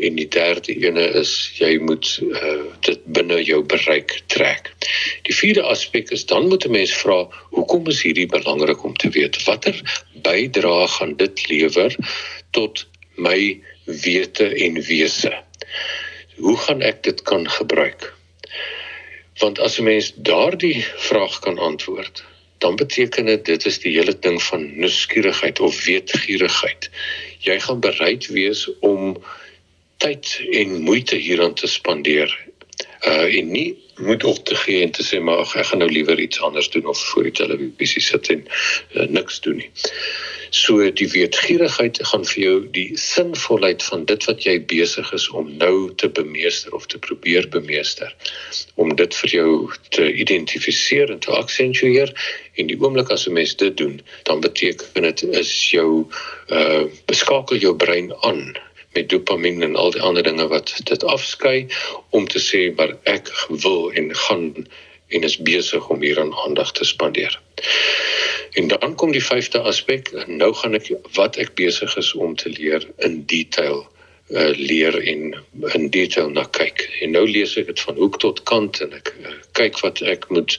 en 0.04 0.18
die 0.18 0.28
derde 0.28 0.74
ene 0.74 1.06
is 1.20 1.32
jy 1.56 1.78
moet 1.80 2.10
uh, 2.26 2.66
dit 2.84 3.06
binne 3.16 3.38
jou 3.40 3.62
bereik 3.64 4.18
trek. 4.32 4.68
Die 5.28 5.36
vierde 5.36 5.64
aspek 5.72 6.12
is 6.12 6.26
dan 6.28 6.50
moet 6.50 6.66
'n 6.68 6.76
mens 6.76 6.92
vra, 7.00 7.24
hoekom 7.56 7.88
is 7.88 8.02
hierdie 8.04 8.28
belangrik 8.28 8.84
om 8.84 8.96
te 8.96 9.08
weet? 9.16 9.40
Watter 9.48 9.80
bydrae 10.26 10.88
gaan 10.96 11.16
dit 11.16 11.46
lewer 11.48 11.96
tot 12.52 12.84
my 13.16 13.60
wete 13.86 14.50
en 14.66 14.82
wese? 14.88 15.32
Hoe 16.36 16.56
gaan 16.66 16.82
ek 16.82 17.02
dit 17.02 17.22
kan 17.22 17.48
gebruik? 17.48 18.12
Want 19.40 19.58
as 19.58 19.78
'n 19.80 19.88
mens 19.88 20.12
daardie 20.16 20.84
vraag 21.08 21.40
kan 21.40 21.58
antwoord, 21.58 22.24
dan 22.62 22.76
beteken 22.76 23.26
dit 23.26 23.44
dit 23.44 23.64
is 23.66 23.78
die 23.82 23.92
hele 23.96 24.14
ding 24.18 24.38
van 24.42 24.66
nuuskierigheid 24.78 25.60
of 25.60 25.84
weetgierigheid. 25.84 26.90
Jy 27.42 27.58
gaan 27.60 27.80
bereid 27.82 28.26
wees 28.30 28.68
om 28.80 29.16
tyd 30.02 30.36
en 30.50 30.78
moeite 30.86 31.18
hieraan 31.18 31.54
te 31.58 31.66
spandeer. 31.66 32.30
Uh 33.06 33.26
en 33.38 33.50
nie 33.50 33.70
moet 33.96 34.24
op 34.24 34.44
te 34.44 34.54
gee 34.54 34.82
en 34.82 34.90
te 34.90 35.04
sê 35.04 35.20
maar 35.20 35.42
ag 35.44 35.54
ek 35.56 35.66
gaan 35.70 35.82
nou 35.84 35.90
liewer 35.90 36.20
iets 36.20 36.40
anders 36.40 36.70
doen 36.70 36.86
of 36.86 36.98
voor 37.12 37.28
die 37.28 37.36
televisie 37.36 38.02
sit 38.02 38.30
en 38.32 38.46
uh, 38.94 39.06
niks 39.08 39.40
doen 39.44 39.60
nie. 39.60 39.70
So 40.52 40.84
die 41.00 41.08
weetgierigheid 41.12 42.00
gaan 42.08 42.24
vir 42.28 42.42
jou 42.42 42.56
die 42.76 42.90
sinvolheid 43.00 43.84
van 43.84 44.04
dit 44.08 44.24
wat 44.28 44.44
jy 44.44 44.58
besig 44.72 45.12
is 45.16 45.28
om 45.30 45.52
nou 45.56 45.92
te 46.00 46.08
bemeester 46.08 46.74
of 46.76 46.86
te 46.86 46.98
probeer 46.98 47.48
bemeester 47.52 48.12
om 48.80 48.96
dit 48.96 49.14
vir 49.22 49.36
jou 49.36 49.52
te 49.96 50.08
identifiseer 50.24 51.12
en 51.12 51.22
te 51.24 51.32
aksentueer 51.36 52.12
en 52.60 52.68
die 52.72 52.80
oomblik 52.80 53.12
as 53.12 53.28
'n 53.28 53.36
mens 53.38 53.56
dit 53.56 53.76
doen 53.76 54.00
dan 54.28 54.40
beteken 54.40 55.08
dit 55.08 55.22
is 55.22 55.70
jou 55.70 56.08
uh 56.48 56.84
beskakel 57.06 57.56
jou 57.56 57.76
brein 57.76 58.12
aan 58.22 58.52
met 58.94 59.08
dopamien 59.08 59.62
en 59.62 59.76
al 59.76 59.90
die 59.94 60.02
ander 60.02 60.22
dinge 60.22 60.46
wat 60.48 60.74
dit 60.84 61.04
afskei 61.04 61.66
om 62.10 62.28
te 62.28 62.42
sê 62.42 62.64
maar 62.76 62.96
ek 63.10 63.30
wil 63.48 63.90
en 63.92 64.14
gaan 64.24 64.48
en 65.12 65.24
is 65.28 65.36
besig 65.36 65.88
om 65.92 66.00
hier 66.00 66.20
aan 66.20 66.34
aandag 66.44 66.72
te 66.72 66.84
spandeer. 66.88 67.40
En 68.56 68.68
dan 68.68 68.94
kom 68.94 69.12
die 69.12 69.24
vyfde 69.24 69.60
aspek, 69.60 70.08
nou 70.26 70.52
gaan 70.56 70.76
ek 70.78 70.88
wat 71.16 71.36
ek 71.36 71.52
besig 71.60 71.96
is 72.00 72.14
om 72.14 72.36
te 72.36 72.48
leer 72.48 72.86
in 73.04 73.24
detail 73.28 73.82
uh, 74.32 74.50
leer 74.56 74.96
en 75.02 75.34
in 75.74 75.90
detail 75.90 76.30
na 76.30 76.44
kyk. 76.56 76.86
En 77.04 77.12
nou 77.16 77.24
lees 77.28 77.54
ek 77.60 77.68
dit 77.72 77.84
van 77.86 77.98
hoek 78.00 78.18
tot 78.22 78.42
kant 78.48 78.80
en 78.84 78.94
ek 78.96 79.12
uh, 79.20 79.36
kyk 79.58 79.80
wat 79.84 80.02
ek 80.14 80.28
moet 80.32 80.58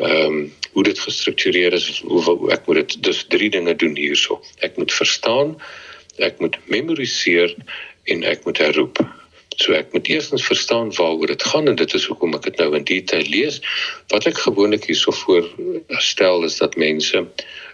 ehm 0.00 0.40
um, 0.40 0.40
hoe 0.70 0.84
dit 0.86 1.00
gestruktureer 1.02 1.74
is, 1.74 1.88
hoe, 2.06 2.20
hoe 2.22 2.50
ek 2.54 2.68
moet 2.68 2.78
dit 2.78 2.92
dus 3.08 3.24
drie 3.32 3.48
dinge 3.50 3.72
doen 3.74 3.96
hierso. 3.98 4.36
Ek 4.62 4.76
moet 4.78 4.92
verstaan, 4.94 5.56
ek 6.26 6.40
moet 6.42 6.58
memoriseer 6.72 7.54
en 8.10 8.22
ek 8.28 8.44
moet 8.44 8.60
herroep. 8.62 9.00
So 9.60 9.74
ek 9.76 9.92
moet 9.92 10.08
eerstens 10.08 10.46
verstaan 10.46 10.92
waaroor 10.96 11.32
dit 11.32 11.42
gaan 11.52 11.68
en 11.68 11.76
dit 11.76 11.94
is 11.94 12.06
hoekom 12.08 12.34
ek 12.38 12.48
dit 12.48 12.62
nou 12.62 12.70
in 12.78 12.86
detail 12.88 13.26
lees. 13.28 13.60
Wat 14.12 14.28
ek 14.30 14.40
gewoonlik 14.46 14.86
hierso 14.88 15.12
voorstel 15.12 16.46
is 16.48 16.56
dat 16.62 16.78
mense 16.80 17.26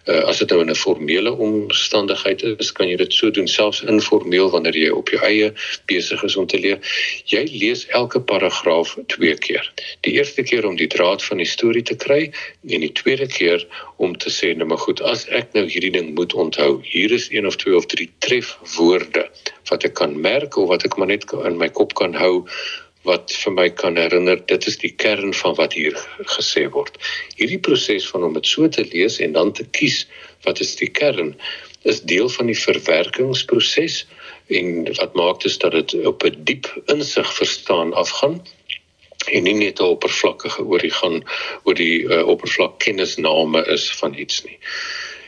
uh, 0.06 0.22
as 0.30 0.38
dit 0.38 0.50
nou 0.50 0.60
in 0.62 0.70
'n 0.70 0.78
formele 0.78 1.32
omstandigheid 1.32 2.42
is, 2.42 2.72
kan 2.72 2.88
jy 2.88 2.96
dit 2.96 3.12
so 3.12 3.30
doen 3.30 3.48
selfs 3.48 3.82
informeel 3.82 4.50
wanneer 4.50 4.76
jy 4.76 4.90
op 4.90 5.08
jou 5.08 5.22
eie 5.26 5.52
besig 5.86 6.22
is 6.22 6.36
om 6.36 6.46
te 6.46 6.58
leer. 6.58 6.78
Jy 7.24 7.44
lees 7.50 7.86
elke 7.86 8.20
paragraaf 8.20 8.96
twee 9.06 9.34
keer. 9.34 9.72
Die 10.00 10.12
eerste 10.12 10.42
keer 10.42 10.66
om 10.66 10.76
die 10.76 10.86
draad 10.86 11.24
van 11.24 11.36
die 11.36 11.48
storie 11.48 11.82
te 11.82 11.96
kry 11.96 12.32
en 12.68 12.80
die 12.80 12.92
tweede 12.92 13.26
keer 13.26 13.66
om 13.96 14.16
te 14.16 14.30
sê 14.30 14.54
nou 14.56 14.68
maar 14.68 14.78
goed, 14.78 15.00
as 15.00 15.26
ek 15.28 15.52
nou 15.52 15.66
hierdie 15.66 15.92
ding 15.92 16.14
moet 16.14 16.34
onthou, 16.34 16.80
hier 16.82 17.12
is 17.12 17.28
een 17.30 17.46
of 17.46 17.56
twee 17.56 17.76
of 17.76 17.86
drie 17.86 18.10
trefwoorde 18.18 19.28
wat 19.70 19.84
ek 19.84 19.94
kan 19.94 20.20
merk 20.20 20.56
of 20.56 20.68
wat 20.68 20.84
ek 20.84 20.96
maar 20.96 21.10
net 21.10 21.24
in 21.44 21.58
my 21.58 21.68
kop 21.68 21.94
kan 21.94 22.14
hou 22.14 22.46
wat 23.06 23.32
vir 23.42 23.54
my 23.54 23.68
kan 23.70 23.96
herinner 24.00 24.40
dit 24.50 24.66
is 24.66 24.78
die 24.82 24.92
kern 25.04 25.34
van 25.34 25.54
wat 25.58 25.76
hier 25.78 25.96
gesê 26.36 26.66
word. 26.74 26.98
Hierdie 27.38 27.62
proses 27.62 28.08
van 28.10 28.26
om 28.26 28.34
dit 28.36 28.46
so 28.46 28.68
te 28.68 28.84
lees 28.92 29.20
en 29.24 29.32
dan 29.36 29.52
te 29.52 29.64
kies 29.78 30.04
wat 30.46 30.60
is 30.60 30.74
die 30.80 30.90
kern 30.90 31.34
is 31.86 32.02
deel 32.02 32.28
van 32.28 32.50
die 32.50 32.58
verwerkingsproses 32.58 34.04
en 34.58 34.86
wat 34.98 35.14
maak 35.18 35.40
dit 35.42 35.58
dat 35.62 35.72
dit 35.72 35.94
op 36.06 36.24
'n 36.24 36.44
diep 36.50 36.66
insig 36.92 37.32
verstaan 37.34 37.94
afgaan 37.94 38.42
en 39.26 39.42
nie 39.42 39.54
net 39.54 39.80
'n 39.80 39.92
oppervlakkige 39.94 40.62
oor 40.62 40.78
die 40.78 40.94
gaan 41.00 41.22
oor 41.64 41.74
die 41.74 42.02
uh, 42.02 42.26
oppervlak 42.26 42.78
kennisname 42.78 43.64
is 43.66 43.90
van 44.00 44.14
iets 44.14 44.44
nie. 44.44 44.58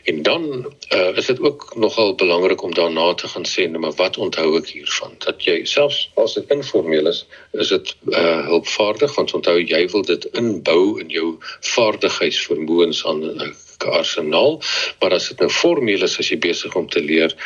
En 0.09 0.23
dan 0.23 0.73
uh, 0.95 1.17
is 1.17 1.27
dit 1.27 1.41
ook 1.41 1.75
nogal 1.77 2.15
belangrik 2.15 2.63
om 2.63 2.75
daarna 2.75 3.15
te 3.15 3.29
gaan 3.29 3.45
sê, 3.47 3.67
nou, 3.69 3.79
maar 3.79 3.97
wat 4.01 4.17
onthou 4.17 4.57
ek 4.57 4.71
hiervan? 4.73 5.13
Dat 5.25 5.45
jy 5.45 5.59
selfs 5.69 5.99
as 6.17 6.39
dit 6.39 6.55
informeel 6.55 7.11
is, 7.11 7.27
is 7.53 7.69
dit 7.75 7.93
uh, 8.09 8.47
hulpvaardig 8.47 9.15
want 9.19 9.35
onthou 9.37 9.59
jy 9.61 9.83
wil 9.93 10.07
dit 10.09 10.25
inbou 10.41 10.97
in 11.03 11.13
jou 11.13 11.35
vaardigheidsvermoëns 11.75 13.05
aan 13.05 13.21
'n 13.27 13.51
uh, 13.51 13.53
arsenaal, 14.01 14.59
maar 15.01 15.13
as 15.19 15.29
dit 15.29 15.45
nou 15.45 15.51
formeel 15.53 16.03
is 16.03 16.17
as 16.19 16.33
jy 16.33 16.41
besig 16.41 16.75
om 16.75 16.89
te 16.89 17.05
leer, 17.05 17.37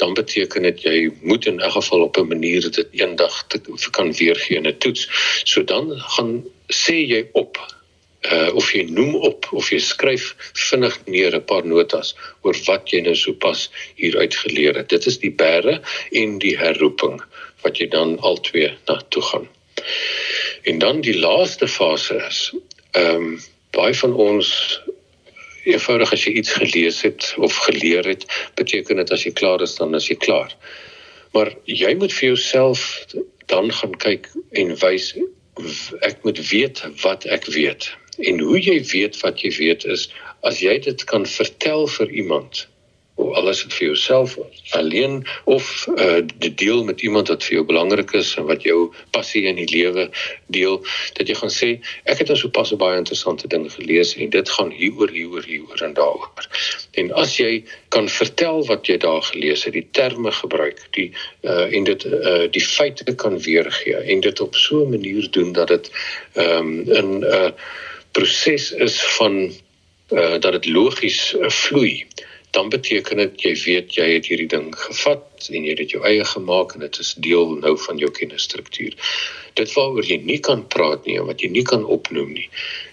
dan 0.00 0.16
beteken 0.16 0.64
dit 0.70 0.82
jy 0.88 0.98
moet 1.20 1.46
in 1.46 1.60
'n 1.60 1.76
geval 1.78 2.08
op 2.08 2.16
'n 2.16 2.32
manier 2.32 2.70
dit 2.70 2.88
eendag 2.90 3.44
te 3.52 3.60
kan 3.90 4.12
weergee 4.12 4.56
in 4.56 4.66
'n 4.66 4.78
toets. 4.78 5.08
So 5.44 5.64
dan 5.64 5.92
gaan 6.16 6.44
sê 6.72 6.96
jy 7.04 7.28
op 7.32 7.60
uh, 8.32 8.54
of 8.54 8.70
jy 8.74 8.84
noem 8.90 9.14
op 9.28 9.48
of 9.52 9.70
jy 9.72 9.78
skryf 9.82 10.32
vinnig 10.68 10.96
neer 11.06 11.36
'n 11.36 11.44
paar 11.44 11.66
notas 11.66 12.14
oor 12.42 12.56
wat 12.66 12.92
jy 12.92 13.00
nou 13.06 13.14
sopas 13.14 13.70
hieruit 13.94 14.34
geleer 14.34 14.76
het. 14.76 14.88
Dit 14.88 15.06
is 15.06 15.18
die 15.18 15.30
bære 15.30 15.80
en 16.12 16.38
die 16.38 16.56
herroeping 16.58 17.20
wat 17.62 17.78
jy 17.78 17.88
dan 17.90 18.18
al 18.20 18.40
twee 18.40 18.70
na 18.88 19.00
toe 19.08 19.22
gaan. 19.22 19.48
En 20.62 20.78
dan 20.78 21.00
die 21.00 21.18
laaste 21.18 21.68
fase 21.68 22.16
is 22.28 22.52
ehm 22.92 23.16
um, 23.16 23.38
baie 23.76 23.94
van 23.94 24.14
ons 24.14 24.80
eenvoudig 25.66 26.12
as 26.12 26.24
jy 26.24 26.32
iets 26.40 26.52
gelees 26.56 27.02
het 27.02 27.34
of 27.36 27.56
geleer 27.66 28.06
het, 28.06 28.24
beteken 28.54 28.96
dit 28.96 29.10
as 29.12 29.24
jy 29.26 29.32
klaar 29.36 29.62
is 29.62 29.74
dan 29.76 29.94
is 29.94 30.06
jy 30.08 30.16
klaar. 30.16 30.54
Maar 31.34 31.52
jy 31.64 31.94
moet 31.94 32.14
vir 32.14 32.28
jouself 32.28 33.04
dan 33.46 33.72
gaan 33.72 33.94
kyk 34.00 34.30
en 34.50 34.72
wys 34.80 35.12
ek 36.06 36.24
moet 36.24 36.40
weet 36.50 36.82
wat 37.02 37.26
ek 37.26 37.46
weet 37.52 37.90
En 38.18 38.38
hoe 38.40 38.60
jy 38.60 38.78
weet 38.92 39.20
wat 39.20 39.40
jy 39.40 39.50
weet 39.58 39.84
is 39.84 40.08
as 40.40 40.60
jy 40.60 40.78
dit 40.78 41.04
kan 41.04 41.26
vertel 41.26 41.86
vir 41.86 42.10
iemand 42.10 42.66
of 43.16 43.34
alles 43.34 43.62
vir 43.64 43.86
jouself 43.86 44.36
alleen 44.76 45.24
of 45.44 45.86
uh, 45.96 46.20
dit 46.36 46.58
deel 46.58 46.84
met 46.84 47.00
iemand 47.00 47.28
wat 47.32 47.44
vir 47.44 47.54
jou 47.58 47.64
belangrik 47.64 48.12
is 48.18 48.34
en 48.36 48.44
wat 48.50 48.66
jou 48.68 48.90
passie 49.16 49.46
in 49.48 49.56
die 49.56 49.68
lewe 49.70 50.08
deel 50.52 50.82
dat 51.16 51.24
jy 51.28 51.36
gaan 51.38 51.52
sê 51.52 51.70
ek 52.04 52.20
het 52.20 52.32
nou 52.32 52.36
so 52.36 52.52
pas 52.52 52.72
'n 52.72 52.80
baie 52.82 52.98
interessante 53.00 53.48
ding 53.48 53.64
gelees 53.72 54.12
en 54.16 54.30
dit 54.30 54.52
gaan 54.58 54.70
hieroor 54.70 55.14
hieroor 55.16 55.48
hieroor 55.48 55.82
en 55.88 55.96
daaroor. 55.96 56.48
En 57.00 57.12
as 57.12 57.36
jy 57.40 57.64
kan 57.88 58.08
vertel 58.08 58.64
wat 58.68 58.86
jy 58.86 58.98
daar 59.00 59.22
gelees 59.22 59.64
het, 59.64 59.72
die 59.72 59.88
terme 59.90 60.32
gebruik, 60.32 60.84
die 60.92 61.10
uh, 61.42 61.72
en 61.72 61.84
dit 61.84 62.04
uh, 62.04 62.44
die 62.52 62.64
feite 62.64 63.14
kan 63.14 63.40
weergee 63.40 63.96
en 63.96 64.20
dit 64.20 64.40
op 64.40 64.54
so 64.54 64.84
'n 64.84 64.90
manier 64.90 65.30
doen 65.30 65.52
dat 65.52 65.68
dit 65.68 65.90
um, 66.34 66.84
in 66.84 67.18
'n 67.18 67.24
uh, 67.24 67.50
proses 68.16 68.70
is 68.72 69.02
van 69.16 69.52
uh, 70.10 70.38
dat 70.40 70.52
dit 70.52 70.66
logies 70.66 71.34
uh, 71.34 71.48
vloei 71.48 72.06
dan 72.56 72.68
beteken 72.72 73.20
dit 73.20 73.42
jy 73.44 73.52
weet 73.64 73.96
jy 73.98 74.04
het 74.14 74.28
hierdie 74.30 74.48
ding 74.48 74.70
gevat 74.72 75.48
en 75.52 75.64
jy 75.64 75.74
het 75.74 75.80
dit 75.82 75.90
jou 75.92 76.02
eie 76.08 76.24
gemaak 76.24 76.72
en 76.74 76.84
dit 76.86 76.98
is 77.02 77.10
deel 77.20 77.50
nou 77.60 77.74
van 77.82 77.98
jou 78.00 78.08
kennisstruktuur. 78.18 78.94
Dit 79.60 79.72
waaroor 79.76 80.08
jy 80.08 80.16
nie 80.24 80.38
kan 80.44 80.62
praat 80.72 81.04
nie 81.04 81.18
en 81.20 81.28
wat 81.28 81.44
jy 81.44 81.50
nie 81.52 81.64
kan 81.68 81.84
opnoem 81.84 82.30
nie. 82.32 82.46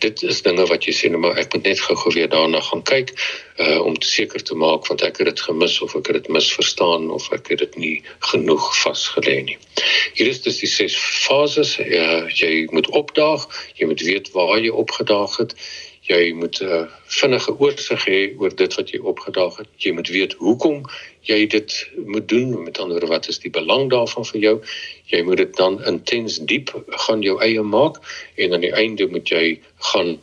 Dit 0.03 0.23
is 0.27 0.41
dinge 0.43 0.65
wat 0.67 0.87
jy 0.87 0.95
sê 0.97 1.11
nou 1.11 1.21
maar 1.23 1.39
ek 1.39 1.55
moet 1.55 1.69
net 1.71 1.83
gou-gou 1.85 2.11
weer 2.15 2.27
daarna 2.33 2.59
gaan 2.67 2.83
kyk 2.91 3.15
uh 3.63 3.79
om 3.85 3.95
te 3.95 4.09
seker 4.09 4.43
te 4.43 4.57
maak 4.59 4.89
want 4.91 5.05
ek 5.07 5.21
het 5.21 5.31
dit 5.31 5.45
gemis 5.47 5.77
of 5.85 5.95
ek 5.95 6.11
het 6.11 6.19
dit 6.19 6.29
misverstaan 6.39 7.07
of 7.15 7.29
ek 7.35 7.53
het 7.53 7.63
dit 7.63 7.79
nie 7.79 7.95
genoeg 8.31 8.67
vasgelê 8.81 9.39
nie. 9.47 9.57
Hier 10.19 10.27
is 10.27 10.43
dus 10.43 10.59
die 10.59 10.71
ses 10.71 10.99
fases. 10.99 11.77
Uh, 11.79 12.27
jy 12.35 12.67
moet 12.75 12.91
opdaag, 12.91 13.47
jy 13.79 13.87
moet 13.87 14.03
weet 14.03 14.31
waar 14.35 14.59
jy 14.59 14.75
opgedaag 14.83 15.39
het 15.39 15.55
jy 16.03 16.33
moet 16.35 16.59
'n 16.59 16.65
uh, 16.65 16.79
eh, 16.81 16.87
vinnige 17.07 17.59
oorsig 17.59 18.05
hê 18.05 18.19
oor 18.37 18.55
dit 18.55 18.73
wat 18.75 18.89
jy 18.91 18.99
opgedaag 18.99 19.57
het. 19.57 19.69
Jy 19.77 19.91
moet 19.91 20.09
weet 20.11 20.33
hoekom 20.33 20.83
jy 21.23 21.47
dit 21.47 21.89
moet 22.05 22.27
doen. 22.27 22.63
Met 22.63 22.79
ander 22.79 22.99
woorde, 22.99 23.07
wat 23.07 23.27
is 23.27 23.39
die 23.39 23.51
belang 23.51 23.89
daarvan 23.89 24.25
vir 24.25 24.39
jou? 24.39 24.55
Jy 25.05 25.21
moet 25.23 25.37
dit 25.37 25.55
dan 25.55 25.79
intens 25.85 26.39
diep 26.39 26.73
gaan 26.87 27.21
jou 27.21 27.39
eie 27.41 27.61
maak 27.61 28.01
en 28.35 28.53
aan 28.53 28.65
die 28.65 28.73
einde 28.73 29.07
moet 29.07 29.29
jy 29.29 29.59
gaan 29.93 30.19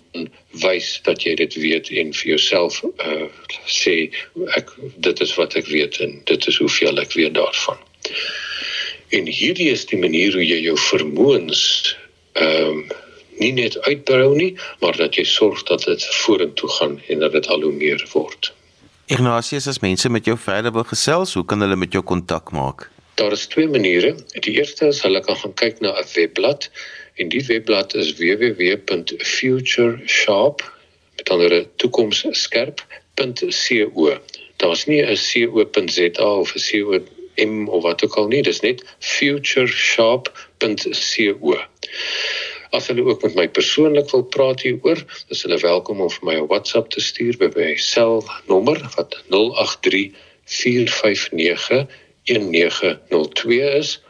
wys 0.51 1.01
dat 1.03 1.23
jy 1.23 1.35
dit 1.35 1.55
weet 1.55 1.91
en 1.91 2.13
vir 2.13 2.29
jouself 2.35 2.83
uh, 2.85 3.29
sê 3.67 4.11
ek 4.57 4.73
dit 4.97 5.21
is 5.21 5.35
wat 5.35 5.57
ek 5.57 5.67
weet 5.67 6.01
en 6.01 6.21
dit 6.25 6.47
is 6.47 6.59
hoeveel 6.59 7.01
ek 7.01 7.13
weet 7.17 7.35
daarvan. 7.35 7.79
En 9.11 9.27
hierdie 9.27 9.71
is 9.71 9.87
die 9.87 9.99
manier 9.99 10.33
hoe 10.37 10.45
jy 10.45 10.61
jou 10.69 10.77
vermoëns 10.91 11.97
ehm 12.35 12.85
um, 12.85 12.91
nie 13.41 13.53
net 13.57 13.81
uitbrou 13.89 14.37
nie, 14.37 14.53
maar 14.81 14.97
dat 14.97 15.15
jy 15.19 15.25
sorg 15.29 15.63
dat 15.69 15.85
dit 15.89 16.05
vorentoe 16.23 16.71
gaan 16.79 16.95
en 17.09 17.19
dat 17.25 17.33
dit 17.37 17.47
al 17.49 17.61
hoe 17.67 17.73
meer 17.73 18.09
word. 18.13 18.53
Ignatius, 19.11 19.67
as 19.67 19.83
mense 19.83 20.09
met 20.09 20.25
jou 20.29 20.39
verder 20.39 20.73
wil 20.73 20.85
gesels, 20.87 21.35
hoe 21.35 21.45
kan 21.45 21.61
hulle 21.65 21.77
met 21.77 21.93
jou 21.93 22.05
kontak 22.07 22.51
maak? 22.55 22.91
Daar 23.19 23.33
is 23.33 23.47
twee 23.51 23.69
maniere. 23.69 24.15
Die 24.47 24.55
eerste 24.57 24.87
is 24.93 25.03
hulle 25.03 25.21
kan 25.25 25.37
gaan 25.37 25.55
kyk 25.55 25.81
na 25.81 25.89
'n 25.99 26.05
webblad 26.15 26.71
en 27.17 27.29
die 27.29 27.47
webblad 27.47 27.95
is 27.95 28.13
www.futuresharp 28.21 30.73
met 31.17 31.31
ander 31.31 31.67
toekomsskerp.co. 31.77 34.19
Daar's 34.57 34.87
nie 34.87 35.03
'n 35.03 35.17
co.za 35.17 36.25
of 36.25 36.55
'n 36.55 36.61
com 37.41 37.69
of 37.69 37.83
wat 37.83 38.05
ook 38.05 38.15
al 38.15 38.27
nie, 38.27 38.43
dis 38.43 38.61
net 38.61 38.85
futuresharp.co. 38.99 41.59
As 42.71 42.87
hulle 42.87 43.03
ook 43.05 43.23
met 43.23 43.35
my 43.35 43.49
persoonlik 43.49 44.11
wil 44.11 44.23
praat 44.23 44.61
hieroor, 44.63 45.05
is 45.29 45.43
hulle 45.43 45.59
welkom 45.59 46.01
om 46.01 46.11
vir 46.11 46.25
my 46.29 46.35
'n 46.39 46.47
WhatsApp 46.53 46.91
te 46.95 47.01
stuur 47.03 47.37
by 47.41 47.49
my 47.57 47.77
selnommer 47.77 48.91
wat 48.95 49.23
083 49.29 50.13
459 50.45 51.87
1902 52.25 53.61
is. 53.81 54.01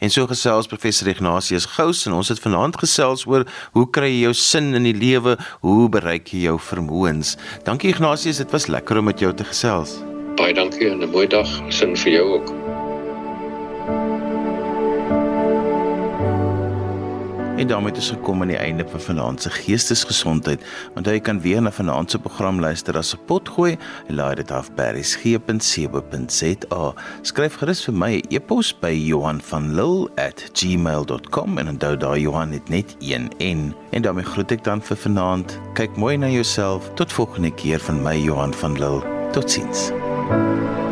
En 0.02 0.10
so 0.10 0.26
gesels 0.26 0.66
professor 0.66 1.06
Ignatius 1.08 1.68
Gous 1.76 2.00
en 2.10 2.16
ons 2.18 2.30
het 2.32 2.40
vanaand 2.42 2.74
gesels 2.80 3.22
oor 3.30 3.44
hoe 3.76 3.84
kry 3.94 4.08
jy 4.10 4.24
jou 4.24 4.32
sin 4.34 4.74
in 4.74 4.88
die 4.88 4.96
lewe? 4.98 5.36
Hoe 5.62 5.86
bereik 5.94 6.34
jy 6.34 6.48
jou 6.48 6.56
vermoëns? 6.58 7.36
Dankie 7.68 7.92
Ignatius, 7.94 8.42
dit 8.42 8.50
was 8.50 8.66
lekker 8.66 8.98
om 8.98 9.12
met 9.12 9.22
jou 9.22 9.30
te 9.30 9.46
gesels. 9.46 10.00
Baie 10.40 10.58
dankie 10.58 10.90
en 10.90 11.06
'n 11.06 11.10
mooi 11.14 11.28
dag 11.28 11.46
sin 11.70 11.94
vir 11.94 12.12
jou 12.18 12.26
ook. 12.34 12.71
En 17.62 17.68
daarmee 17.68 17.92
is 17.92 18.10
gekom 18.10 18.42
aan 18.42 18.50
die 18.50 18.56
einde 18.56 18.84
van 18.88 19.00
vanaand 19.00 19.42
se 19.42 19.50
geestesgesondheid. 19.50 20.64
Onthou 20.94 21.14
jy 21.14 21.20
kan 21.22 21.40
weer 21.40 21.62
na 21.62 21.70
vanaand 21.70 22.10
se 22.10 22.18
program 22.18 22.60
luister 22.60 22.96
as 22.98 23.14
'n 23.14 23.18
potgooi 23.26 23.78
laai 24.08 24.34
dit 24.34 24.50
af 24.50 24.74
by 24.74 24.82
resgep.co.za. 24.82 26.94
Skryf 27.22 27.56
gerus 27.56 27.84
vir 27.84 27.94
my 27.94 28.16
'n 28.16 28.22
e 28.28 28.34
e-pos 28.34 28.78
by 28.80 29.06
Johanvanlull@gmail.com 29.06 31.58
en 31.58 31.68
onthou 31.68 31.96
daai 31.96 32.20
Johan 32.20 32.50
het 32.50 32.68
net 32.68 32.96
een 32.98 33.30
N. 33.38 33.74
En 33.90 34.02
daarmee 34.02 34.24
groet 34.24 34.50
ek 34.50 34.64
dan 34.64 34.82
vir 34.82 34.96
vanaand. 34.96 35.58
Kyk 35.74 35.96
mooi 35.96 36.16
na 36.16 36.28
jouself. 36.28 36.90
Tot 36.94 37.12
volgende 37.12 37.54
keer 37.54 37.80
van 37.80 38.02
my 38.02 38.16
Johan 38.16 38.54
van 38.54 38.78
Lill. 38.78 39.02
Totsiens. 39.32 39.90
thank 40.28 40.76
you 40.76 40.91